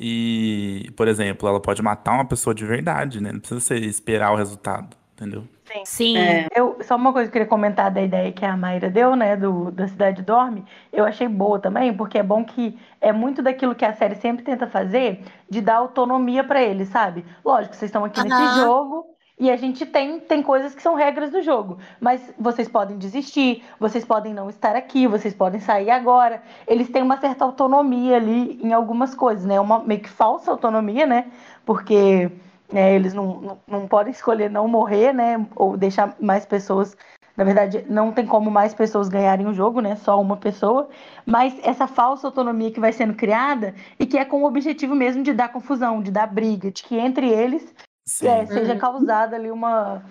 E, 0.00 0.90
por 0.96 1.08
exemplo, 1.08 1.48
ela 1.48 1.60
pode 1.60 1.82
matar 1.82 2.14
uma 2.14 2.24
pessoa 2.24 2.54
de 2.54 2.64
verdade, 2.64 3.20
né? 3.20 3.32
Não 3.32 3.40
precisa 3.40 3.60
ser 3.60 3.82
esperar 3.82 4.32
o 4.32 4.36
resultado, 4.36 4.96
entendeu? 5.18 5.44
Sim. 5.66 5.82
Sim. 5.84 6.16
É. 6.16 6.48
Eu, 6.54 6.78
só 6.82 6.94
uma 6.96 7.12
coisa 7.12 7.28
que 7.28 7.30
eu 7.30 7.40
queria 7.40 7.48
comentar 7.48 7.90
da 7.90 8.00
ideia 8.00 8.30
que 8.32 8.44
a 8.44 8.56
Mayra 8.56 8.88
deu, 8.88 9.16
né, 9.16 9.36
do, 9.36 9.70
da 9.72 9.88
Cidade 9.88 10.22
Dorme, 10.22 10.64
eu 10.92 11.04
achei 11.04 11.26
boa 11.26 11.58
também, 11.58 11.92
porque 11.92 12.18
é 12.18 12.22
bom 12.22 12.44
que 12.44 12.78
é 13.00 13.12
muito 13.12 13.42
daquilo 13.42 13.74
que 13.74 13.84
a 13.84 13.92
série 13.92 14.14
sempre 14.14 14.44
tenta 14.44 14.66
fazer, 14.66 15.24
de 15.50 15.60
dar 15.60 15.76
autonomia 15.76 16.44
para 16.44 16.62
eles, 16.62 16.88
sabe? 16.88 17.24
Lógico, 17.44 17.74
vocês 17.74 17.88
estão 17.88 18.04
aqui 18.04 18.20
uhum. 18.20 18.28
nesse 18.28 18.60
jogo, 18.60 19.06
e 19.40 19.50
a 19.50 19.56
gente 19.56 19.86
tem, 19.86 20.18
tem 20.18 20.42
coisas 20.42 20.74
que 20.74 20.82
são 20.82 20.96
regras 20.96 21.30
do 21.30 21.40
jogo. 21.42 21.78
Mas 22.00 22.34
vocês 22.36 22.68
podem 22.68 22.98
desistir, 22.98 23.62
vocês 23.78 24.04
podem 24.04 24.34
não 24.34 24.50
estar 24.50 24.74
aqui, 24.74 25.06
vocês 25.06 25.32
podem 25.32 25.60
sair 25.60 25.90
agora. 25.90 26.42
Eles 26.66 26.88
têm 26.90 27.02
uma 27.02 27.20
certa 27.20 27.44
autonomia 27.44 28.16
ali 28.16 28.58
em 28.60 28.72
algumas 28.72 29.14
coisas, 29.14 29.44
né? 29.44 29.60
Uma 29.60 29.78
meio 29.78 30.00
que 30.00 30.08
falsa 30.08 30.50
autonomia, 30.50 31.06
né? 31.06 31.30
Porque 31.64 32.32
é, 32.72 32.94
eles 32.94 33.14
não, 33.14 33.40
não, 33.40 33.58
não 33.66 33.88
podem 33.88 34.12
escolher 34.12 34.50
não 34.50 34.68
morrer, 34.68 35.12
né? 35.12 35.46
Ou 35.56 35.76
deixar 35.76 36.14
mais 36.20 36.44
pessoas. 36.44 36.96
Na 37.36 37.44
verdade, 37.44 37.84
não 37.88 38.12
tem 38.12 38.26
como 38.26 38.50
mais 38.50 38.74
pessoas 38.74 39.08
ganharem 39.08 39.46
o 39.46 39.54
jogo, 39.54 39.80
né? 39.80 39.96
Só 39.96 40.20
uma 40.20 40.36
pessoa. 40.36 40.88
Mas 41.24 41.58
essa 41.62 41.86
falsa 41.86 42.26
autonomia 42.26 42.70
que 42.70 42.80
vai 42.80 42.92
sendo 42.92 43.14
criada 43.14 43.74
e 43.98 44.04
que 44.04 44.18
é 44.18 44.24
com 44.24 44.42
o 44.42 44.46
objetivo 44.46 44.94
mesmo 44.94 45.22
de 45.22 45.32
dar 45.32 45.52
confusão, 45.52 46.02
de 46.02 46.10
dar 46.10 46.26
briga, 46.26 46.70
de 46.70 46.82
que 46.82 46.96
entre 46.96 47.28
eles 47.28 47.74
é, 48.22 48.44
seja 48.46 48.72
uhum. 48.72 48.78
causada 48.78 49.36
ali 49.36 49.50
uma, 49.50 50.02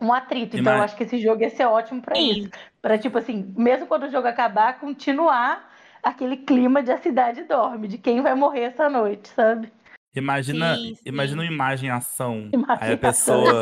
um 0.00 0.12
atrito. 0.12 0.56
Então, 0.56 0.74
eu 0.74 0.82
acho 0.82 0.96
que 0.96 1.02
esse 1.02 1.18
jogo 1.18 1.42
ia 1.42 1.50
ser 1.50 1.66
ótimo 1.66 2.00
para 2.00 2.18
isso. 2.18 2.50
Para, 2.80 2.96
tipo 2.96 3.18
assim, 3.18 3.52
mesmo 3.56 3.86
quando 3.86 4.04
o 4.04 4.10
jogo 4.10 4.28
acabar, 4.28 4.78
continuar 4.78 5.68
aquele 6.02 6.36
clima 6.38 6.82
de 6.82 6.90
a 6.92 6.98
cidade 6.98 7.42
dorme, 7.44 7.88
de 7.88 7.98
quem 7.98 8.22
vai 8.22 8.34
morrer 8.34 8.62
essa 8.62 8.88
noite, 8.88 9.28
sabe? 9.28 9.70
Imagina, 10.14 10.76
sim, 10.76 10.94
sim. 10.94 11.02
imagina 11.04 11.42
uma 11.42 11.52
imagem 11.52 11.90
ação. 11.90 12.48
Imagem 12.52 12.78
aí 12.80 12.92
a 12.94 12.98
pessoa, 12.98 13.60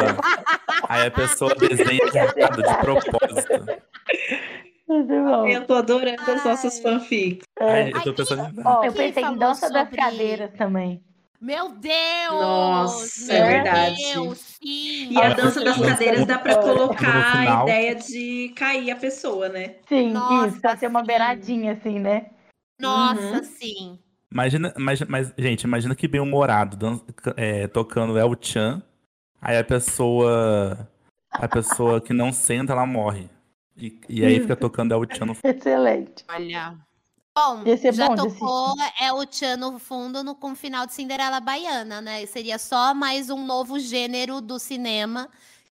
aí 0.89 1.07
a 1.07 1.11
pessoa 1.11 1.55
desenha 1.55 2.01
errado 2.15 2.63
de 2.63 2.79
propósito. 2.79 3.83
Eu 5.49 5.67
tô 5.67 5.75
adorando 5.75 6.31
as 6.31 6.45
nossas 6.45 6.81
fanfics. 6.81 7.45
É. 7.61 7.91
eu, 7.91 8.03
tô 8.03 8.15
pensando... 8.15 8.63
Ó, 8.65 8.85
eu 8.85 8.93
pensei 8.93 9.23
em 9.23 9.37
dança 9.37 9.67
sobre... 9.67 9.85
das 9.85 9.91
cadeiras 9.91 10.51
também. 10.57 11.03
Meu 11.41 11.69
Deus! 11.69 12.33
Nossa, 12.33 13.33
é 13.33 13.47
verdade. 13.47 14.13
Deus, 14.13 14.39
sim. 14.39 15.13
E 15.13 15.23
a 15.23 15.35
dança 15.35 15.63
das 15.63 15.79
cadeiras 15.79 16.27
dá 16.27 16.39
para 16.39 16.57
colocar 16.57 17.37
a 17.37 17.63
ideia 17.63 17.95
de 17.95 18.53
cair 18.57 18.91
a 18.91 18.97
pessoa, 18.97 19.49
né? 19.49 19.77
Sim, 19.89 20.13
Nossa, 20.13 20.49
isso, 20.49 20.61
pra 20.61 20.77
ser 20.77 20.89
uma 20.89 21.05
beiradinha 21.05 21.73
assim, 21.73 22.01
né? 22.01 22.31
Nossa, 22.81 23.21
uhum. 23.21 23.45
sim. 23.45 23.99
Imagina, 24.31 24.75
mas, 24.77 25.01
mas, 25.03 25.33
gente, 25.39 25.63
imagina 25.63 25.95
que 25.95 26.07
bem 26.07 26.21
humorado, 26.21 27.03
é, 27.37 27.67
tocando 27.67 28.19
El 28.19 28.37
Chan, 28.41 28.83
aí 29.41 29.57
a 29.57 29.65
pessoa. 29.65 30.89
A 31.31 31.47
pessoa 31.47 32.01
que 32.01 32.13
não 32.13 32.33
senta, 32.33 32.73
ela 32.73 32.87
morre. 32.87 33.29
E, 33.77 34.01
e 34.09 34.25
aí 34.25 34.41
fica 34.41 34.57
tocando 34.57 34.93
El 34.93 35.07
Chan 35.11 35.27
no 35.27 35.35
fundo. 35.35 35.45
Excelente. 35.57 36.25
Olha. 36.29 36.75
Bom, 37.37 37.63
já 37.93 38.09
bom 38.09 38.17
tocou 38.17 38.75
é 39.01 39.13
o 39.13 39.25
Chan 39.31 39.57
no 39.57 39.79
fundo 39.79 40.25
no, 40.25 40.35
com 40.35 40.53
o 40.53 40.57
final 40.57 40.85
de 40.87 40.93
Cinderela 40.93 41.39
Baiana, 41.39 42.01
né? 42.01 42.27
Seria 42.27 42.59
só 42.59 42.93
mais 42.93 43.31
um 43.31 43.47
novo 43.47 43.79
gênero 43.79 44.41
do 44.41 44.59
cinema. 44.59 45.29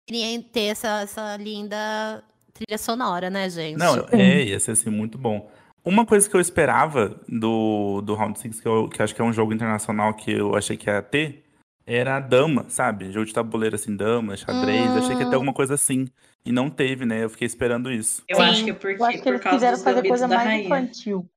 Queria 0.06 0.42
ter 0.42 0.66
essa, 0.66 1.00
essa 1.00 1.36
linda 1.38 2.22
trilha 2.52 2.76
sonora, 2.76 3.30
né, 3.30 3.48
gente? 3.48 3.78
Não, 3.78 4.06
é, 4.12 4.44
ia 4.44 4.60
ser 4.60 4.72
assim, 4.72 4.90
muito 4.90 5.16
bom. 5.16 5.50
Uma 5.84 6.06
coisa 6.06 6.28
que 6.28 6.34
eu 6.34 6.40
esperava 6.40 7.20
do, 7.28 8.00
do 8.00 8.14
Round 8.14 8.38
6, 8.38 8.60
que 8.60 8.66
eu, 8.66 8.88
que 8.88 9.02
acho 9.02 9.14
que 9.14 9.20
é 9.20 9.24
um 9.24 9.32
jogo 9.32 9.52
internacional 9.52 10.14
que 10.14 10.32
eu 10.32 10.56
achei 10.56 10.76
que 10.78 10.88
ia 10.88 11.02
ter, 11.02 11.44
era 11.86 12.18
dama, 12.20 12.64
sabe? 12.68 13.12
Jogo 13.12 13.26
de 13.26 13.34
tabuleiro 13.34 13.74
assim, 13.74 13.94
dama, 13.94 14.36
xadrez. 14.36 14.90
Hum. 14.90 14.98
Achei 14.98 15.16
que 15.16 15.22
ia 15.22 15.28
ter 15.28 15.34
alguma 15.34 15.52
coisa 15.52 15.74
assim. 15.74 16.06
E 16.44 16.50
não 16.50 16.70
teve, 16.70 17.04
né? 17.04 17.22
Eu 17.22 17.28
fiquei 17.28 17.46
esperando 17.46 17.92
isso. 17.92 18.22
Eu 18.26 18.36
Sim. 18.36 18.42
acho 18.42 18.64
que 18.64 18.70
é 18.70 18.74
porque, 18.74 19.02
eu 19.02 19.06
acho 19.06 19.22
que 19.22 19.28
eles 19.28 19.42
quiseram 19.42 19.78
fazer 19.78 20.08
coisa 20.08 20.26
mais 20.26 20.44
rainha. 20.44 20.64
infantil. 20.64 21.28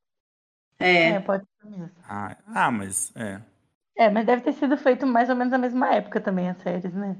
É. 0.79 1.10
é, 1.10 1.19
pode 1.19 1.43
ser 1.43 1.69
mesmo. 1.69 1.91
Ah, 2.07 2.38
ah, 2.47 2.71
mas 2.71 3.12
é. 3.15 3.41
É, 3.97 4.10
mas 4.10 4.25
deve 4.25 4.43
ter 4.43 4.53
sido 4.53 4.77
feito 4.77 5.05
mais 5.07 5.29
ou 5.29 5.36
menos 5.36 5.51
na 5.51 5.57
mesma 5.57 5.93
época 5.93 6.21
também 6.21 6.49
as 6.49 6.57
séries, 6.60 6.93
né? 6.93 7.17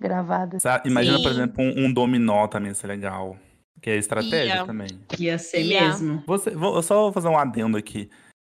Gravadas. 0.00 0.62
Imagina, 0.84 1.18
Sim. 1.18 1.22
por 1.22 1.32
exemplo, 1.32 1.64
um, 1.64 1.86
um 1.86 1.92
dominó 1.92 2.46
também 2.46 2.68
ia 2.68 2.74
ser 2.74 2.86
legal. 2.86 3.36
Que 3.82 3.90
é 3.90 3.96
estratégia 3.98 4.54
ia. 4.54 4.64
também. 4.64 4.88
Ia 5.18 5.38
ser 5.38 5.60
ia. 5.62 5.88
mesmo. 5.88 6.22
Você, 6.26 6.50
vou, 6.50 6.76
eu 6.76 6.82
só 6.82 7.02
vou 7.02 7.12
fazer 7.12 7.28
um 7.28 7.36
adendo 7.36 7.76
aqui. 7.76 8.08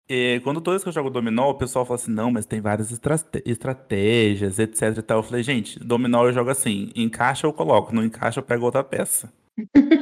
E 0.10 0.40
quando 0.44 0.62
toda 0.62 0.76
vez 0.76 0.84
que 0.84 0.90
eu 0.90 0.94
jogo 0.94 1.10
dominó, 1.10 1.50
o 1.50 1.56
pessoal 1.56 1.86
fala 1.86 2.00
assim, 2.00 2.12
não, 2.12 2.32
mas 2.32 2.46
tem 2.46 2.62
várias 2.62 2.92
estratégias, 3.46 4.58
etc 4.58 4.98
e 4.98 5.02
tal. 5.02 5.20
Eu 5.20 5.24
falei, 5.24 5.44
gente, 5.44 5.78
dominó 5.80 6.26
eu 6.26 6.32
jogo 6.32 6.50
assim, 6.50 6.92
encaixa 6.96 7.46
eu 7.46 7.52
coloco, 7.52 7.94
não 7.94 8.06
encaixa 8.06 8.40
eu 8.40 8.44
pego 8.44 8.64
outra 8.64 8.86
peça. 8.86 9.30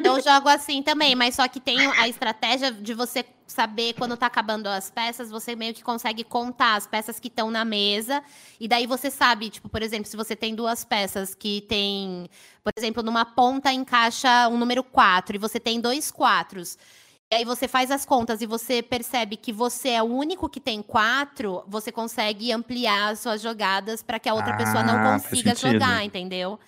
Eu 0.04 0.22
jogo 0.22 0.50
assim 0.50 0.84
também, 0.84 1.16
mas 1.16 1.36
só 1.36 1.48
que 1.48 1.60
tem 1.60 1.80
a 1.80 2.08
estratégia 2.10 2.72
de 2.72 2.94
você 2.94 3.26
saber 3.48 3.94
quando 3.94 4.18
tá 4.18 4.26
acabando 4.26 4.68
as 4.68 4.90
peças, 4.90 5.30
você 5.30 5.56
meio 5.56 5.74
que 5.74 5.84
consegue 5.84 6.24
contar 6.24 6.76
as 6.76 6.86
peças 6.86 7.20
que 7.20 7.30
estão 7.30 7.50
na 7.50 7.64
mesa. 7.64 8.22
E 8.60 8.68
daí 8.68 8.86
você 8.86 9.10
sabe, 9.10 9.50
tipo, 9.50 9.70
por 9.70 9.82
exemplo, 9.82 10.10
se 10.10 10.18
você 10.18 10.36
tem 10.36 10.56
duas 10.56 10.84
peças 10.84 11.34
que 11.34 11.62
tem, 11.62 12.30
por 12.64 12.74
exemplo, 12.78 13.02
numa 13.02 13.24
ponta 13.24 13.72
encaixa 13.72 14.50
um 14.50 14.58
número 14.58 14.84
4 14.84 15.36
e 15.36 15.40
você 15.40 15.60
tem 15.60 15.80
dois 15.80 16.12
quatros. 16.12 16.78
E 17.32 17.36
aí 17.36 17.46
você 17.46 17.68
faz 17.68 17.90
as 17.92 18.06
contas 18.06 18.42
e 18.42 18.46
você 18.46 18.84
percebe 18.84 19.36
que 19.36 19.52
você 19.52 19.90
é 19.90 20.04
o 20.04 20.06
único 20.06 20.48
que 20.50 20.60
tem 20.60 20.82
quatro, 20.82 21.64
você 21.68 21.92
consegue 21.92 22.52
ampliar 22.52 23.10
as 23.12 23.20
suas 23.20 23.42
jogadas 23.42 24.04
para 24.04 24.20
que 24.20 24.30
a 24.30 24.34
outra 24.34 24.54
ah, 24.54 24.58
pessoa 24.58 24.84
não 24.84 24.98
ah, 24.98 25.14
consiga 25.14 25.56
jogar, 25.56 26.04
entendeu? 26.04 26.60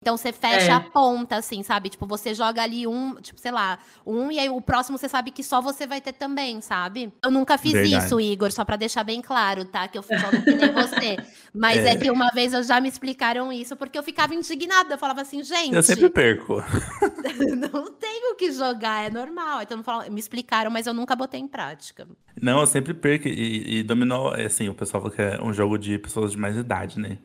Então 0.00 0.16
você 0.16 0.32
fecha 0.32 0.70
é. 0.70 0.72
a 0.72 0.80
ponta, 0.80 1.36
assim, 1.36 1.62
sabe? 1.64 1.88
Tipo, 1.88 2.06
você 2.06 2.32
joga 2.32 2.62
ali 2.62 2.86
um, 2.86 3.16
tipo, 3.16 3.40
sei 3.40 3.50
lá, 3.50 3.80
um, 4.06 4.30
e 4.30 4.38
aí 4.38 4.48
o 4.48 4.60
próximo 4.60 4.96
você 4.96 5.08
sabe 5.08 5.32
que 5.32 5.42
só 5.42 5.60
você 5.60 5.88
vai 5.88 6.00
ter 6.00 6.12
também, 6.12 6.60
sabe? 6.60 7.12
Eu 7.22 7.32
nunca 7.32 7.58
fiz 7.58 7.72
Verdade. 7.72 8.06
isso, 8.06 8.20
Igor, 8.20 8.52
só 8.52 8.64
para 8.64 8.76
deixar 8.76 9.02
bem 9.02 9.20
claro, 9.20 9.64
tá? 9.64 9.88
Que 9.88 9.98
eu 9.98 10.02
jogo 10.02 10.42
que 10.44 10.54
nem 10.54 10.72
você. 10.72 11.16
Mas 11.52 11.78
é. 11.78 11.90
é. 11.90 11.96
que 11.96 12.10
uma 12.10 12.30
vez 12.30 12.52
eu 12.52 12.62
já 12.62 12.80
me 12.80 12.88
explicaram 12.88 13.52
isso, 13.52 13.74
porque 13.76 13.98
eu 13.98 14.02
ficava 14.02 14.34
indignada. 14.34 14.94
Eu 14.94 14.98
falava 14.98 15.20
assim, 15.20 15.42
gente. 15.42 15.74
Eu 15.74 15.82
sempre 15.82 16.08
perco. 16.08 16.62
não 17.58 17.92
tenho 17.92 18.36
que 18.36 18.52
jogar, 18.52 19.04
é 19.04 19.10
normal. 19.10 19.62
Então 19.62 19.82
me 20.10 20.20
explicaram, 20.20 20.70
mas 20.70 20.86
eu 20.86 20.94
nunca 20.94 21.16
botei 21.16 21.40
em 21.40 21.48
prática. 21.48 22.06
Não, 22.40 22.60
eu 22.60 22.66
sempre 22.66 22.94
perco. 22.94 23.26
E, 23.26 23.78
e 23.78 23.82
dominó, 23.82 24.32
assim, 24.32 24.68
o 24.68 24.74
pessoal 24.74 25.02
fala 25.02 25.14
que 25.14 25.22
é 25.22 25.42
um 25.42 25.52
jogo 25.52 25.76
de 25.76 25.98
pessoas 25.98 26.30
de 26.30 26.38
mais 26.38 26.56
idade, 26.56 27.00
né? 27.00 27.18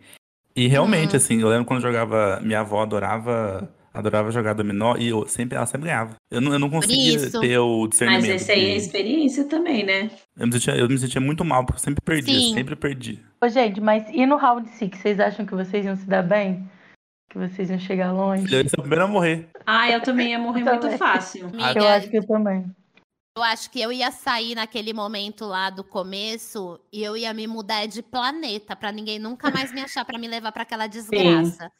E 0.56 0.68
realmente, 0.68 1.14
hum. 1.14 1.18
assim, 1.18 1.42
eu 1.42 1.50
lembro 1.50 1.66
quando 1.66 1.82
jogava. 1.82 2.40
Minha 2.42 2.62
avó 2.62 2.82
adorava. 2.82 3.70
Adorava 3.94 4.32
jogar 4.32 4.54
dominó 4.54 4.96
e 4.98 5.10
eu 5.10 5.28
sempre, 5.28 5.56
ela 5.56 5.68
sempre 5.68 5.86
ganhava. 5.86 6.16
Eu 6.32 6.42
não, 6.42 6.54
eu 6.54 6.58
não 6.58 6.68
conseguia 6.68 7.30
ter 7.30 7.60
o 7.60 7.88
discernimento. 7.88 8.24
Mas 8.24 8.42
esse 8.42 8.52
aí 8.52 8.72
é 8.72 8.76
experiência 8.76 9.44
também, 9.44 9.86
né? 9.86 10.10
Eu 10.36 10.48
me, 10.48 10.54
sentia, 10.54 10.76
eu 10.76 10.90
me 10.90 10.98
sentia 10.98 11.22
muito 11.22 11.46
mal, 11.46 11.64
porque 11.64 11.78
eu 11.78 11.84
sempre 11.84 12.02
perdi, 12.04 12.34
Sim. 12.34 12.54
sempre 12.56 12.76
perdi. 12.76 13.20
Ô, 13.40 13.48
gente, 13.48 13.80
mas 13.80 14.04
e 14.10 14.26
no 14.26 14.36
round 14.36 14.68
6, 14.68 14.98
vocês 14.98 15.20
acham 15.20 15.46
que 15.46 15.54
vocês 15.54 15.86
iam 15.86 15.96
se 15.96 16.08
dar 16.08 16.24
bem? 16.24 16.68
Que 17.30 17.38
vocês 17.38 17.70
iam 17.70 17.78
chegar 17.78 18.12
longe? 18.12 18.52
Eu 18.52 18.64
ia 18.64 18.68
ser 18.68 18.80
o 18.80 18.82
primeiro 18.82 19.06
a 19.06 19.08
morrer. 19.08 19.48
Ah, 19.64 19.92
eu 19.92 20.02
também 20.02 20.32
ia 20.32 20.40
morrer 20.40 20.64
muito 20.64 20.90
fácil. 20.98 21.46
Amiga, 21.50 21.80
eu 21.80 21.88
acho 21.88 22.10
que 22.10 22.18
eu 22.18 22.26
também. 22.26 22.66
Eu 23.36 23.42
acho 23.42 23.72
que 23.72 23.82
eu 23.82 23.92
ia 23.92 24.12
sair 24.12 24.54
naquele 24.54 24.94
momento 24.94 25.46
lá 25.46 25.72
do 25.72 25.84
começo 25.84 26.80
e 26.92 27.02
eu 27.04 27.18
ia 27.18 27.34
me 27.34 27.48
mudar 27.48 27.88
de 27.88 28.04
planeta 28.04 28.76
para 28.76 28.92
ninguém 28.92 29.18
nunca 29.18 29.50
mais 29.50 29.72
me 29.72 29.82
achar 29.82 30.06
para 30.06 30.20
me 30.20 30.28
levar 30.28 30.52
para 30.52 30.62
aquela 30.62 30.86
desgraça. 30.86 31.68
Sim. 31.68 31.72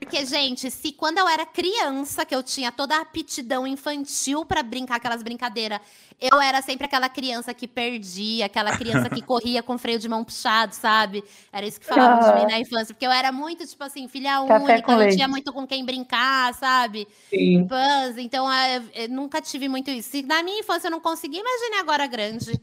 Porque, 0.00 0.24
gente, 0.24 0.70
se 0.70 0.92
quando 0.92 1.18
eu 1.18 1.28
era 1.28 1.44
criança, 1.44 2.24
que 2.24 2.34
eu 2.34 2.42
tinha 2.42 2.72
toda 2.72 2.96
a 2.96 3.02
aptidão 3.02 3.66
infantil 3.66 4.46
para 4.46 4.62
brincar 4.62 4.96
aquelas 4.96 5.22
brincadeiras, 5.22 5.78
eu 6.18 6.40
era 6.40 6.62
sempre 6.62 6.86
aquela 6.86 7.06
criança 7.10 7.52
que 7.52 7.68
perdia, 7.68 8.46
aquela 8.46 8.74
criança 8.78 9.10
que 9.10 9.20
corria 9.22 9.62
com 9.62 9.76
freio 9.76 9.98
de 9.98 10.08
mão 10.08 10.24
puxado, 10.24 10.74
sabe? 10.74 11.22
Era 11.52 11.66
isso 11.66 11.78
que 11.78 11.84
falavam 11.84 12.32
de 12.32 12.40
mim 12.40 12.50
na 12.50 12.58
infância. 12.58 12.94
Porque 12.94 13.06
eu 13.06 13.12
era 13.12 13.30
muito, 13.30 13.66
tipo 13.66 13.84
assim, 13.84 14.08
filha 14.08 14.42
Café 14.48 14.72
única, 14.72 14.96
não 14.96 15.08
tinha 15.10 15.28
muito 15.28 15.52
com 15.52 15.66
quem 15.66 15.84
brincar, 15.84 16.54
sabe? 16.54 17.06
Sim. 17.28 17.64
Buzz, 17.64 18.16
então 18.16 18.50
eu, 18.50 18.82
eu 18.94 19.08
nunca 19.10 19.42
tive 19.42 19.68
muito 19.68 19.90
isso. 19.90 20.08
Se 20.08 20.22
na 20.22 20.42
minha 20.42 20.60
infância 20.60 20.86
eu 20.86 20.92
não 20.92 21.00
consegui, 21.00 21.36
imagine 21.36 21.76
agora 21.78 22.06
grande. 22.06 22.58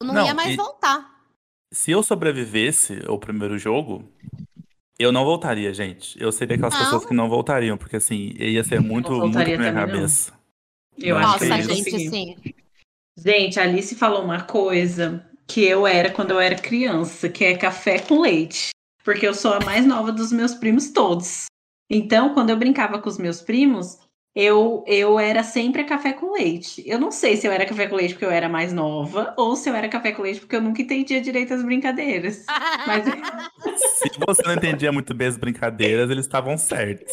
Eu 0.00 0.06
não, 0.06 0.14
não 0.14 0.26
ia 0.26 0.34
mais 0.34 0.54
e... 0.54 0.56
voltar. 0.56 1.12
Se 1.70 1.92
eu 1.92 2.02
sobrevivesse 2.02 3.02
ao 3.06 3.18
primeiro 3.20 3.56
jogo, 3.56 4.04
eu 5.02 5.12
não 5.12 5.24
voltaria, 5.24 5.72
gente. 5.74 6.20
Eu 6.20 6.30
seria 6.32 6.56
aquelas 6.56 6.74
não. 6.74 6.80
pessoas 6.80 7.04
que 7.04 7.14
não 7.14 7.28
voltariam, 7.28 7.76
porque 7.76 7.96
assim, 7.96 8.34
ia 8.38 8.62
ser 8.64 8.80
muito, 8.80 9.12
muito 9.12 9.36
na 9.36 9.44
minha 9.44 9.72
cabeça. 9.72 10.32
Não. 10.32 10.42
Eu 10.98 11.18
Nossa, 11.18 11.36
acho 11.54 11.66
que 11.66 11.72
é 11.72 11.74
gente, 11.74 12.10
sim. 12.10 12.36
Gente, 13.16 13.60
a 13.60 13.64
Alice 13.64 13.94
falou 13.94 14.22
uma 14.22 14.42
coisa 14.42 15.26
que 15.46 15.64
eu 15.64 15.86
era 15.86 16.10
quando 16.10 16.30
eu 16.30 16.40
era 16.40 16.54
criança, 16.54 17.28
que 17.28 17.44
é 17.44 17.56
café 17.56 17.98
com 17.98 18.20
leite. 18.20 18.70
Porque 19.04 19.26
eu 19.26 19.34
sou 19.34 19.54
a 19.54 19.60
mais 19.60 19.84
nova 19.84 20.12
dos 20.12 20.32
meus 20.32 20.54
primos 20.54 20.90
todos. 20.90 21.46
Então, 21.90 22.32
quando 22.32 22.50
eu 22.50 22.56
brincava 22.56 22.98
com 22.98 23.08
os 23.08 23.18
meus 23.18 23.42
primos, 23.42 23.98
eu, 24.34 24.82
eu 24.86 25.18
era 25.18 25.42
sempre 25.42 25.84
café 25.84 26.12
com 26.12 26.32
leite. 26.32 26.82
Eu 26.86 26.98
não 26.98 27.10
sei 27.10 27.36
se 27.36 27.46
eu 27.46 27.52
era 27.52 27.66
café 27.66 27.86
com 27.86 27.96
leite 27.96 28.14
porque 28.14 28.24
eu 28.24 28.30
era 28.30 28.48
mais 28.48 28.72
nova 28.72 29.34
ou 29.36 29.54
se 29.54 29.68
eu 29.68 29.74
era 29.74 29.88
café 29.88 30.12
com 30.12 30.22
leite 30.22 30.40
porque 30.40 30.56
eu 30.56 30.62
nunca 30.62 30.80
entendia 30.80 31.20
direito 31.20 31.52
as 31.52 31.62
brincadeiras. 31.62 32.44
Mas... 32.86 33.04
se 33.98 34.10
você 34.26 34.42
não 34.44 34.54
entendia 34.54 34.90
muito 34.90 35.12
bem 35.12 35.28
as 35.28 35.36
brincadeiras, 35.36 36.10
eles 36.10 36.24
estavam 36.24 36.56
certos. 36.56 37.12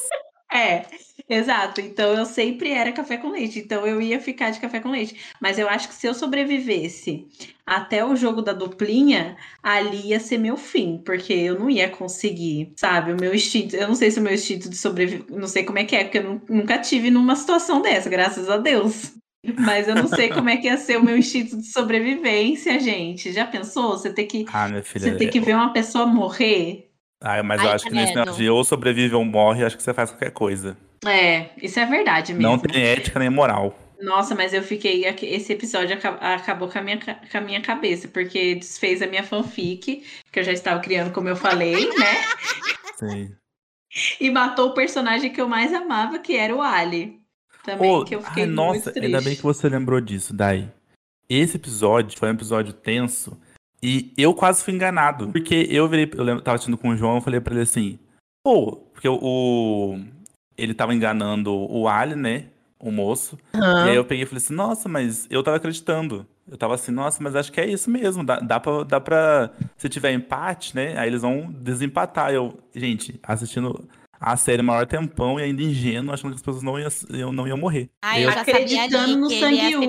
É, 0.51 0.85
exato. 1.29 1.79
Então 1.79 2.13
eu 2.13 2.25
sempre 2.25 2.71
era 2.71 2.91
café 2.91 3.17
com 3.17 3.29
leite. 3.29 3.59
Então 3.59 3.85
eu 3.85 4.01
ia 4.01 4.19
ficar 4.19 4.49
de 4.49 4.59
café 4.59 4.79
com 4.79 4.89
leite. 4.89 5.15
Mas 5.39 5.59
eu 5.59 5.69
acho 5.69 5.87
que 5.87 5.93
se 5.93 6.07
eu 6.07 6.13
sobrevivesse 6.13 7.27
até 7.65 8.03
o 8.03 8.15
jogo 8.15 8.41
da 8.41 8.51
duplinha, 8.51 9.37
ali 9.61 10.07
ia 10.07 10.19
ser 10.19 10.37
meu 10.37 10.57
fim, 10.57 11.01
porque 11.05 11.33
eu 11.33 11.59
não 11.59 11.69
ia 11.69 11.89
conseguir, 11.89 12.73
sabe? 12.75 13.13
O 13.13 13.17
meu 13.19 13.33
instinto. 13.33 13.75
Eu 13.75 13.87
não 13.87 13.95
sei 13.95 14.11
se 14.11 14.19
o 14.19 14.23
meu 14.23 14.33
instinto 14.33 14.69
de 14.69 14.75
sobreviver. 14.75 15.25
Não 15.29 15.47
sei 15.47 15.63
como 15.63 15.79
é 15.79 15.83
que 15.83 15.95
é, 15.95 16.03
porque 16.03 16.17
eu 16.17 16.41
nunca 16.49 16.79
tive 16.79 17.11
numa 17.11 17.35
situação 17.35 17.81
dessa, 17.81 18.09
graças 18.09 18.49
a 18.49 18.57
Deus. 18.57 19.13
Mas 19.57 19.87
eu 19.87 19.95
não 19.95 20.07
sei 20.07 20.29
como 20.29 20.49
é 20.49 20.57
que 20.57 20.67
ia 20.67 20.77
ser 20.77 20.97
o 20.97 21.03
meu 21.03 21.17
instinto 21.17 21.57
de 21.57 21.67
sobrevivência, 21.71 22.77
gente. 22.79 23.31
Já 23.31 23.47
pensou? 23.47 23.91
Você 23.91 24.11
ter 24.11 24.25
que, 24.25 24.45
ah, 24.51 24.67
filha, 24.83 25.05
você 25.05 25.15
ter 25.15 25.27
que 25.27 25.39
ver 25.39 25.55
uma 25.55 25.71
pessoa 25.71 26.05
morrer? 26.05 26.89
Ah, 27.21 27.43
mas 27.43 27.59
Ai, 27.59 27.67
eu 27.67 27.71
acho 27.71 27.85
que 27.85 27.93
nesse 27.93 28.15
negócio 28.15 28.41
de 28.41 28.49
ou 28.49 28.63
sobrevive 28.63 29.13
ou 29.15 29.25
morre, 29.25 29.65
acho 29.65 29.75
que 29.75 29.83
você 29.83 29.93
faz 29.93 30.09
qualquer 30.09 30.31
coisa. 30.31 30.77
É, 31.05 31.49
isso 31.61 31.79
é 31.79 31.85
verdade 31.85 32.33
mesmo. 32.33 32.49
Não 32.49 32.59
tem 32.59 32.83
ética 32.83 33.19
nem 33.19 33.29
moral. 33.29 33.77
Nossa, 34.01 34.33
mas 34.33 34.53
eu 34.53 34.63
fiquei. 34.63 35.05
Esse 35.05 35.53
episódio 35.53 35.97
acabou 36.21 36.69
com 36.69 36.79
a, 36.79 36.81
minha, 36.81 36.97
com 36.97 37.37
a 37.37 37.41
minha 37.41 37.61
cabeça, 37.61 38.07
porque 38.07 38.55
desfez 38.55 39.01
a 39.01 39.07
minha 39.07 39.23
fanfic, 39.23 40.03
que 40.31 40.39
eu 40.39 40.43
já 40.43 40.53
estava 40.53 40.79
criando, 40.79 41.11
como 41.11 41.27
eu 41.27 41.35
falei, 41.35 41.89
né? 41.97 42.23
Sim. 42.95 43.35
E 44.19 44.29
matou 44.29 44.69
o 44.69 44.73
personagem 44.73 45.31
que 45.31 45.41
eu 45.41 45.49
mais 45.49 45.73
amava, 45.73 46.19
que 46.19 46.35
era 46.35 46.55
o 46.55 46.61
Ali. 46.61 47.19
Também, 47.63 47.91
oh, 47.91 48.05
que 48.05 48.15
eu 48.15 48.21
fiquei 48.21 48.43
ai, 48.43 48.49
Nossa, 48.49 48.93
ainda 48.95 49.21
bem 49.21 49.35
que 49.35 49.43
você 49.43 49.67
lembrou 49.67 49.99
disso, 49.99 50.33
Dai. 50.33 50.71
Esse 51.27 51.57
episódio 51.57 52.17
foi 52.17 52.29
um 52.29 52.33
episódio 52.33 52.73
tenso 52.73 53.39
e 53.83 54.13
eu 54.17 54.33
quase 54.33 54.63
fui 54.63 54.73
enganado. 54.73 55.29
Porque 55.29 55.67
eu 55.69 55.87
virei, 55.87 56.09
eu 56.15 56.23
lembro, 56.23 56.41
tava 56.41 56.55
assistindo 56.55 56.77
com 56.77 56.89
o 56.89 56.97
João, 56.97 57.15
eu 57.15 57.21
falei 57.21 57.39
pra 57.39 57.53
ele 57.53 57.63
assim, 57.63 57.99
pô, 58.43 58.77
porque 58.93 59.07
o, 59.07 59.19
o 59.21 59.99
ele 60.61 60.73
tava 60.73 60.93
enganando 60.93 61.53
o 61.53 61.87
Ali, 61.87 62.15
né? 62.15 62.45
O 62.79 62.91
moço. 62.91 63.37
Uhum. 63.53 63.87
E 63.87 63.89
aí 63.89 63.95
eu 63.95 64.05
peguei 64.05 64.23
e 64.23 64.25
falei 64.25 64.41
assim, 64.43 64.53
nossa, 64.53 64.87
mas 64.87 65.27
eu 65.29 65.43
tava 65.43 65.57
acreditando. 65.57 66.25
Eu 66.49 66.57
tava 66.57 66.75
assim, 66.75 66.91
nossa, 66.91 67.21
mas 67.21 67.35
acho 67.35 67.51
que 67.51 67.59
é 67.59 67.67
isso 67.67 67.89
mesmo. 67.89 68.23
Dá, 68.23 68.39
dá, 68.39 68.59
pra, 68.59 68.83
dá 68.83 68.99
pra. 68.99 69.51
Se 69.77 69.89
tiver 69.89 70.11
empate, 70.13 70.75
né? 70.75 70.97
Aí 70.97 71.07
eles 71.07 71.21
vão 71.21 71.51
desempatar. 71.51 72.31
Eu, 72.31 72.57
gente, 72.73 73.19
assistindo 73.21 73.87
a 74.19 74.35
série 74.35 74.61
maior 74.61 74.85
tempão 74.85 75.39
e 75.39 75.43
ainda 75.43 75.61
ingênuo, 75.61 76.13
achando 76.13 76.31
que 76.31 76.35
as 76.35 76.41
pessoas 76.41 76.63
não 76.63 76.77
iam, 76.79 77.31
não 77.31 77.47
iam 77.47 77.57
morrer. 77.57 77.89
Ai, 78.01 78.23
eu, 78.23 78.29
eu 78.29 78.33
já 78.33 78.41
acreditando 78.41 78.91
sabia 78.91 79.03
ali 79.03 79.15
no 79.15 79.27
que 79.27 79.39
sangue 79.39 79.59
ele 79.59 79.69
ia 79.69 79.79
ser 79.79 79.87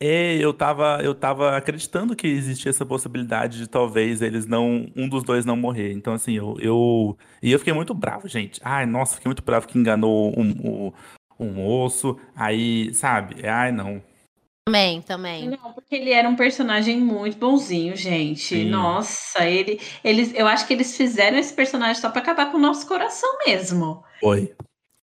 é, 0.00 0.36
eu 0.36 0.54
tava, 0.54 1.00
eu 1.02 1.12
tava 1.14 1.56
acreditando 1.56 2.14
que 2.14 2.26
existia 2.28 2.70
essa 2.70 2.86
possibilidade 2.86 3.58
de 3.58 3.66
talvez 3.66 4.22
eles 4.22 4.46
não, 4.46 4.86
um 4.94 5.08
dos 5.08 5.24
dois 5.24 5.44
não 5.44 5.56
morrer. 5.56 5.92
Então, 5.92 6.14
assim, 6.14 6.34
eu, 6.34 6.56
eu 6.60 7.18
e 7.42 7.50
eu 7.50 7.58
fiquei 7.58 7.74
muito 7.74 7.92
bravo, 7.92 8.28
gente. 8.28 8.60
Ai, 8.62 8.86
nossa, 8.86 9.16
fiquei 9.16 9.28
muito 9.28 9.42
bravo 9.42 9.66
que 9.66 9.76
enganou 9.76 10.32
um, 10.38 10.50
um, 10.64 10.92
um 11.40 11.52
moço. 11.52 12.16
Aí, 12.36 12.94
sabe? 12.94 13.44
Ai, 13.44 13.72
não. 13.72 14.00
Também, 14.68 15.02
também. 15.02 15.48
Não, 15.48 15.72
porque 15.72 15.96
ele 15.96 16.10
era 16.12 16.28
um 16.28 16.36
personagem 16.36 17.00
muito 17.00 17.36
bonzinho, 17.38 17.96
gente. 17.96 18.56
Sim. 18.56 18.68
Nossa, 18.68 19.48
ele, 19.48 19.80
eles, 20.04 20.32
eu 20.34 20.46
acho 20.46 20.66
que 20.66 20.74
eles 20.74 20.96
fizeram 20.96 21.38
esse 21.38 21.52
personagem 21.52 22.00
só 22.00 22.10
para 22.10 22.20
acabar 22.20 22.52
com 22.52 22.58
o 22.58 22.60
nosso 22.60 22.86
coração 22.86 23.38
mesmo. 23.46 24.04
Foi. 24.20 24.54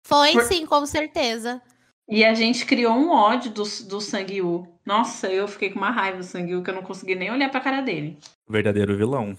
Foi, 0.06 0.34
Por... 0.34 0.44
sim, 0.44 0.66
com 0.66 0.86
certeza. 0.86 1.62
E 2.08 2.24
a 2.24 2.34
gente 2.34 2.66
criou 2.66 2.94
um 2.94 3.12
ódio 3.12 3.52
do, 3.52 3.64
do 3.64 4.02
Sangue-U. 4.02 4.68
Nossa, 4.86 5.28
eu 5.32 5.48
fiquei 5.48 5.70
com 5.70 5.80
uma 5.80 5.92
raiva 5.92 6.18
do 6.18 6.24
Sangue-U 6.24 6.62
que 6.62 6.70
eu 6.70 6.76
não 6.76 6.84
consegui 6.84 7.16
nem 7.16 7.32
olhar 7.32 7.50
pra 7.50 7.62
cara 7.62 7.82
dele. 7.82 8.18
Verdadeiro 8.48 8.98
vilão. 8.98 9.38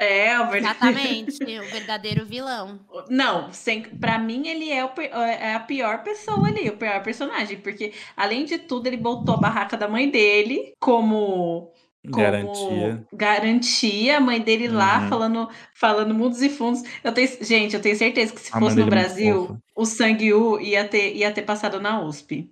É, 0.00 0.38
o 0.38 0.48
verdadeiro. 0.48 0.96
Exatamente, 0.96 1.42
o 1.58 1.70
verdadeiro 1.72 2.24
vilão. 2.24 2.78
Não, 3.10 3.52
sem, 3.52 3.82
pra 3.82 4.16
mim 4.16 4.46
ele 4.46 4.70
é, 4.70 4.84
o, 4.84 4.90
é 5.10 5.54
a 5.54 5.60
pior 5.60 6.04
pessoa 6.04 6.46
ali, 6.46 6.68
o 6.68 6.76
pior 6.76 7.02
personagem, 7.02 7.58
porque 7.60 7.92
além 8.16 8.44
de 8.44 8.58
tudo 8.58 8.86
ele 8.86 8.96
botou 8.96 9.34
a 9.34 9.38
barraca 9.40 9.76
da 9.76 9.88
mãe 9.88 10.08
dele 10.08 10.72
como 10.78 11.72
Garantia. 12.04 13.06
Garantia, 13.12 14.16
a 14.16 14.20
mãe 14.20 14.40
dele 14.40 14.68
lá 14.68 15.00
uhum. 15.00 15.08
falando, 15.08 15.48
falando 15.74 16.14
mundos 16.14 16.40
e 16.42 16.48
fundos. 16.48 16.82
Eu 17.02 17.12
tenho, 17.12 17.28
gente, 17.40 17.74
eu 17.74 17.82
tenho 17.82 17.96
certeza 17.96 18.32
que 18.32 18.40
se 18.40 18.50
a 18.52 18.58
fosse 18.58 18.76
no 18.76 18.82
é 18.82 18.86
Brasil, 18.86 19.58
o 19.74 19.84
Sangue 19.84 20.32
U 20.32 20.60
ia 20.60 20.86
ter, 20.86 21.14
ia 21.14 21.32
ter 21.32 21.42
passado 21.42 21.80
na 21.80 22.00
USP. 22.00 22.50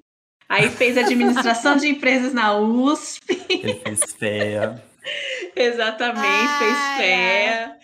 Aí 0.49 0.68
fez 0.68 0.97
administração 0.97 1.76
de 1.76 1.88
empresas 1.88 2.32
na 2.32 2.57
USP. 2.57 3.47
Ele 3.49 3.74
fez 3.74 4.12
fé. 4.12 4.82
Exatamente, 5.55 6.26
ai, 6.26 6.59
fez 6.59 6.97
fé. 6.99 7.76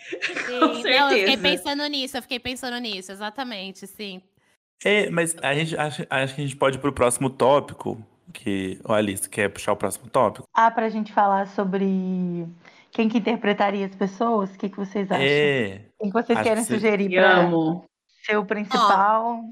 Com 0.59 0.73
certeza. 0.75 0.99
Não, 0.99 1.11
eu 1.11 1.19
fiquei 1.19 1.37
pensando 1.37 1.87
nisso, 1.87 2.17
eu 2.17 2.21
fiquei 2.21 2.39
pensando 2.39 2.77
nisso, 2.77 3.11
exatamente, 3.11 3.87
sim. 3.87 4.21
É, 4.83 5.09
mas 5.09 5.35
a 5.41 5.53
gente 5.53 5.77
acho, 5.77 6.05
acho 6.09 6.35
que 6.35 6.41
a 6.41 6.43
gente 6.43 6.57
pode 6.57 6.77
ir 6.77 6.81
pro 6.81 6.91
próximo 6.91 7.29
tópico, 7.29 8.05
que 8.31 8.79
o 8.87 8.93
Alice 8.93 9.29
quer 9.29 9.49
puxar 9.49 9.73
o 9.73 9.75
próximo 9.75 10.09
tópico? 10.09 10.47
Ah, 10.53 10.71
pra 10.71 10.89
gente 10.89 11.11
falar 11.11 11.47
sobre 11.47 12.47
quem 12.91 13.09
que 13.09 13.17
interpretaria 13.17 13.85
as 13.85 13.95
pessoas, 13.95 14.53
o 14.53 14.57
que, 14.57 14.69
que 14.69 14.77
vocês 14.77 15.11
acham? 15.11 15.25
É, 15.25 15.81
quem 15.99 16.09
que 16.09 16.13
vocês 16.13 16.41
querem 16.41 16.63
que 16.63 16.73
sugerir 16.73 17.09
para 17.09 17.49
ser 18.23 18.37
o 18.37 18.45
principal? 18.45 19.43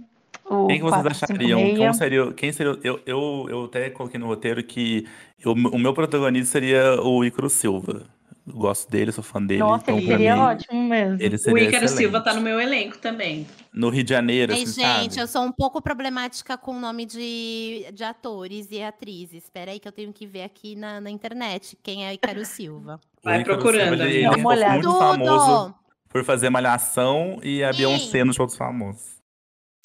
Oh. 0.46 0.68
quem 0.68 0.78
que 0.78 0.84
vocês 0.84 1.06
achariam? 1.06 1.60
Quem 1.60 1.94
seria, 1.94 2.34
quem 2.34 2.52
seria 2.52 2.78
eu, 2.84 3.00
eu, 3.06 3.46
eu 3.50 3.66
até 3.66 3.90
coloquei 3.90 4.20
no 4.20 4.28
roteiro 4.28 4.64
que 4.64 5.08
eu, 5.40 5.54
o 5.54 5.80
meu 5.80 5.94
protagonista 5.94 6.52
seria 6.52 7.02
o 7.02 7.24
Icaro 7.24 7.50
Silva 7.50 8.08
gosto 8.48 8.90
dele, 8.90 9.12
sou 9.12 9.24
fã 9.24 9.42
dele. 9.42 9.60
Nossa, 9.60 9.84
então, 9.84 9.98
ele 9.98 10.08
seria 10.08 10.36
mim, 10.36 10.42
ótimo 10.42 10.84
mesmo. 10.84 11.18
Ele 11.22 11.38
seria 11.38 11.66
o 11.66 11.70
Ícaro 11.70 11.88
Silva 11.88 12.22
tá 12.22 12.34
no 12.34 12.42
meu 12.42 12.60
elenco 12.60 12.98
também. 12.98 13.48
No 13.74 13.90
Rio 13.90 14.04
de 14.04 14.10
Janeiro, 14.10 14.52
Ei, 14.54 14.64
assim, 14.64 14.82
gente, 14.82 15.16
sabe? 15.16 15.24
eu 15.24 15.28
sou 15.28 15.44
um 15.44 15.52
pouco 15.52 15.82
problemática 15.82 16.58
com 16.58 16.76
o 16.76 16.80
nome 16.80 17.06
de, 17.06 17.86
de 17.94 18.04
atores 18.04 18.68
e 18.72 18.82
atrizes. 18.82 19.44
Espera 19.44 19.72
aí 19.72 19.80
que 19.80 19.88
eu 19.88 19.92
tenho 19.92 20.12
que 20.12 20.26
ver 20.26 20.44
aqui 20.44 20.76
na, 20.76 21.00
na 21.00 21.10
internet 21.10 21.78
quem 21.82 22.06
é 22.06 22.14
Ícaro 22.14 22.44
Silva. 22.46 23.00
Vai 23.24 23.44
procurando. 23.44 23.90
Silva, 23.90 24.04
ele, 24.04 24.18
ele 24.18 24.26
é 24.26 24.38
muito 24.38 24.98
famoso 24.98 25.76
por 26.10 26.24
fazer 26.24 26.50
Malhação 26.50 27.40
e 27.42 27.64
a 27.64 27.72
Sim. 27.72 27.78
Beyoncé 27.78 28.24
nos 28.24 28.36
shows 28.36 28.56
famosos. 28.56 29.21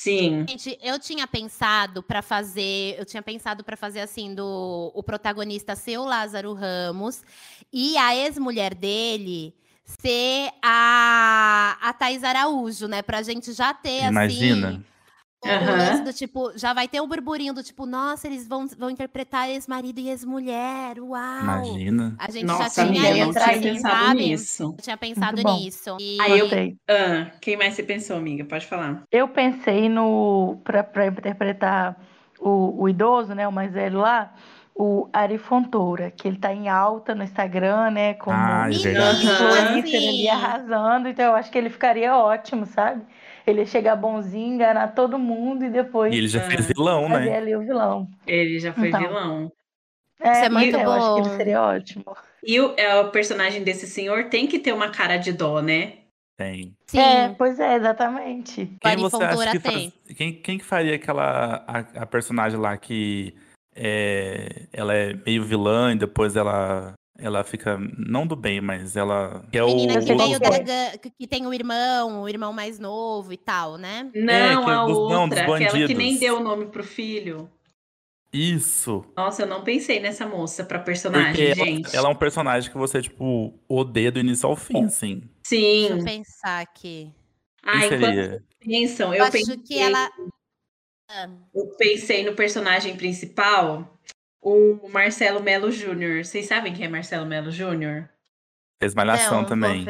Sim. 0.07 0.45
Gente, 0.49 0.79
eu 0.81 0.99
tinha 1.01 1.27
pensado 1.27 2.01
para 2.03 2.23
fazer, 2.23 2.95
eu 2.97 3.05
tinha 3.05 3.23
pensado 3.23 3.65
para 3.65 3.77
fazer 3.77 4.01
assim 4.01 4.35
do 4.35 4.93
o 4.95 5.03
protagonista 5.03 5.75
ser 5.75 5.99
o 5.99 6.05
Lázaro 6.05 6.55
Ramos 6.55 7.23
e 7.73 7.97
a 7.99 8.15
ex-mulher 8.15 8.73
dele 8.73 9.53
ser 9.85 10.51
a 10.63 11.77
a 11.81 11.93
Thais 11.93 12.23
Araújo, 12.23 12.87
né, 12.87 13.03
pra 13.03 13.23
gente 13.23 13.53
já 13.53 13.75
ter 13.75 14.05
Imagina. 14.05 14.69
assim 14.69 14.85
Uhum. 15.45 16.05
do 16.05 16.13
tipo, 16.13 16.53
já 16.57 16.73
vai 16.73 16.89
ter 16.89 17.01
o 17.01 17.05
um 17.05 17.09
burburinho 17.09 17.53
do 17.53 17.63
tipo, 17.63 17.87
nossa, 17.87 18.27
eles 18.27 18.49
vão, 18.49 18.67
vão 18.67 18.91
interpretar 18.91 19.49
ex-marido 19.49 20.01
e 20.01 20.09
ex-mulher, 20.09 20.99
uau! 20.99 21.43
Imagina. 21.43 22.17
A 22.19 22.31
gente 22.31 22.45
nossa, 22.45 22.83
já 22.83 22.89
tinha, 22.89 23.11
amiga, 23.11 23.25
isso, 23.25 23.63
pensado 23.63 23.81
sabe? 23.81 24.15
nisso. 24.15 24.63
Eu 24.63 24.83
tinha 24.83 24.97
pensado 24.97 25.43
nisso. 25.43 25.97
E... 26.01 26.19
Aí 26.21 26.39
eu... 26.39 26.49
Ah, 26.89 27.31
quem 27.41 27.57
mais 27.57 27.75
você 27.75 27.83
pensou, 27.83 28.17
amiga? 28.17 28.45
Pode 28.45 28.67
falar. 28.67 29.03
Eu 29.13 29.29
pensei 29.29 29.89
no, 29.89 30.61
pra, 30.65 30.83
pra 30.83 31.07
interpretar 31.07 31.97
o, 32.41 32.83
o 32.83 32.89
idoso, 32.89 33.35
né, 33.35 33.47
o 33.47 33.53
mais 33.53 33.73
velho 33.73 34.01
lá, 34.01 34.33
o 34.75 35.09
Ari 35.13 35.39
Fontoura, 35.39 36.11
que 36.11 36.29
ele 36.29 36.39
tá 36.39 36.53
em 36.53 36.69
alta 36.69 37.15
no 37.15 37.23
Instagram, 37.23 37.91
né, 37.91 38.15
como 38.15 38.37
ah, 38.37 38.69
é 38.69 38.71
influencer 38.71 40.09
ali 40.09 40.29
arrasando, 40.29 41.09
então 41.09 41.25
eu 41.25 41.35
acho 41.35 41.51
que 41.51 41.57
ele 41.57 41.71
ficaria 41.71 42.17
ótimo, 42.17 42.67
sabe? 42.67 43.03
Ele 43.47 43.61
ia 43.61 43.67
chegar 43.67 43.95
bonzinho, 43.97 44.55
enganar 44.55 44.89
todo 44.89 45.19
mundo 45.19 45.65
e 45.65 45.71
depois. 45.71 46.13
E 46.13 46.19
ele 46.19 46.29
já 46.29 46.41
fez 46.41 46.67
vilão, 46.67 47.09
né? 47.09 47.37
ali 47.37 47.55
o 47.55 47.61
vilão. 47.61 48.09
Ele 48.27 48.59
já 48.59 48.73
foi 48.73 48.89
então, 48.89 49.01
vilão. 49.01 49.53
É, 50.21 50.33
Isso 50.33 50.45
é 50.45 50.49
muito 50.49 50.73
bom. 50.73 50.83
Eu 50.83 50.93
acho 50.93 51.15
que 51.15 51.21
ele 51.29 51.37
seria 51.37 51.63
ótimo. 51.63 52.05
E 52.43 52.61
o, 52.61 52.75
é, 52.77 53.01
o 53.01 53.11
personagem 53.11 53.63
desse 53.63 53.87
senhor 53.87 54.25
tem 54.25 54.47
que 54.47 54.59
ter 54.59 54.73
uma 54.73 54.91
cara 54.91 55.17
de 55.17 55.33
dó, 55.33 55.61
né? 55.61 55.99
Tem. 56.37 56.77
Sim. 56.87 56.99
É, 56.99 57.35
pois 57.37 57.59
é, 57.59 57.77
exatamente. 57.77 58.77
Quem 58.81 58.97
você 58.97 59.25
acha 59.25 59.51
que 59.53 59.59
faz, 59.59 59.93
quem, 60.17 60.33
quem 60.35 60.59
que 60.59 60.65
faria 60.65 60.97
aquela 60.97 61.65
a, 61.67 61.79
a 62.03 62.07
personagem 62.07 62.59
lá 62.59 62.77
que 62.77 63.35
é, 63.75 64.67
ela 64.73 64.95
é 64.95 65.15
meio 65.15 65.45
vilã 65.45 65.93
e 65.93 65.99
depois 65.99 66.37
ela 66.37 66.93
ela 67.19 67.43
fica 67.45 67.79
não 67.97 68.27
do 68.27 68.37
bem, 68.37 68.61
mas 68.61 68.97
ela 68.97 69.45
que 69.51 69.59
é 69.59 69.65
o 69.65 69.67
Menina 69.67 70.01
que 70.01 70.15
veio 70.15 70.39
da, 70.39 70.99
que 70.99 71.27
tem 71.27 71.47
o 71.47 71.53
irmão, 71.53 72.23
o 72.23 72.29
irmão 72.29 72.53
mais 72.53 72.79
novo 72.79 73.33
e 73.33 73.37
tal, 73.37 73.77
né? 73.77 74.11
Não, 74.15 74.71
é, 74.71 74.75
a 74.75 74.85
outra, 74.85 75.47
não, 75.47 75.55
aquela 75.55 75.87
que 75.87 75.95
nem 75.95 76.19
deu 76.19 76.39
o 76.39 76.43
nome 76.43 76.67
pro 76.67 76.85
filho. 76.85 77.51
Isso. 78.33 79.05
Nossa, 79.17 79.43
eu 79.43 79.47
não 79.47 79.65
pensei 79.65 79.99
nessa 79.99 80.27
moça 80.27 80.63
pra 80.65 80.79
personagem, 80.79 81.29
Porque 81.29 81.55
gente. 81.55 81.89
Ela, 81.89 81.97
ela, 81.97 82.09
é 82.09 82.13
um 82.13 82.17
personagem 82.17 82.71
que 82.71 82.77
você, 82.77 83.01
tipo, 83.01 83.55
odeia 83.67 84.13
do 84.13 84.19
início 84.19 84.49
ao 84.49 84.57
fim, 84.57 84.85
assim. 84.85 85.23
Sim. 85.43 85.89
Deixa 85.89 85.95
eu 85.95 86.05
pensar 86.05 86.61
aqui. 86.61 87.11
Ah, 87.63 87.81
seria? 87.81 88.45
pensam, 88.61 89.15
eu, 89.15 89.19
eu 89.19 89.25
acho 89.25 89.33
pensei, 89.33 89.57
que 89.57 89.79
ela. 89.79 90.11
Eu 91.55 91.67
pensei 91.79 92.25
no 92.25 92.35
personagem 92.35 92.97
principal, 92.97 93.96
o 94.47 94.89
Marcelo 94.89 95.43
Melo 95.43 95.73
Júnior. 95.73 96.25
Vocês 96.25 96.47
sabem 96.47 96.73
quem 96.73 96.87
é 96.87 96.89
Marcelo 96.89 97.27
Melo 97.27 97.51
Júnior? 97.51 98.09
Fez 98.81 98.95
malhação 98.95 99.41
não, 99.41 99.49
também. 99.49 99.85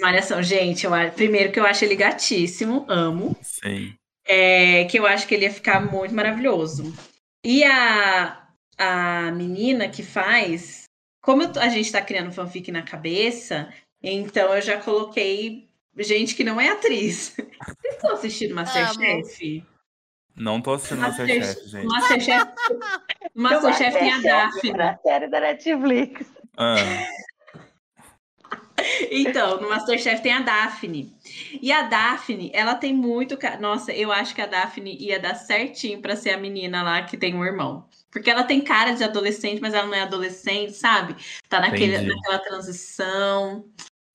Malhação, 0.00 0.40
gente, 0.40 0.86
eu, 0.86 0.92
primeiro 1.16 1.50
que 1.50 1.58
eu 1.58 1.66
acho 1.66 1.84
ele 1.84 1.96
gatíssimo, 1.96 2.86
amo. 2.88 3.36
Sim. 3.42 3.94
É, 4.24 4.84
que 4.84 5.00
eu 5.00 5.06
acho 5.06 5.26
que 5.26 5.34
ele 5.34 5.46
ia 5.46 5.50
ficar 5.50 5.80
muito 5.80 6.14
maravilhoso. 6.14 6.94
E 7.44 7.64
a, 7.64 8.46
a 8.78 9.32
menina 9.32 9.88
que 9.88 10.04
faz, 10.04 10.84
como 11.20 11.42
a 11.58 11.68
gente 11.68 11.90
tá 11.90 12.00
criando 12.00 12.30
fanfic 12.30 12.70
na 12.70 12.82
cabeça, 12.82 13.72
então 14.00 14.54
eu 14.54 14.62
já 14.62 14.76
coloquei 14.80 15.68
gente 15.96 16.36
que 16.36 16.44
não 16.44 16.60
é 16.60 16.68
atriz. 16.68 17.34
Vocês 17.34 17.94
estão 17.94 18.12
assistindo 18.12 18.54
Masterchef? 18.54 19.66
Não 20.38 20.60
tô 20.60 20.74
assistindo 20.74 21.00
Masterchef, 21.00 21.68
gente. 21.68 21.86
Masterchef, 21.86 22.52
Masterchef 23.34 23.98
tem 23.98 24.12
a 24.12 24.18
Daphne. 24.20 24.80
A 24.80 24.98
série 24.98 25.28
da 25.28 25.40
Netflix. 25.40 26.26
Ah. 26.56 26.76
Então, 29.10 29.60
no 29.60 29.68
Masterchef 29.68 30.22
tem 30.22 30.32
a 30.32 30.40
Daphne. 30.40 31.12
E 31.60 31.72
a 31.72 31.82
Daphne, 31.82 32.50
ela 32.54 32.74
tem 32.74 32.94
muito. 32.94 33.36
Nossa, 33.60 33.92
eu 33.92 34.12
acho 34.12 34.34
que 34.34 34.40
a 34.40 34.46
Daphne 34.46 34.96
ia 34.98 35.18
dar 35.18 35.34
certinho 35.34 36.00
para 36.00 36.16
ser 36.16 36.30
a 36.30 36.38
menina 36.38 36.82
lá 36.82 37.02
que 37.02 37.16
tem 37.16 37.34
um 37.34 37.44
irmão. 37.44 37.88
Porque 38.10 38.30
ela 38.30 38.44
tem 38.44 38.60
cara 38.60 38.92
de 38.92 39.04
adolescente, 39.04 39.60
mas 39.60 39.74
ela 39.74 39.86
não 39.86 39.94
é 39.94 40.02
adolescente, 40.02 40.72
sabe? 40.72 41.16
Tá 41.48 41.60
naquele, 41.60 41.98
naquela 41.98 42.38
transição. 42.38 43.64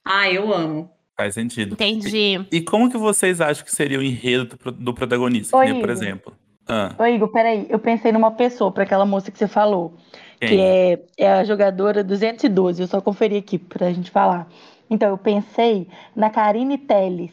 Ah, 0.03 0.29
eu 0.29 0.53
amo. 0.53 0.92
Faz 1.15 1.35
sentido. 1.35 1.73
Entendi. 1.73 2.45
E, 2.51 2.57
e 2.57 2.61
como 2.61 2.89
que 2.89 2.97
vocês 2.97 3.39
acham 3.39 3.63
que 3.63 3.71
seria 3.71 3.99
o 3.99 4.03
enredo 4.03 4.57
do, 4.57 4.71
do 4.71 4.93
protagonista? 4.93 5.55
Oi, 5.57 5.73
por 5.79 5.89
exemplo. 5.89 6.33
Ah. 6.67 6.93
Ô, 6.97 7.05
Igor, 7.05 7.29
peraí. 7.29 7.67
Eu 7.69 7.79
pensei 7.79 8.11
numa 8.11 8.31
pessoa, 8.31 8.71
para 8.71 8.83
aquela 8.83 9.05
moça 9.05 9.31
que 9.31 9.37
você 9.37 9.47
falou. 9.47 9.93
Quem? 10.39 10.49
Que 10.49 10.61
é, 10.61 10.99
é 11.17 11.33
a 11.33 11.43
jogadora 11.43 12.03
212. 12.03 12.81
Eu 12.81 12.87
só 12.87 12.99
conferi 12.99 13.37
aqui 13.37 13.57
pra 13.57 13.91
gente 13.91 14.09
falar. 14.09 14.47
Então, 14.89 15.09
eu 15.09 15.17
pensei 15.17 15.87
na 16.15 16.29
Karine 16.29 16.77
Telles, 16.77 17.31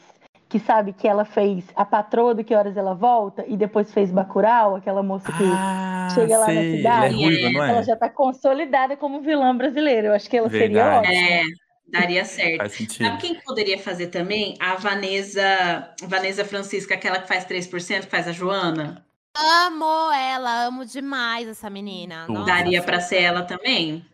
que 0.49 0.59
sabe 0.59 0.93
que 0.93 1.07
ela 1.07 1.24
fez 1.24 1.64
A 1.74 1.85
Patroa 1.85 2.35
do 2.35 2.45
Que 2.45 2.55
Horas 2.55 2.76
Ela 2.76 2.95
Volta 2.95 3.45
e 3.47 3.57
depois 3.57 3.93
fez 3.93 4.11
Bacurau, 4.11 4.76
aquela 4.76 5.03
moça 5.03 5.31
que 5.33 5.45
ah, 5.45 6.09
chega 6.14 6.39
lá 6.39 6.47
sei. 6.47 6.55
na 6.55 6.76
cidade. 6.76 7.07
Ela, 7.07 7.07
é 7.07 7.26
ruiva, 7.26 7.51
não 7.53 7.64
é? 7.64 7.70
ela 7.70 7.83
já 7.83 7.97
tá 7.97 8.09
consolidada 8.09 8.97
como 8.97 9.20
vilã 9.20 9.57
brasileira. 9.57 10.09
Eu 10.09 10.14
acho 10.14 10.28
que 10.28 10.37
ela 10.37 10.49
Verdade. 10.49 11.07
seria 11.07 11.41
ótima. 11.41 11.60
Daria 11.91 12.24
certo. 12.26 12.68
Sabe 12.93 13.18
quem 13.20 13.41
poderia 13.41 13.78
fazer 13.78 14.09
também? 14.09 14.57
A 14.61 14.76
Vanessa, 14.76 15.95
Vanessa 16.03 16.45
Francisca, 16.45 16.95
aquela 16.95 17.20
que 17.20 17.28
faz 17.28 17.45
3%, 17.45 18.03
que 18.03 18.11
faz 18.11 18.28
a 18.28 18.32
Joana. 18.32 19.05
Amo 19.36 20.12
ela, 20.12 20.66
amo 20.66 20.84
demais 20.84 21.49
essa 21.49 21.70
menina. 21.70 22.26
Nossa, 22.28 22.47
Daria 22.47 22.82
para 22.82 23.01
ser 23.01 23.22
ela 23.22 23.43
também. 23.43 24.05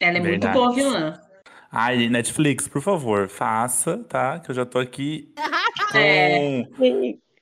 Ela 0.00 0.18
é 0.18 0.20
Verdade. 0.20 0.58
muito 0.58 0.58
boa 0.58 0.74
vilã. 0.74 1.20
Ai, 1.70 2.08
Netflix, 2.08 2.66
por 2.66 2.80
favor, 2.80 3.28
faça, 3.28 3.98
tá? 4.08 4.38
Que 4.38 4.50
eu 4.50 4.54
já 4.54 4.64
tô 4.64 4.78
aqui 4.78 5.32
com... 5.92 5.98
É. 5.98 6.64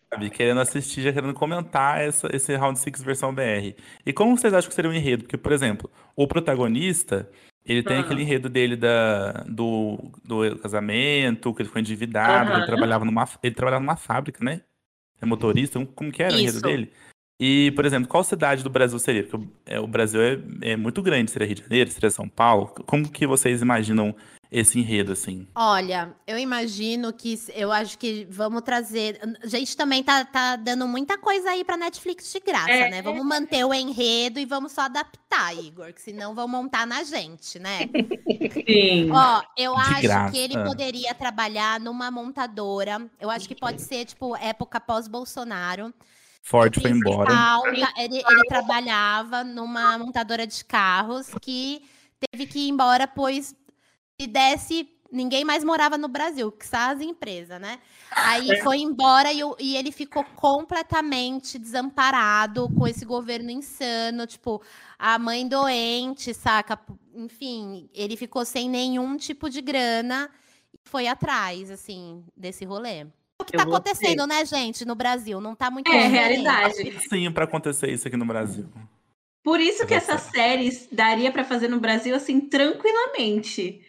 Sabe, 0.08 0.30
querendo 0.30 0.60
assistir, 0.60 1.02
já 1.02 1.12
querendo 1.12 1.34
comentar 1.34 2.00
essa, 2.00 2.28
esse 2.32 2.54
Round 2.54 2.78
6 2.78 3.02
versão 3.02 3.34
BR. 3.34 3.74
E 4.04 4.12
como 4.12 4.36
vocês 4.36 4.54
acham 4.54 4.68
que 4.68 4.74
seria 4.74 4.90
um 4.90 4.94
enredo? 4.94 5.24
Porque, 5.24 5.36
por 5.36 5.52
exemplo, 5.52 5.90
o 6.14 6.26
protagonista, 6.28 7.28
ele 7.66 7.82
tem 7.82 7.98
aquele 7.98 8.22
enredo 8.22 8.48
dele 8.48 8.76
da, 8.76 9.44
do, 9.48 9.98
do 10.24 10.56
casamento, 10.58 11.52
que 11.52 11.62
ele 11.62 11.68
foi 11.68 11.80
endividado, 11.80 12.50
uhum. 12.50 12.56
ele, 12.58 12.66
trabalhava 12.66 13.04
numa, 13.04 13.28
ele 13.42 13.54
trabalhava 13.54 13.82
numa 13.82 13.96
fábrica, 13.96 14.44
né? 14.44 14.62
É 15.20 15.26
motorista, 15.26 15.84
como 15.94 16.12
que 16.12 16.22
era 16.22 16.32
Isso. 16.32 16.38
o 16.38 16.42
enredo 16.42 16.60
dele? 16.60 16.92
E, 17.38 17.70
por 17.72 17.84
exemplo, 17.84 18.08
qual 18.08 18.24
cidade 18.24 18.62
do 18.62 18.70
Brasil 18.70 18.98
seria? 18.98 19.22
Porque 19.22 19.36
o, 19.36 19.52
é, 19.66 19.80
o 19.80 19.86
Brasil 19.86 20.20
é, 20.22 20.38
é, 20.62 20.76
muito 20.76 21.02
grande, 21.02 21.30
seria 21.30 21.46
Rio 21.46 21.56
de 21.56 21.62
Janeiro, 21.62 21.90
seria 21.90 22.10
São 22.10 22.28
Paulo. 22.28 22.68
Como 22.86 23.10
que 23.10 23.26
vocês 23.26 23.60
imaginam 23.60 24.14
esse 24.50 24.78
enredo, 24.78 25.12
assim? 25.12 25.46
Olha, 25.54 26.14
eu 26.26 26.38
imagino 26.38 27.12
que 27.12 27.38
eu 27.54 27.72
acho 27.72 27.98
que 27.98 28.26
vamos 28.30 28.62
trazer. 28.62 29.20
A 29.42 29.46
gente 29.46 29.76
também 29.76 30.02
tá, 30.02 30.24
tá 30.24 30.56
dando 30.56 30.86
muita 30.86 31.18
coisa 31.18 31.50
aí 31.50 31.64
pra 31.64 31.76
Netflix 31.76 32.32
de 32.32 32.40
graça, 32.40 32.70
é, 32.70 32.90
né? 32.90 33.02
Vamos 33.02 33.24
manter 33.24 33.64
o 33.64 33.74
enredo 33.74 34.38
e 34.38 34.44
vamos 34.44 34.72
só 34.72 34.82
adaptar, 34.82 35.56
Igor, 35.56 35.92
que 35.92 36.00
senão 36.00 36.34
vão 36.34 36.46
montar 36.46 36.86
na 36.86 37.02
gente, 37.02 37.58
né? 37.58 37.80
Sim. 38.66 39.10
Ó, 39.10 39.42
eu 39.56 39.74
de 39.74 39.80
acho 39.80 40.02
graça. 40.02 40.32
que 40.32 40.38
ele 40.38 40.54
poderia 40.64 41.14
trabalhar 41.14 41.80
numa 41.80 42.10
montadora. 42.10 43.04
Eu 43.20 43.30
acho 43.30 43.48
que 43.48 43.54
pode 43.54 43.82
ser, 43.82 44.04
tipo, 44.04 44.36
época 44.36 44.80
pós-Bolsonaro. 44.80 45.92
Ford 46.42 46.80
foi 46.80 46.92
embora. 46.92 47.32
Ele, 47.98 48.18
ele 48.18 48.44
trabalhava 48.48 49.42
numa 49.42 49.98
montadora 49.98 50.46
de 50.46 50.64
carros 50.64 51.32
que 51.42 51.82
teve 52.30 52.46
que 52.46 52.60
ir 52.60 52.68
embora, 52.68 53.08
pois 53.08 53.52
se 54.20 54.26
desse, 54.26 54.88
ninguém 55.12 55.44
mais 55.44 55.62
morava 55.62 55.98
no 55.98 56.08
Brasil, 56.08 56.50
que 56.50 56.66
só 56.66 56.90
as 56.90 57.00
empresas, 57.00 57.60
né? 57.60 57.78
Aí 58.10 58.50
é. 58.50 58.62
foi 58.62 58.78
embora 58.78 59.32
e, 59.32 59.40
e, 59.58 59.76
ele 59.76 59.92
ficou 59.92 60.24
completamente 60.24 61.58
desamparado 61.58 62.68
com 62.70 62.86
esse 62.86 63.04
governo 63.04 63.50
insano, 63.50 64.26
tipo, 64.26 64.62
a 64.98 65.18
mãe 65.18 65.46
doente, 65.46 66.32
saca? 66.32 66.78
Enfim, 67.14 67.90
ele 67.94 68.16
ficou 68.16 68.44
sem 68.44 68.70
nenhum 68.70 69.16
tipo 69.16 69.50
de 69.50 69.60
grana 69.60 70.30
e 70.72 70.78
foi 70.88 71.06
atrás, 71.06 71.70
assim, 71.70 72.24
desse 72.34 72.64
rolê. 72.64 73.06
O 73.38 73.44
que 73.44 73.52
tá 73.52 73.64
acontecendo, 73.64 74.26
né, 74.26 74.46
gente, 74.46 74.86
no 74.86 74.94
Brasil? 74.94 75.42
Não 75.42 75.54
tá 75.54 75.70
muito 75.70 75.92
É 75.92 76.08
realidade. 76.08 76.74
Sim, 77.06 77.30
para 77.30 77.44
acontecer 77.44 77.92
isso 77.92 78.08
aqui 78.08 78.16
no 78.16 78.24
Brasil. 78.24 78.66
Por 79.44 79.60
isso 79.60 79.86
que 79.86 79.94
essas 79.94 80.22
séries 80.22 80.88
daria 80.90 81.30
para 81.30 81.44
fazer 81.44 81.68
no 81.68 81.78
Brasil 81.78 82.16
assim 82.16 82.40
tranquilamente. 82.40 83.80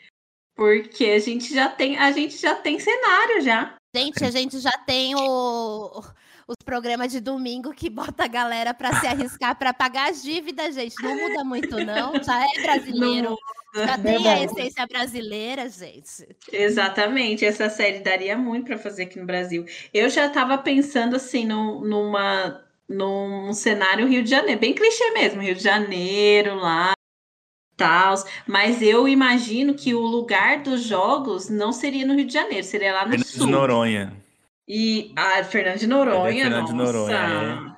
Porque 0.58 1.06
a 1.06 1.20
gente 1.20 1.54
já 1.54 1.70
tem, 1.70 1.98
a 1.98 2.12
gente 2.12 2.36
já 2.36 2.56
tem 2.56 2.80
cenário 2.80 3.42
já. 3.42 3.76
Gente, 3.96 4.26
a 4.26 4.32
gente 4.32 4.60
já 4.60 4.72
tem 4.72 5.16
o, 5.16 6.04
os 6.48 6.58
programas 6.66 7.12
de 7.12 7.20
domingo 7.20 7.72
que 7.74 7.92
bota 7.92 8.24
a 8.24 8.28
galera 8.28 8.74
para 8.74 9.00
se 9.00 9.06
arriscar 9.06 9.56
para 9.56 9.72
pagar 9.72 10.10
as 10.10 10.24
dívidas, 10.24 10.74
gente. 10.74 10.96
Não 11.02 11.16
muda 11.16 11.44
muito, 11.44 11.78
não. 11.86 12.12
Já 12.24 12.44
é 12.44 12.48
brasileiro. 12.62 13.38
Já 13.76 13.98
tem 14.00 14.28
a 14.28 14.44
essência 14.44 14.88
brasileira, 14.88 15.70
gente. 15.70 16.28
Exatamente. 16.52 17.46
Essa 17.46 17.70
série 17.70 18.00
daria 18.00 18.36
muito 18.36 18.66
para 18.66 18.80
fazer 18.80 19.04
aqui 19.04 19.20
no 19.20 19.28
Brasil. 19.28 19.64
Eu 19.94 20.10
já 20.10 20.26
estava 20.26 20.58
pensando 20.58 21.16
assim 21.16 21.46
no, 21.46 21.82
numa 21.86 22.64
num 22.90 23.54
cenário 23.54 24.08
Rio 24.08 24.24
de 24.24 24.30
Janeiro, 24.30 24.62
bem 24.62 24.74
clichê 24.74 25.12
mesmo, 25.12 25.42
Rio 25.42 25.56
de 25.56 25.62
Janeiro 25.62 26.56
lá, 26.56 26.94
tal, 27.78 28.16
mas 28.48 28.82
eu 28.82 29.08
imagino 29.08 29.76
que 29.76 29.94
o 29.94 30.02
lugar 30.02 30.64
dos 30.64 30.84
jogos 30.84 31.48
não 31.48 31.72
seria 31.72 32.06
no 32.06 32.16
Rio 32.16 32.26
de 32.26 32.34
Janeiro, 32.34 32.66
seria 32.66 32.92
lá 32.92 33.06
no 33.06 33.12
Fernando 33.12 33.28
sul. 33.28 33.46
de 33.46 33.52
Noronha. 33.52 34.14
E 34.68 35.14
a 35.16 35.40
ah, 35.40 35.44
Fernando 35.44 35.78
de 35.78 35.88
Noronha, 35.88 36.44
Fernando 36.44 36.66
de 36.66 36.74
Noronha, 36.74 37.76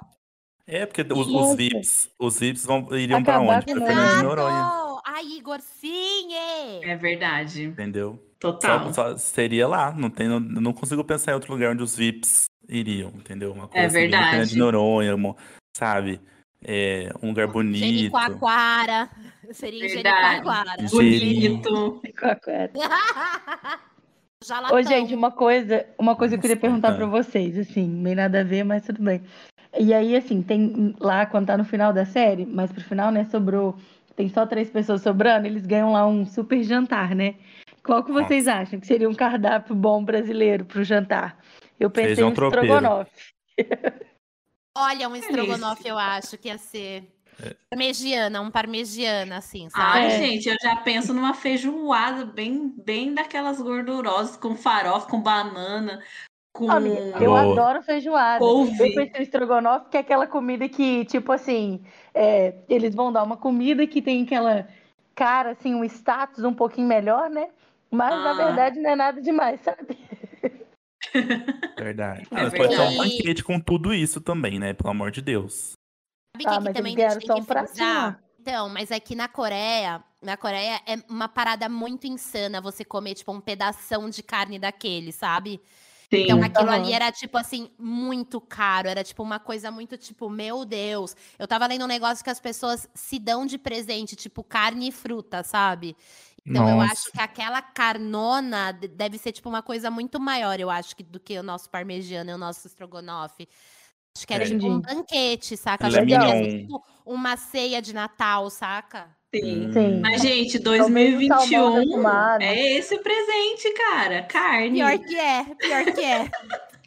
é. 0.66 0.80
é. 0.80 0.86
porque 0.86 1.02
os, 1.02 1.28
os 1.28 1.56
VIPs, 1.56 2.10
os 2.18 2.40
VIPs 2.40 2.66
vão, 2.66 2.88
iriam 2.98 3.22
para 3.22 3.40
onde? 3.40 3.66
Para 3.66 3.86
Fernando 3.86 4.18
de 4.18 4.24
Noronha. 4.24 5.02
Ai, 5.06 5.26
Igor, 5.38 5.60
sim! 5.60 6.34
É, 6.34 6.92
é 6.92 6.96
verdade. 6.96 7.66
Entendeu? 7.66 8.24
Total. 8.40 8.92
Só, 8.94 9.12
só 9.12 9.18
seria 9.18 9.68
lá, 9.68 9.92
não, 9.92 10.10
tem, 10.10 10.28
não, 10.28 10.40
não 10.40 10.74
consigo 10.74 11.04
pensar 11.04 11.32
em 11.32 11.36
outro 11.36 11.52
lugar 11.52 11.74
onde 11.74 11.84
os 11.84 11.96
VIPs 11.96 12.46
iriam, 12.68 13.10
entendeu? 13.10 13.52
Uma 13.52 13.68
coisa 13.68 13.84
é 13.84 13.86
assim, 13.86 13.96
verdade. 13.96 14.30
Fernando 14.30 14.48
de 14.48 14.58
Noronha, 14.58 15.36
sabe? 15.76 16.22
É, 16.64 17.12
um 17.22 17.30
lugar 17.30 17.48
bonito. 17.48 17.78
Jericoacoara. 17.78 19.10
Seria 19.52 19.86
em 19.86 19.90
Jericoacoara. 19.90 20.84
Bonito. 20.90 22.02
Já 24.42 24.74
Ô, 24.74 24.82
gente, 24.82 25.14
uma 25.14 25.32
coisa, 25.32 25.86
uma 25.98 26.16
coisa 26.16 26.36
que 26.36 26.40
eu 26.40 26.42
queria 26.42 26.56
perguntar 26.56 26.96
para 26.96 27.06
vocês, 27.06 27.58
assim, 27.58 27.86
meio 27.86 28.16
nada 28.16 28.40
a 28.40 28.44
ver, 28.44 28.64
mas 28.64 28.86
tudo 28.86 29.04
bem. 29.04 29.22
E 29.78 29.94
aí, 29.94 30.16
assim, 30.16 30.42
tem 30.42 30.96
lá, 30.98 31.26
quando 31.26 31.48
tá 31.48 31.58
no 31.58 31.66
final 31.66 31.92
da 31.92 32.06
série, 32.06 32.46
mas 32.46 32.72
pro 32.72 32.82
final, 32.82 33.12
né, 33.12 33.26
sobrou, 33.26 33.76
tem 34.16 34.30
só 34.30 34.46
três 34.46 34.70
pessoas 34.70 35.02
sobrando, 35.02 35.46
eles 35.46 35.66
ganham 35.66 35.92
lá 35.92 36.08
um 36.08 36.26
super 36.26 36.64
jantar, 36.64 37.14
né? 37.14 37.36
Qual 37.84 38.04
que 38.04 38.12
vocês 38.14 38.46
Nossa. 38.46 38.60
acham 38.60 38.80
que 38.80 38.88
seria 38.88 39.10
um 39.10 39.14
cardápio 39.14 39.76
bom 39.76 40.04
brasileiro 40.04 40.64
pro 40.64 40.84
jantar? 40.86 41.38
Eu 41.80 41.90
pensei 41.90 42.24
em 42.24 42.30
estrogonofe. 42.30 43.34
Olha, 44.78 45.10
um 45.10 45.16
estrogonofe 45.16 45.88
eu 45.88 45.98
acho 45.98 46.38
que 46.38 46.48
ia 46.48 46.58
ser. 46.58 47.04
Parmegiana, 47.70 48.42
um 48.42 48.52
parmegiana, 48.52 49.38
assim, 49.38 49.70
sabe? 49.70 49.84
Ai, 49.84 50.06
é. 50.08 50.10
gente, 50.18 50.50
eu 50.50 50.56
já 50.62 50.76
penso 50.78 51.14
numa 51.14 51.34
feijoada 51.34 52.26
bem, 52.26 52.74
bem 52.84 53.14
daquelas 53.14 53.62
gordurosas, 53.62 54.36
com 54.36 54.56
farofa, 54.56 55.08
com 55.08 55.22
banana, 55.22 56.02
com... 56.54 56.70
Amiga, 56.70 57.18
eu 57.22 57.36
adoro 57.36 57.82
feijoada. 57.82 58.44
Ouvi. 58.44 58.90
Eu 58.90 58.96
pensei 58.96 59.22
em 59.22 59.24
estrogonofe, 59.24 59.90
que 59.90 59.98
é 59.98 60.00
aquela 60.00 60.28
comida 60.28 60.68
que, 60.68 61.06
tipo 61.06 61.32
assim, 61.32 61.82
é, 62.14 62.56
eles 62.68 62.94
vão 62.94 63.12
dar 63.12 63.24
uma 63.24 63.38
comida 63.38 63.86
que 63.88 64.02
tem 64.02 64.24
aquela 64.24 64.68
cara, 65.16 65.52
assim, 65.52 65.76
um 65.76 65.84
status 65.84 66.44
um 66.44 66.54
pouquinho 66.54 66.88
melhor, 66.88 67.30
né? 67.30 67.50
Mas, 67.92 68.14
ah. 68.14 68.24
na 68.24 68.34
verdade, 68.34 68.80
não 68.80 68.90
é 68.90 68.96
nada 68.96 69.22
demais, 69.22 69.60
sabe? 69.62 69.98
Verdade. 71.78 72.28
É 72.32 72.36
mas 72.44 72.54
pode 72.54 72.76
ser 72.76 72.82
um 72.82 72.98
banquete 72.98 73.44
com 73.44 73.60
tudo 73.60 73.94
isso 73.94 74.22
também, 74.22 74.60
né? 74.60 74.74
Pelo 74.74 74.90
amor 74.90 75.12
de 75.12 75.22
Deus. 75.22 75.79
Sabe 76.44 76.56
ah, 76.56 76.62
que, 76.62 76.68
que 76.68 76.74
também 76.74 76.98
gente 76.98 77.28
tem 77.28 77.36
que 77.36 77.42
frisar? 77.44 78.20
Então, 78.40 78.70
mas 78.70 78.92
aqui 78.92 79.16
na 79.16 79.28
Coreia, 79.28 80.04
na 80.22 80.38
Coreia 80.38 80.82
é 80.86 80.96
uma 81.10 81.28
parada 81.28 81.68
muito 81.68 82.08
insana 82.08 82.62
você 82.62 82.86
comer, 82.86 83.16
tipo, 83.16 83.32
um 83.32 83.42
pedação 83.42 84.10
de 84.10 84.24
carne 84.24 84.58
daquele, 84.58 85.12
sabe? 85.12 85.62
Sim. 86.12 86.24
Então 86.24 86.42
aquilo 86.42 86.72
ali 86.72 86.92
era, 86.92 87.12
tipo 87.12 87.38
assim, 87.38 87.70
muito 87.78 88.42
caro. 88.42 88.88
Era, 88.88 89.04
tipo, 89.04 89.22
uma 89.22 89.40
coisa 89.40 89.70
muito, 89.70 89.96
tipo, 89.98 90.30
meu 90.30 90.66
Deus. 90.66 91.16
Eu 91.38 91.48
tava 91.48 91.68
lendo 91.68 91.84
um 91.84 91.88
negócio 91.88 92.24
que 92.24 92.30
as 92.30 92.40
pessoas 92.40 92.90
se 92.96 93.20
dão 93.20 93.46
de 93.46 93.58
presente, 93.58 94.16
tipo, 94.16 94.44
carne 94.44 94.88
e 94.88 94.92
fruta, 94.92 95.44
sabe? 95.44 95.96
Então 96.44 96.64
Nossa. 96.64 96.74
eu 96.74 96.82
acho 96.82 97.12
que 97.12 97.22
aquela 97.22 97.62
carnona 97.62 98.72
deve 98.72 99.20
ser, 99.20 99.32
tipo, 99.32 99.48
uma 99.48 99.62
coisa 99.62 99.92
muito 99.92 100.20
maior, 100.20 100.60
eu 100.60 100.70
acho, 100.70 100.96
que, 100.96 101.04
do 101.04 101.20
que 101.20 101.38
o 101.38 101.44
nosso 101.44 101.70
parmegiano 101.70 102.32
e 102.32 102.34
o 102.34 102.38
nosso 102.38 102.66
estrogonofe. 102.66 103.48
Acho 104.20 104.28
que 104.28 104.34
era 104.34 104.46
tipo 104.46 104.68
um 104.68 104.82
banquete, 104.82 105.56
saca? 105.56 105.88
Acho 105.88 106.06
que 106.06 106.12
ser 106.12 106.60
tipo 106.60 106.84
uma 107.06 107.38
ceia 107.38 107.82
de 107.82 107.94
Natal, 107.94 108.50
saca? 108.50 109.08
Sim. 109.34 109.72
Sim. 109.72 110.02
Mas, 110.02 110.22
gente, 110.22 110.60
2021 110.60 112.42
é 112.42 112.78
esse 112.78 112.96
o 112.96 113.02
presente, 113.02 113.72
cara. 113.76 114.24
Carne. 114.24 114.80
Pior 114.80 115.00
que 115.00 115.16
é, 115.16 115.44
pior 115.56 115.86
que 115.86 116.02
é. 116.02 116.30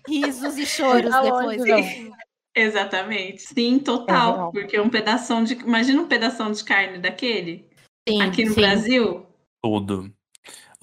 Risos 0.07 0.59
e 0.59 0.67
choros 0.67 1.11
tá 1.11 1.23
depois. 1.23 1.63
Exatamente. 2.55 3.43
Sim, 3.43 3.79
total. 3.79 4.49
É 4.49 4.61
porque 4.61 4.79
um 4.79 4.91
pedaço 4.91 5.43
de. 5.45 5.55
Imagina 5.55 6.03
um 6.03 6.09
pedaço 6.09 6.53
de 6.53 6.65
carne 6.65 6.99
daquele. 6.99 7.67
Sim, 8.07 8.21
aqui 8.21 8.45
no 8.45 8.53
sim. 8.53 8.61
Brasil. 8.61 9.27
Tudo. 9.63 10.13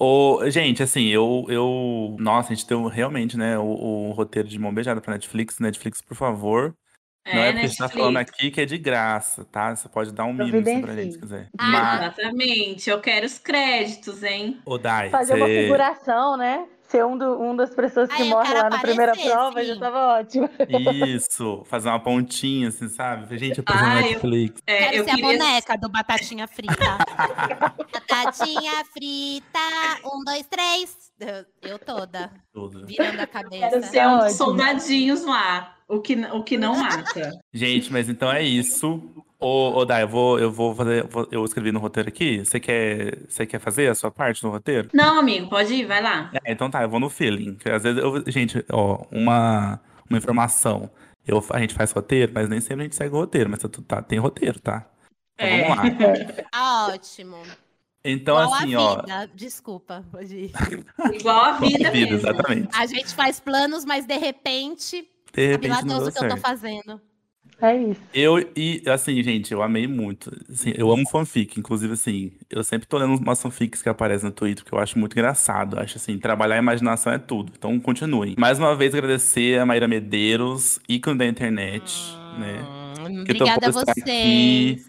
O, 0.02 0.48
gente, 0.48 0.82
assim, 0.82 1.08
eu, 1.08 1.44
eu. 1.50 2.16
Nossa, 2.18 2.52
a 2.52 2.56
gente 2.56 2.66
deu 2.66 2.86
realmente, 2.86 3.36
né, 3.36 3.58
o, 3.58 3.64
o 3.64 4.10
roteiro 4.12 4.48
de 4.48 4.58
mão 4.58 4.72
beijada 4.72 4.98
pra 4.98 5.12
Netflix. 5.12 5.58
Netflix, 5.58 6.00
por 6.00 6.16
favor. 6.16 6.74
É, 7.22 7.34
não 7.34 7.42
é 7.42 7.52
porque 7.52 7.66
a 7.66 7.68
gente 7.68 7.78
tá 7.78 7.88
falando 7.90 8.16
aqui 8.16 8.50
que 8.50 8.62
é 8.62 8.64
de 8.64 8.78
graça, 8.78 9.44
tá? 9.44 9.76
Você 9.76 9.90
pode 9.90 10.10
dar 10.10 10.24
um 10.24 10.32
mínimo 10.32 10.58
assim, 10.58 10.80
pra 10.80 10.96
gente 10.96 11.12
se 11.12 11.20
quiser. 11.20 11.48
Ah, 11.58 11.70
Mas... 11.70 12.00
Exatamente. 12.00 12.88
Eu 12.88 12.98
quero 13.02 13.26
os 13.26 13.38
créditos, 13.38 14.22
hein? 14.22 14.58
O 14.64 14.78
Dai, 14.78 15.10
Fazer 15.10 15.34
uma 15.34 15.46
figuração, 15.46 16.34
né? 16.38 16.66
Ser 16.90 17.04
um, 17.04 17.16
do, 17.16 17.40
um 17.40 17.54
das 17.54 17.72
pessoas 17.72 18.10
que 18.10 18.24
morre 18.24 18.52
lá 18.52 18.68
na 18.68 18.80
primeira 18.80 19.12
prova, 19.12 19.60
sim. 19.60 19.66
já 19.66 19.78
tava 19.78 20.18
ótimo. 20.18 20.50
Isso, 21.06 21.62
fazer 21.64 21.88
uma 21.88 22.00
pontinha, 22.00 22.68
assim, 22.68 22.88
sabe? 22.88 23.38
Gente, 23.38 23.58
eu 23.58 23.64
ah, 23.66 23.82
no 23.82 23.94
Netflix. 23.94 24.60
Eu, 24.66 24.74
é, 24.74 24.78
Quero 24.78 24.96
eu 24.96 25.04
ser 25.04 25.10
queria... 25.10 25.26
a 25.26 25.38
boneca 25.38 25.78
do 25.78 25.88
Batatinha 25.88 26.48
Frita. 26.48 26.74
batatinha 27.92 28.84
Frita, 28.92 29.58
um, 30.04 30.24
dois, 30.24 30.46
três. 30.48 31.10
Eu 31.62 31.78
toda. 31.78 32.32
Tudo. 32.52 32.84
Virando 32.86 33.20
a 33.20 33.26
cabeça. 33.26 33.68
Quero 33.68 33.82
ser 33.84 34.06
um 34.08 34.18
dos 34.18 34.32
soldadinhos 34.32 35.24
lá. 35.24 35.76
O 35.86 36.00
que, 36.00 36.14
o 36.14 36.42
que 36.42 36.58
não 36.58 36.74
mata. 36.78 37.32
Gente, 37.52 37.92
mas 37.92 38.08
então 38.08 38.32
é 38.32 38.42
isso. 38.42 39.00
Ô, 39.40 39.78
ô 39.78 39.84
Dai, 39.86 40.02
eu 40.02 40.08
vou, 40.08 40.38
eu 40.38 40.52
vou 40.52 40.74
fazer. 40.74 41.08
Eu 41.30 41.44
escrevi 41.44 41.72
no 41.72 41.80
roteiro 41.80 42.08
aqui. 42.08 42.44
Você 42.44 42.60
quer, 42.60 43.18
você 43.26 43.46
quer 43.46 43.58
fazer 43.58 43.88
a 43.88 43.94
sua 43.94 44.10
parte 44.10 44.44
no 44.44 44.50
roteiro? 44.50 44.90
Não, 44.92 45.18
amigo, 45.18 45.48
pode 45.48 45.72
ir, 45.72 45.86
vai 45.86 46.02
lá. 46.02 46.30
É, 46.44 46.52
então 46.52 46.70
tá, 46.70 46.82
eu 46.82 46.88
vou 46.88 47.00
no 47.00 47.08
feeling. 47.08 47.56
Às 47.64 47.82
vezes 47.82 48.02
eu. 48.02 48.22
Gente, 48.30 48.64
ó, 48.70 49.04
uma, 49.10 49.80
uma 50.08 50.18
informação. 50.18 50.90
Eu, 51.26 51.42
a 51.50 51.58
gente 51.58 51.74
faz 51.74 51.90
roteiro, 51.92 52.32
mas 52.34 52.48
nem 52.48 52.60
sempre 52.60 52.82
a 52.82 52.84
gente 52.84 52.96
segue 52.96 53.14
o 53.14 53.18
roteiro, 53.18 53.48
mas 53.48 53.60
tá, 53.60 53.68
tá 53.86 54.02
tem 54.02 54.18
roteiro, 54.18 54.60
tá? 54.60 54.86
Então 55.38 55.48
é. 55.48 55.62
vamos 55.62 55.76
lá. 55.76 56.44
Ah, 56.52 56.88
ótimo. 56.92 57.42
Então, 58.04 58.42
Igual 58.42 58.54
assim, 58.54 58.74
ó. 58.74 59.02
Desculpa, 59.34 60.04
pode 60.10 60.36
ir. 60.36 60.52
Igual 61.14 61.40
a 61.44 61.52
vida, 61.52 61.88
a 61.88 61.90
vida 61.90 62.14
Exatamente. 62.14 62.68
A 62.74 62.86
gente 62.86 63.14
faz 63.14 63.40
planos, 63.40 63.84
mas 63.84 64.06
de 64.06 64.16
repente 64.16 65.08
de 65.32 65.46
repente 65.46 65.74
Sabe 65.74 65.88
lá 65.88 65.98
Deus 65.98 66.08
o 66.08 66.12
que 66.12 66.24
eu 66.24 66.28
tô 66.28 66.36
fazendo. 66.36 67.00
É 67.60 67.76
isso. 67.76 68.00
Eu, 68.14 68.38
e 68.56 68.82
assim, 68.86 69.22
gente, 69.22 69.52
eu 69.52 69.62
amei 69.62 69.86
muito. 69.86 70.30
Assim, 70.50 70.72
eu 70.76 70.90
amo 70.90 71.08
fanfic. 71.08 71.58
Inclusive, 71.58 71.92
assim, 71.92 72.32
eu 72.48 72.64
sempre 72.64 72.88
tô 72.88 72.96
lendo 72.98 73.16
umas 73.16 73.40
fanfics 73.40 73.82
que 73.82 73.88
aparecem 73.88 74.28
no 74.28 74.34
Twitter, 74.34 74.64
que 74.64 74.72
eu 74.72 74.78
acho 74.78 74.98
muito 74.98 75.12
engraçado. 75.12 75.78
Acho 75.78 75.98
assim, 75.98 76.18
trabalhar 76.18 76.56
a 76.56 76.58
imaginação 76.58 77.12
é 77.12 77.18
tudo. 77.18 77.52
Então, 77.56 77.78
continuem. 77.78 78.34
Mais 78.38 78.58
uma 78.58 78.74
vez, 78.74 78.94
agradecer 78.94 79.58
a 79.58 79.66
Maíra 79.66 79.86
Medeiros, 79.86 80.80
ícone 80.88 81.18
da 81.18 81.26
internet, 81.26 81.94
né? 82.38 82.66
hum, 82.98 83.12
né? 83.12 83.20
Obrigada 83.22 83.68
a 83.68 83.70
vocês. 83.70 83.98
Aqui. 83.98 84.84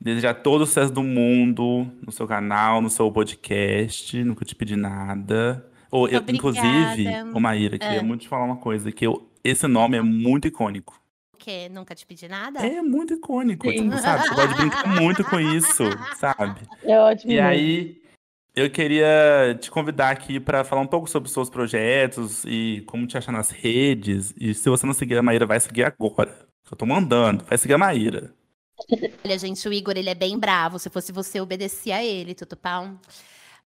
Desejar 0.00 0.34
todo 0.34 0.62
o 0.62 0.66
sucesso 0.66 0.92
do 0.92 1.02
mundo 1.02 1.86
no 2.04 2.12
seu 2.12 2.26
canal, 2.26 2.80
no 2.80 2.90
seu 2.90 3.10
podcast. 3.10 4.22
Nunca 4.22 4.44
te 4.44 4.54
pedi 4.54 4.76
nada. 4.76 5.66
Ou, 5.90 6.08
eu, 6.08 6.22
inclusive, 6.28 7.06
ô 7.32 7.40
Maíra, 7.40 7.78
queria 7.78 8.00
ah. 8.00 8.02
muito 8.02 8.22
te 8.22 8.28
falar 8.28 8.44
uma 8.44 8.56
coisa, 8.56 8.90
que 8.90 9.06
eu 9.06 9.28
esse 9.44 9.68
nome 9.68 9.98
é 9.98 10.00
muito 10.00 10.48
icônico. 10.48 10.98
Que 11.38 11.68
nunca 11.68 11.94
te 11.94 12.06
pedi 12.06 12.28
nada? 12.28 12.60
É 12.60 12.80
muito 12.82 13.14
icônico, 13.14 13.70
tipo, 13.70 13.96
sabe? 13.98 14.28
Você 14.28 14.34
pode 14.34 14.54
brincar 14.54 14.86
muito 14.86 15.24
com 15.24 15.38
isso, 15.38 15.82
sabe? 16.16 16.60
É 16.82 16.98
ótimo. 16.98 17.32
E 17.32 17.40
aí, 17.40 18.02
eu 18.54 18.70
queria 18.70 19.58
te 19.60 19.70
convidar 19.70 20.10
aqui 20.10 20.38
para 20.38 20.62
falar 20.62 20.82
um 20.82 20.86
pouco 20.86 21.08
sobre 21.08 21.26
os 21.26 21.32
seus 21.32 21.50
projetos 21.50 22.44
e 22.44 22.82
como 22.86 23.06
te 23.06 23.18
achar 23.18 23.32
nas 23.32 23.50
redes. 23.50 24.32
E 24.38 24.54
se 24.54 24.68
você 24.68 24.86
não 24.86 24.94
seguir 24.94 25.16
a 25.18 25.22
Maíra, 25.22 25.44
vai 25.44 25.58
seguir 25.58 25.84
agora. 25.84 26.46
Eu 26.70 26.76
tô 26.76 26.86
mandando, 26.86 27.44
vai 27.44 27.58
seguir 27.58 27.74
a 27.74 27.78
Maíra. 27.78 28.32
Olha, 29.24 29.38
gente, 29.38 29.68
o 29.68 29.72
Igor, 29.72 29.96
ele 29.96 30.10
é 30.10 30.14
bem 30.14 30.38
bravo. 30.38 30.78
Se 30.78 30.90
fosse 30.90 31.12
você, 31.12 31.40
obedecia 31.40 31.96
a 31.96 32.04
ele, 32.04 32.34
Tutupão. 32.34 32.98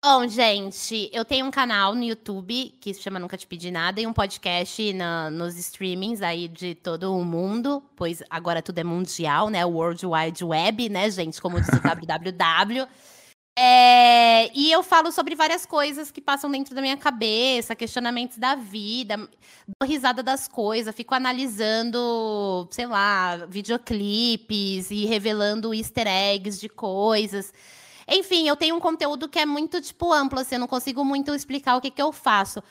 Bom, 0.04 0.28
gente, 0.28 1.10
eu 1.12 1.24
tenho 1.24 1.44
um 1.44 1.50
canal 1.50 1.92
no 1.92 2.04
YouTube 2.04 2.72
que 2.80 2.94
se 2.94 3.02
chama 3.02 3.18
Nunca 3.18 3.36
Te 3.36 3.44
Pedi 3.48 3.68
Nada 3.68 4.00
e 4.00 4.06
um 4.06 4.12
podcast 4.12 4.92
na, 4.92 5.28
nos 5.28 5.56
streamings 5.56 6.22
aí 6.22 6.46
de 6.46 6.76
todo 6.76 7.12
o 7.16 7.24
mundo, 7.24 7.82
pois 7.96 8.22
agora 8.30 8.62
tudo 8.62 8.78
é 8.78 8.84
mundial, 8.84 9.50
né? 9.50 9.64
World 9.66 10.06
Wide 10.06 10.44
Web, 10.44 10.88
né, 10.88 11.10
gente? 11.10 11.42
Como 11.42 11.60
diz 11.60 11.68
o 11.68 11.80
www. 11.80 12.86
É, 13.60 14.56
e 14.56 14.70
eu 14.70 14.84
falo 14.84 15.10
sobre 15.10 15.34
várias 15.34 15.66
coisas 15.66 16.12
que 16.12 16.20
passam 16.20 16.48
dentro 16.48 16.76
da 16.76 16.80
minha 16.80 16.96
cabeça, 16.96 17.74
questionamentos 17.74 18.38
da 18.38 18.54
vida, 18.54 19.16
dou 19.16 19.88
risada 19.88 20.22
das 20.22 20.46
coisas, 20.46 20.94
fico 20.94 21.12
analisando, 21.12 22.68
sei 22.70 22.86
lá, 22.86 23.46
videoclipes 23.48 24.92
e 24.92 25.06
revelando 25.06 25.74
easter 25.74 26.06
eggs 26.06 26.60
de 26.60 26.68
coisas. 26.68 27.52
Enfim, 28.08 28.48
eu 28.48 28.56
tenho 28.56 28.74
um 28.74 28.80
conteúdo 28.80 29.28
que 29.28 29.38
é 29.38 29.44
muito, 29.44 29.80
tipo, 29.82 30.12
amplo, 30.12 30.40
assim, 30.40 30.54
eu 30.54 30.60
não 30.60 30.66
consigo 30.66 31.04
muito 31.04 31.34
explicar 31.34 31.76
o 31.76 31.80
que, 31.80 31.90
que 31.90 32.00
eu 32.00 32.10
faço. 32.10 32.62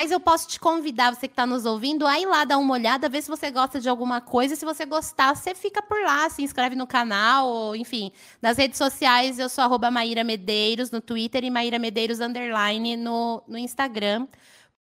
Mas 0.00 0.10
eu 0.10 0.20
posso 0.20 0.48
te 0.48 0.58
convidar, 0.60 1.12
você 1.14 1.26
que 1.26 1.32
está 1.32 1.44
nos 1.44 1.66
ouvindo, 1.66 2.06
a 2.06 2.18
ir 2.18 2.26
lá 2.26 2.44
dar 2.44 2.58
uma 2.58 2.72
olhada, 2.72 3.08
ver 3.08 3.20
se 3.20 3.28
você 3.28 3.50
gosta 3.50 3.80
de 3.80 3.88
alguma 3.88 4.20
coisa. 4.20 4.54
Se 4.54 4.64
você 4.64 4.86
gostar, 4.86 5.34
você 5.34 5.54
fica 5.54 5.82
por 5.82 6.00
lá, 6.02 6.30
se 6.30 6.42
inscreve 6.42 6.76
no 6.76 6.86
canal, 6.86 7.48
ou, 7.48 7.76
enfim. 7.76 8.12
Nas 8.40 8.56
redes 8.56 8.78
sociais, 8.78 9.38
eu 9.38 9.48
sou 9.48 9.64
arroba 9.64 9.90
Maíra 9.90 10.22
Medeiros 10.22 10.90
no 10.90 11.00
Twitter 11.00 11.44
e 11.44 11.50
Maíra 11.50 11.78
Medeiros 11.78 12.20
Underline 12.20 12.96
no, 12.96 13.42
no 13.48 13.58
Instagram. 13.58 14.28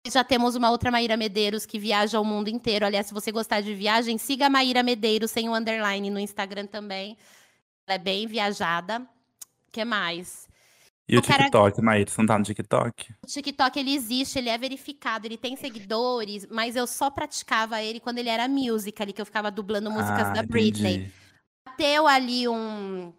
Já 0.06 0.24
temos 0.24 0.56
uma 0.56 0.70
outra 0.70 0.90
Maíra 0.90 1.16
Medeiros 1.16 1.64
que 1.64 1.78
viaja 1.78 2.20
o 2.20 2.24
mundo 2.24 2.48
inteiro. 2.48 2.84
Aliás, 2.84 3.06
se 3.06 3.14
você 3.14 3.30
gostar 3.30 3.60
de 3.60 3.74
viagem, 3.74 4.18
siga 4.18 4.46
a 4.46 4.50
Maíra 4.50 4.82
Medeiros 4.82 5.30
sem 5.30 5.48
o 5.48 5.54
underline 5.54 6.10
no 6.10 6.18
Instagram 6.18 6.66
também. 6.66 7.16
Ela 7.86 7.94
é 7.94 7.98
bem 7.98 8.26
viajada 8.26 9.06
que 9.70 9.84
mais? 9.84 10.48
E 11.08 11.18
o 11.18 11.20
TikTok, 11.20 11.74
quero... 11.74 11.84
Maíra, 11.84 12.08
você 12.08 12.20
não 12.20 12.26
tá 12.26 12.38
no 12.38 12.44
TikTok? 12.44 13.14
O 13.24 13.26
TikTok, 13.26 13.78
ele 13.78 13.94
existe, 13.94 14.38
ele 14.38 14.48
é 14.48 14.56
verificado, 14.56 15.26
ele 15.26 15.36
tem 15.36 15.56
seguidores, 15.56 16.46
mas 16.48 16.76
eu 16.76 16.86
só 16.86 17.10
praticava 17.10 17.82
ele 17.82 17.98
quando 17.98 18.18
ele 18.18 18.28
era 18.28 18.46
music 18.46 19.02
ali, 19.02 19.12
que 19.12 19.20
eu 19.20 19.26
ficava 19.26 19.50
dublando 19.50 19.90
músicas 19.90 20.28
ah, 20.28 20.30
da 20.30 20.42
Britney. 20.44 21.10
Bateu 21.66 22.06
ali 22.06 22.46
um, 22.46 23.12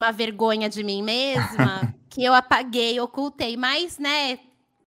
uma 0.00 0.12
vergonha 0.12 0.68
de 0.68 0.84
mim 0.84 1.02
mesma, 1.02 1.92
que 2.08 2.22
eu 2.22 2.32
apaguei, 2.32 3.00
ocultei, 3.00 3.56
mas, 3.56 3.98
né, 3.98 4.38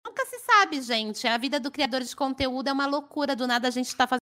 nunca 0.03 0.25
se 0.25 0.39
sabe, 0.39 0.81
gente. 0.81 1.27
A 1.27 1.37
vida 1.37 1.59
do 1.59 1.69
criador 1.69 2.01
de 2.01 2.15
conteúdo 2.15 2.67
é 2.67 2.73
uma 2.73 2.87
loucura. 2.87 3.35
Do 3.35 3.45
nada 3.45 3.67
a 3.67 3.71
gente 3.71 3.95
tá 3.95 4.07
fazendo 4.07 4.20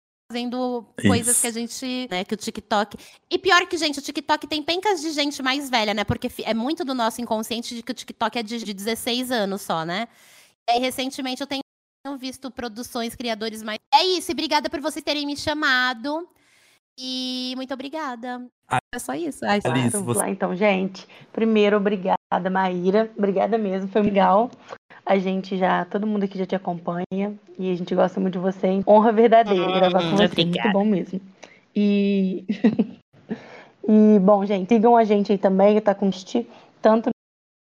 coisas 1.01 1.41
que 1.41 1.47
a 1.47 1.51
gente, 1.51 2.07
né, 2.09 2.23
que 2.23 2.33
o 2.33 2.37
TikTok. 2.37 2.97
E 3.29 3.37
pior 3.37 3.65
que, 3.67 3.77
gente, 3.77 3.99
o 3.99 4.01
TikTok 4.01 4.47
tem 4.47 4.63
pencas 4.63 5.01
de 5.01 5.11
gente 5.11 5.41
mais 5.41 5.69
velha, 5.69 5.93
né? 5.93 6.03
Porque 6.03 6.29
é 6.43 6.53
muito 6.53 6.83
do 6.83 6.93
nosso 6.93 7.21
inconsciente 7.21 7.75
de 7.75 7.83
que 7.83 7.91
o 7.91 7.95
TikTok 7.95 8.39
é 8.39 8.43
de, 8.43 8.63
de 8.63 8.73
16 8.73 9.31
anos 9.31 9.61
só, 9.61 9.83
né? 9.85 10.07
E 10.69 10.73
aí, 10.73 10.79
recentemente 10.79 11.41
eu 11.41 11.47
tenho 11.47 11.61
visto 12.17 12.51
produções, 12.51 13.15
criadores 13.15 13.63
mais. 13.63 13.79
É 13.93 14.03
isso, 14.03 14.31
e 14.31 14.33
obrigada 14.33 14.69
por 14.69 14.79
vocês 14.81 15.03
terem 15.03 15.25
me 15.25 15.37
chamado. 15.37 16.27
E 16.97 17.53
muito 17.55 17.73
obrigada. 17.73 18.45
Ah, 18.67 18.79
é 18.93 18.99
só 18.99 19.13
isso. 19.13 19.43
Ai, 19.45 19.59
Alice, 19.63 19.91
claro. 19.91 20.05
você... 20.05 20.27
Então, 20.27 20.55
gente, 20.55 21.07
primeiro, 21.31 21.77
obrigada, 21.77 22.49
Maíra. 22.51 23.11
Obrigada 23.17 23.57
mesmo, 23.57 23.87
foi 23.87 24.03
legal. 24.03 24.51
A 25.05 25.17
gente 25.17 25.57
já, 25.57 25.83
todo 25.85 26.07
mundo 26.07 26.23
aqui 26.23 26.37
já 26.37 26.45
te 26.45 26.55
acompanha 26.55 27.37
e 27.59 27.71
a 27.71 27.75
gente 27.75 27.93
gosta 27.93 28.19
muito 28.19 28.33
de 28.33 28.39
você. 28.39 28.81
Honra 28.87 29.11
verdadeira 29.11 29.67
hum, 29.67 29.73
gravar 29.73 29.99
com 29.99 30.15
você. 30.15 30.45
Muito 30.45 30.71
bom 30.71 30.85
mesmo. 30.85 31.19
E. 31.75 32.45
e, 33.87 34.19
bom, 34.19 34.45
gente, 34.45 34.69
sigam 34.69 34.95
a 34.95 35.03
gente 35.03 35.31
aí 35.31 35.37
também, 35.37 35.79
tá 35.81 35.93
com 35.93 36.09
tanto 36.81 37.09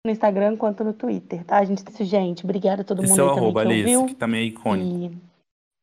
no 0.07 0.13
Instagram 0.13 0.57
quanto 0.57 0.85
no 0.85 0.93
Twitter, 0.93 1.43
tá? 1.45 1.59
A 1.59 1.65
gente, 1.65 1.83
gente, 2.05 2.45
obrigada 2.45 2.83
a 2.83 2.85
todo 2.85 2.99
mundo. 2.99 3.11
Esse 3.11 3.21
é 3.21 3.25
o 3.25 3.31
arroba, 3.31 3.63
que 3.63 3.69
Alice, 3.69 3.97
ouviu. 3.97 4.07
que 4.09 4.15
também 4.15 4.43
é 4.43 4.45
icônico. 4.45 5.15
E... 5.15 5.19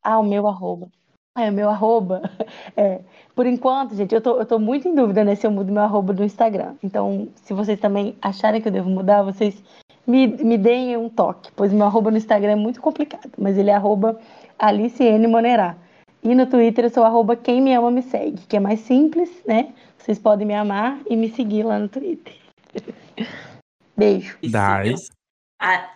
Ah, 0.02 0.18
o 0.18 0.22
meu 0.22 0.46
arroba. 0.46 0.88
É, 1.36 1.50
o 1.50 1.52
meu 1.52 1.68
arroba. 1.68 2.22
É, 2.74 3.02
por 3.34 3.44
enquanto, 3.44 3.94
gente, 3.94 4.14
eu 4.14 4.20
tô, 4.20 4.38
eu 4.38 4.46
tô 4.46 4.58
muito 4.58 4.88
em 4.88 4.94
dúvida 4.94 5.22
né, 5.24 5.34
se 5.34 5.46
eu 5.46 5.50
mudo 5.50 5.70
meu 5.70 5.82
arroba 5.82 6.14
do 6.14 6.24
Instagram. 6.24 6.74
Então, 6.82 7.28
se 7.34 7.52
vocês 7.52 7.78
também 7.78 8.16
acharem 8.22 8.62
que 8.62 8.68
eu 8.68 8.72
devo 8.72 8.88
mudar, 8.88 9.22
vocês 9.22 9.62
me, 10.06 10.26
me 10.26 10.58
deem 10.58 10.96
um 10.96 11.08
toque, 11.08 11.50
pois 11.54 11.72
meu 11.72 11.86
arroba 11.86 12.10
no 12.10 12.16
Instagram 12.16 12.52
é 12.52 12.56
muito 12.56 12.80
complicado, 12.80 13.30
mas 13.38 13.56
ele 13.56 13.70
é 13.70 13.74
arroba 13.74 14.18
Alice 14.58 15.02
N. 15.02 15.26
Monerá. 15.26 15.76
E 16.22 16.34
no 16.34 16.46
Twitter 16.46 16.84
eu 16.84 16.90
sou 16.90 17.04
arroba 17.04 17.36
quem 17.36 17.60
me 17.60 17.74
ama 17.74 17.90
me 17.90 18.02
segue, 18.02 18.42
que 18.48 18.56
é 18.56 18.60
mais 18.60 18.80
simples, 18.80 19.30
né? 19.46 19.72
Vocês 19.98 20.18
podem 20.18 20.46
me 20.46 20.54
amar 20.54 21.00
e 21.08 21.16
me 21.16 21.30
seguir 21.30 21.64
lá 21.64 21.78
no 21.78 21.88
Twitter. 21.88 22.34
Beijo. 23.96 24.36
Dai. 24.42 24.94
Ah, 25.60 25.90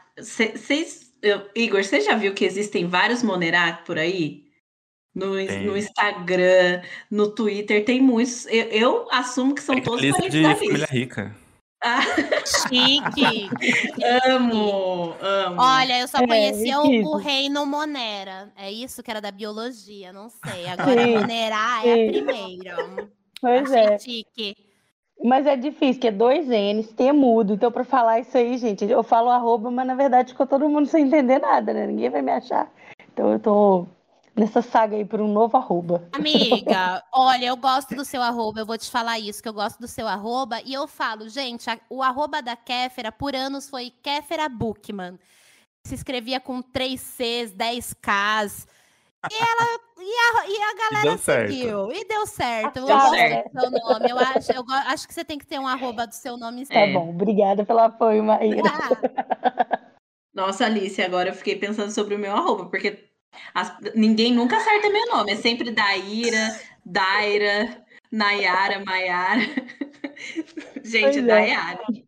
Igor, 1.54 1.82
você 1.82 2.00
já 2.00 2.14
viu 2.14 2.34
que 2.34 2.44
existem 2.44 2.86
vários 2.86 3.22
Monerac 3.22 3.84
por 3.84 3.98
aí? 3.98 4.44
No, 5.14 5.28
no, 5.34 5.76
Instagram, 5.76 6.82
no 7.10 7.30
Twitter, 7.30 7.84
tem 7.84 8.02
muitos. 8.02 8.44
Eu, 8.46 8.66
eu 8.66 9.08
assumo 9.10 9.54
que 9.54 9.62
são 9.62 9.76
é 9.76 9.80
todos 9.80 10.02
lista 10.02 10.28
de 10.28 10.42
família 10.42 10.86
rica. 10.86 11.34
Ah. 11.82 12.00
Chique. 12.68 13.50
amo, 14.28 15.14
amo. 15.20 15.56
Olha, 15.60 16.00
eu 16.00 16.08
só 16.08 16.18
é, 16.18 16.26
conhecia 16.26 16.74
é, 16.74 16.78
o, 16.78 17.06
o, 17.08 17.16
reino 17.16 17.66
Monera. 17.66 18.52
É 18.56 18.70
isso 18.70 19.02
que 19.02 19.10
era 19.10 19.20
da 19.20 19.30
biologia, 19.30 20.12
não 20.12 20.28
sei. 20.28 20.66
Agora 20.68 21.02
Sim. 21.02 21.18
Monera 21.18 21.56
é 21.84 21.92
a 21.92 22.10
primeira. 22.10 22.76
Pois 23.40 23.70
Achei 23.70 23.94
é. 23.94 23.98
chique. 23.98 24.56
Mas 25.22 25.46
é 25.46 25.56
difícil, 25.56 26.00
que 26.00 26.08
é 26.08 26.12
dois 26.12 26.46
N's, 26.46 26.92
tem 26.92 27.12
mudo. 27.12 27.54
Então, 27.54 27.72
para 27.72 27.84
falar 27.84 28.20
isso 28.20 28.36
aí, 28.36 28.56
gente, 28.58 28.84
eu 28.84 29.02
falo 29.02 29.30
arroba, 29.30 29.70
mas 29.70 29.86
na 29.86 29.94
verdade 29.94 30.32
ficou 30.32 30.46
todo 30.46 30.68
mundo 30.68 30.86
sem 30.86 31.06
entender 31.06 31.38
nada, 31.38 31.72
né? 31.72 31.86
Ninguém 31.86 32.10
vai 32.10 32.22
me 32.22 32.32
achar. 32.32 32.70
Então, 33.12 33.32
eu 33.32 33.38
tô 33.38 33.86
nessa 34.36 34.60
saga 34.60 34.96
aí 34.96 35.04
por 35.04 35.20
um 35.20 35.32
novo 35.32 35.56
arroba. 35.56 36.08
Amiga, 36.12 37.02
olha, 37.12 37.46
eu 37.46 37.56
gosto 37.56 37.94
do 37.94 38.04
seu 38.04 38.22
arroba, 38.22 38.60
eu 38.60 38.66
vou 38.66 38.76
te 38.76 38.90
falar 38.90 39.18
isso, 39.18 39.42
que 39.42 39.48
eu 39.48 39.54
gosto 39.54 39.80
do 39.80 39.88
seu 39.88 40.06
arroba, 40.06 40.60
e 40.64 40.74
eu 40.74 40.86
falo, 40.86 41.28
gente, 41.28 41.68
a, 41.70 41.78
o 41.88 42.02
arroba 42.02 42.42
da 42.42 42.54
Kéfera 42.54 43.10
por 43.10 43.34
anos 43.34 43.68
foi 43.68 43.92
Kéfera 44.02 44.48
Bookman. 44.48 45.18
Se 45.86 45.94
escrevia 45.94 46.38
com 46.38 46.60
3 46.60 47.00
Cs, 47.00 47.52
10 47.52 47.94
Ks. 47.94 48.66
E 49.30 49.34
ela 49.34 49.80
e 49.98 50.02
a, 50.02 50.48
e 50.48 50.62
a 50.62 50.90
galera 50.90 51.14
e 51.14 51.18
seguiu. 51.18 51.90
E 51.90 52.04
deu 52.04 52.26
certo. 52.26 52.78
Eu 52.78 52.86
gosto 52.86 53.10
certo. 53.10 53.52
do 53.52 53.60
seu 53.60 53.70
nome. 53.70 54.10
Eu 54.10 54.18
acho, 54.18 54.52
eu 54.52 54.64
acho 54.68 55.08
que 55.08 55.14
você 55.14 55.24
tem 55.24 55.38
que 55.38 55.46
ter 55.46 55.58
um 55.58 55.66
arroba 55.66 56.06
do 56.06 56.14
seu 56.14 56.36
nome. 56.36 56.66
Tá 56.66 56.86
bom, 56.92 57.10
obrigada 57.10 57.64
pelo 57.64 57.80
apoio, 57.80 58.22
Maíra. 58.22 58.62
Ah. 58.66 59.78
Nossa, 60.34 60.66
Alice, 60.66 61.00
agora 61.00 61.30
eu 61.30 61.34
fiquei 61.34 61.56
pensando 61.56 61.90
sobre 61.90 62.14
o 62.14 62.18
meu 62.18 62.32
arroba, 62.36 62.66
porque 62.66 63.08
as, 63.54 63.76
ninguém 63.94 64.32
nunca 64.32 64.56
acerta 64.56 64.90
meu 64.90 65.06
nome. 65.06 65.32
É 65.32 65.36
sempre 65.36 65.70
Daíra, 65.70 66.60
Daira, 66.84 67.84
Nayara, 68.10 68.84
Maiara. 68.84 69.40
Gente, 70.84 71.18
é. 71.30 72.05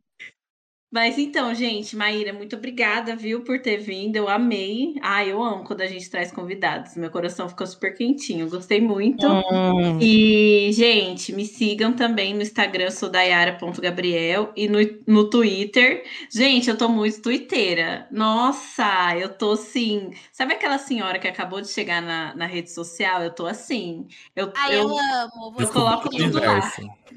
Mas 0.91 1.19
então, 1.19 1.55
gente, 1.55 1.95
Maíra, 1.95 2.33
muito 2.33 2.57
obrigada, 2.57 3.15
viu, 3.15 3.45
por 3.45 3.61
ter 3.61 3.77
vindo. 3.77 4.17
Eu 4.17 4.27
amei. 4.27 4.95
Ah, 5.03 5.25
eu 5.25 5.43
amo 5.43 5.63
quando 5.63 5.83
a 5.83 5.87
gente 5.87 6.09
traz 6.09 6.33
convidados. 6.33 6.97
Meu 6.97 7.11
coração 7.11 7.47
ficou 7.47 7.67
super 7.67 7.95
quentinho. 7.95 8.49
Gostei 8.49 8.81
muito. 8.81 9.27
Hum. 9.27 9.99
E, 10.01 10.71
gente, 10.73 11.31
me 11.35 11.45
sigam 11.45 11.93
também 11.93 12.33
no 12.33 12.41
Instagram, 12.41 12.91
sou 12.91 13.11
dayara.gabriel, 13.11 14.51
e 14.57 14.67
no, 14.67 14.79
no 15.07 15.29
Twitter. 15.29 16.05
Gente, 16.33 16.71
eu 16.71 16.77
tô 16.77 16.89
muito 16.89 17.21
twitteira. 17.21 18.09
Nossa, 18.11 19.15
eu 19.19 19.29
tô 19.29 19.53
assim. 19.53 20.11
Sabe 20.33 20.55
aquela 20.55 20.79
senhora 20.79 21.19
que 21.19 21.29
acabou 21.29 21.61
de 21.61 21.69
chegar 21.69 22.01
na, 22.01 22.35
na 22.35 22.47
rede 22.47 22.73
social? 22.73 23.23
Eu 23.23 23.35
tô 23.35 23.47
assim. 23.47 24.07
Eu, 24.35 24.51
Ai, 24.57 24.77
eu, 24.77 24.89
eu 24.89 24.99
amo. 24.99 25.55
Eu 25.59 25.69
coloco 25.69 26.09
tudo 26.09 26.41
lá. 26.41 26.73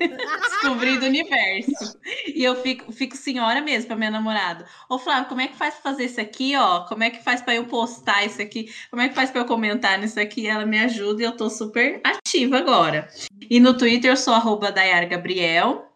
Descobrindo 0.08 1.06
o 1.06 1.10
universo. 1.10 1.98
E 2.34 2.44
eu 2.44 2.56
fico, 2.56 2.92
fico 2.92 3.16
senhora 3.16 3.62
mesmo 3.62 3.88
para 3.88 3.96
minha 3.96 4.12
namorada. 4.12 4.66
Ô, 4.90 4.98
Flávio, 4.98 5.30
como 5.30 5.42
é 5.42 5.48
que 5.48 5.56
faz 5.56 5.76
pra 5.76 5.92
fazer 5.92 6.06
isso 6.06 6.22
aqui, 6.22 6.56
ó? 6.56 6.82
Como 6.82 7.04
é 7.04 7.10
que 7.10 7.24
faz 7.24 7.42
para 7.42 7.56
eu 7.56 7.66
postar 7.66 8.26
isso 8.26 8.42
aqui? 8.42 8.72
Como 8.90 9.02
é 9.02 9.10
que 9.10 9.16
faz 9.16 9.32
para 9.32 9.42
eu 9.42 9.46
comentar 9.46 9.98
nisso 10.00 10.20
aqui? 10.20 10.48
Ela 10.48 10.66
me 10.66 10.80
ajuda 10.80 11.22
e 11.22 11.26
eu 11.26 11.36
tô 11.36 11.50
super 11.50 12.02
ativa 12.04 12.58
agora. 12.58 13.08
E 13.50 13.60
no 13.60 13.78
Twitter 13.78 14.12
eu 14.12 14.18
sou 14.18 14.34
arroba 14.34 14.72
Dayar 14.72 15.08
Gabriel. 15.08 15.88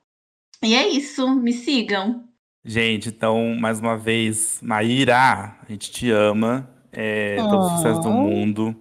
E 0.63 0.73
é 0.73 0.87
isso, 0.87 1.35
me 1.35 1.53
sigam. 1.53 2.23
Gente, 2.63 3.09
então, 3.09 3.55
mais 3.59 3.79
uma 3.79 3.95
vez, 3.95 4.59
Maíra, 4.63 5.15
a 5.61 5.65
gente 5.69 5.91
te 5.91 6.09
ama. 6.09 6.67
É, 6.91 7.37
oh. 7.39 7.49
todo 7.49 7.59
o 7.59 7.69
sucesso 7.77 8.01
do 8.01 8.09
mundo. 8.09 8.75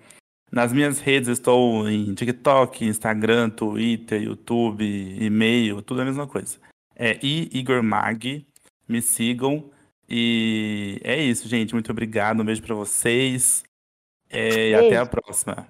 Nas 0.55 0.73
minhas 0.73 1.01
redes 1.01 1.31
estou 1.31 1.89
em 1.89 2.15
TikTok, 2.15 2.85
Instagram, 2.85 3.51
Twitter, 3.51 4.23
YouTube, 4.23 4.85
e-mail, 5.21 5.83
tudo 5.83 6.03
a 6.03 6.05
mesma 6.05 6.29
coisa. 6.29 6.59
É 6.95 7.19
I 7.27 7.51
Igor 7.53 7.83
Mag, 7.83 8.47
me 8.89 9.03
sigam. 9.03 9.69
E 10.09 11.01
é 11.03 11.21
isso, 11.21 11.49
gente. 11.49 11.75
Muito 11.75 11.91
obrigado. 11.91 12.41
Um 12.41 12.45
beijo 12.45 12.63
para 12.63 12.73
vocês. 12.73 13.65
É, 14.31 14.71
e 14.71 14.75
até 14.77 14.97
a 14.97 15.05
próxima. 15.05 15.67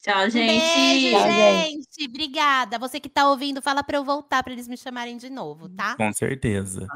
Tchau, 0.00 0.30
gente. 0.30 0.62
Beijo, 0.62 1.16
Tchau, 1.16 1.28
gente. 1.28 2.08
Obrigada. 2.08 2.78
Você 2.78 3.00
que 3.00 3.08
tá 3.08 3.28
ouvindo, 3.28 3.60
fala 3.60 3.82
para 3.82 3.98
eu 3.98 4.04
voltar 4.04 4.44
para 4.44 4.52
eles 4.52 4.68
me 4.68 4.76
chamarem 4.76 5.16
de 5.16 5.30
novo, 5.30 5.68
tá? 5.68 5.96
Com 5.96 6.12
certeza. 6.12 6.86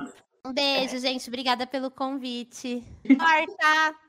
Um 0.46 0.52
beijo, 0.52 0.96
gente. 1.00 1.28
Obrigada 1.28 1.66
pelo 1.66 1.90
convite. 1.90 2.84
Corta. 3.04 4.05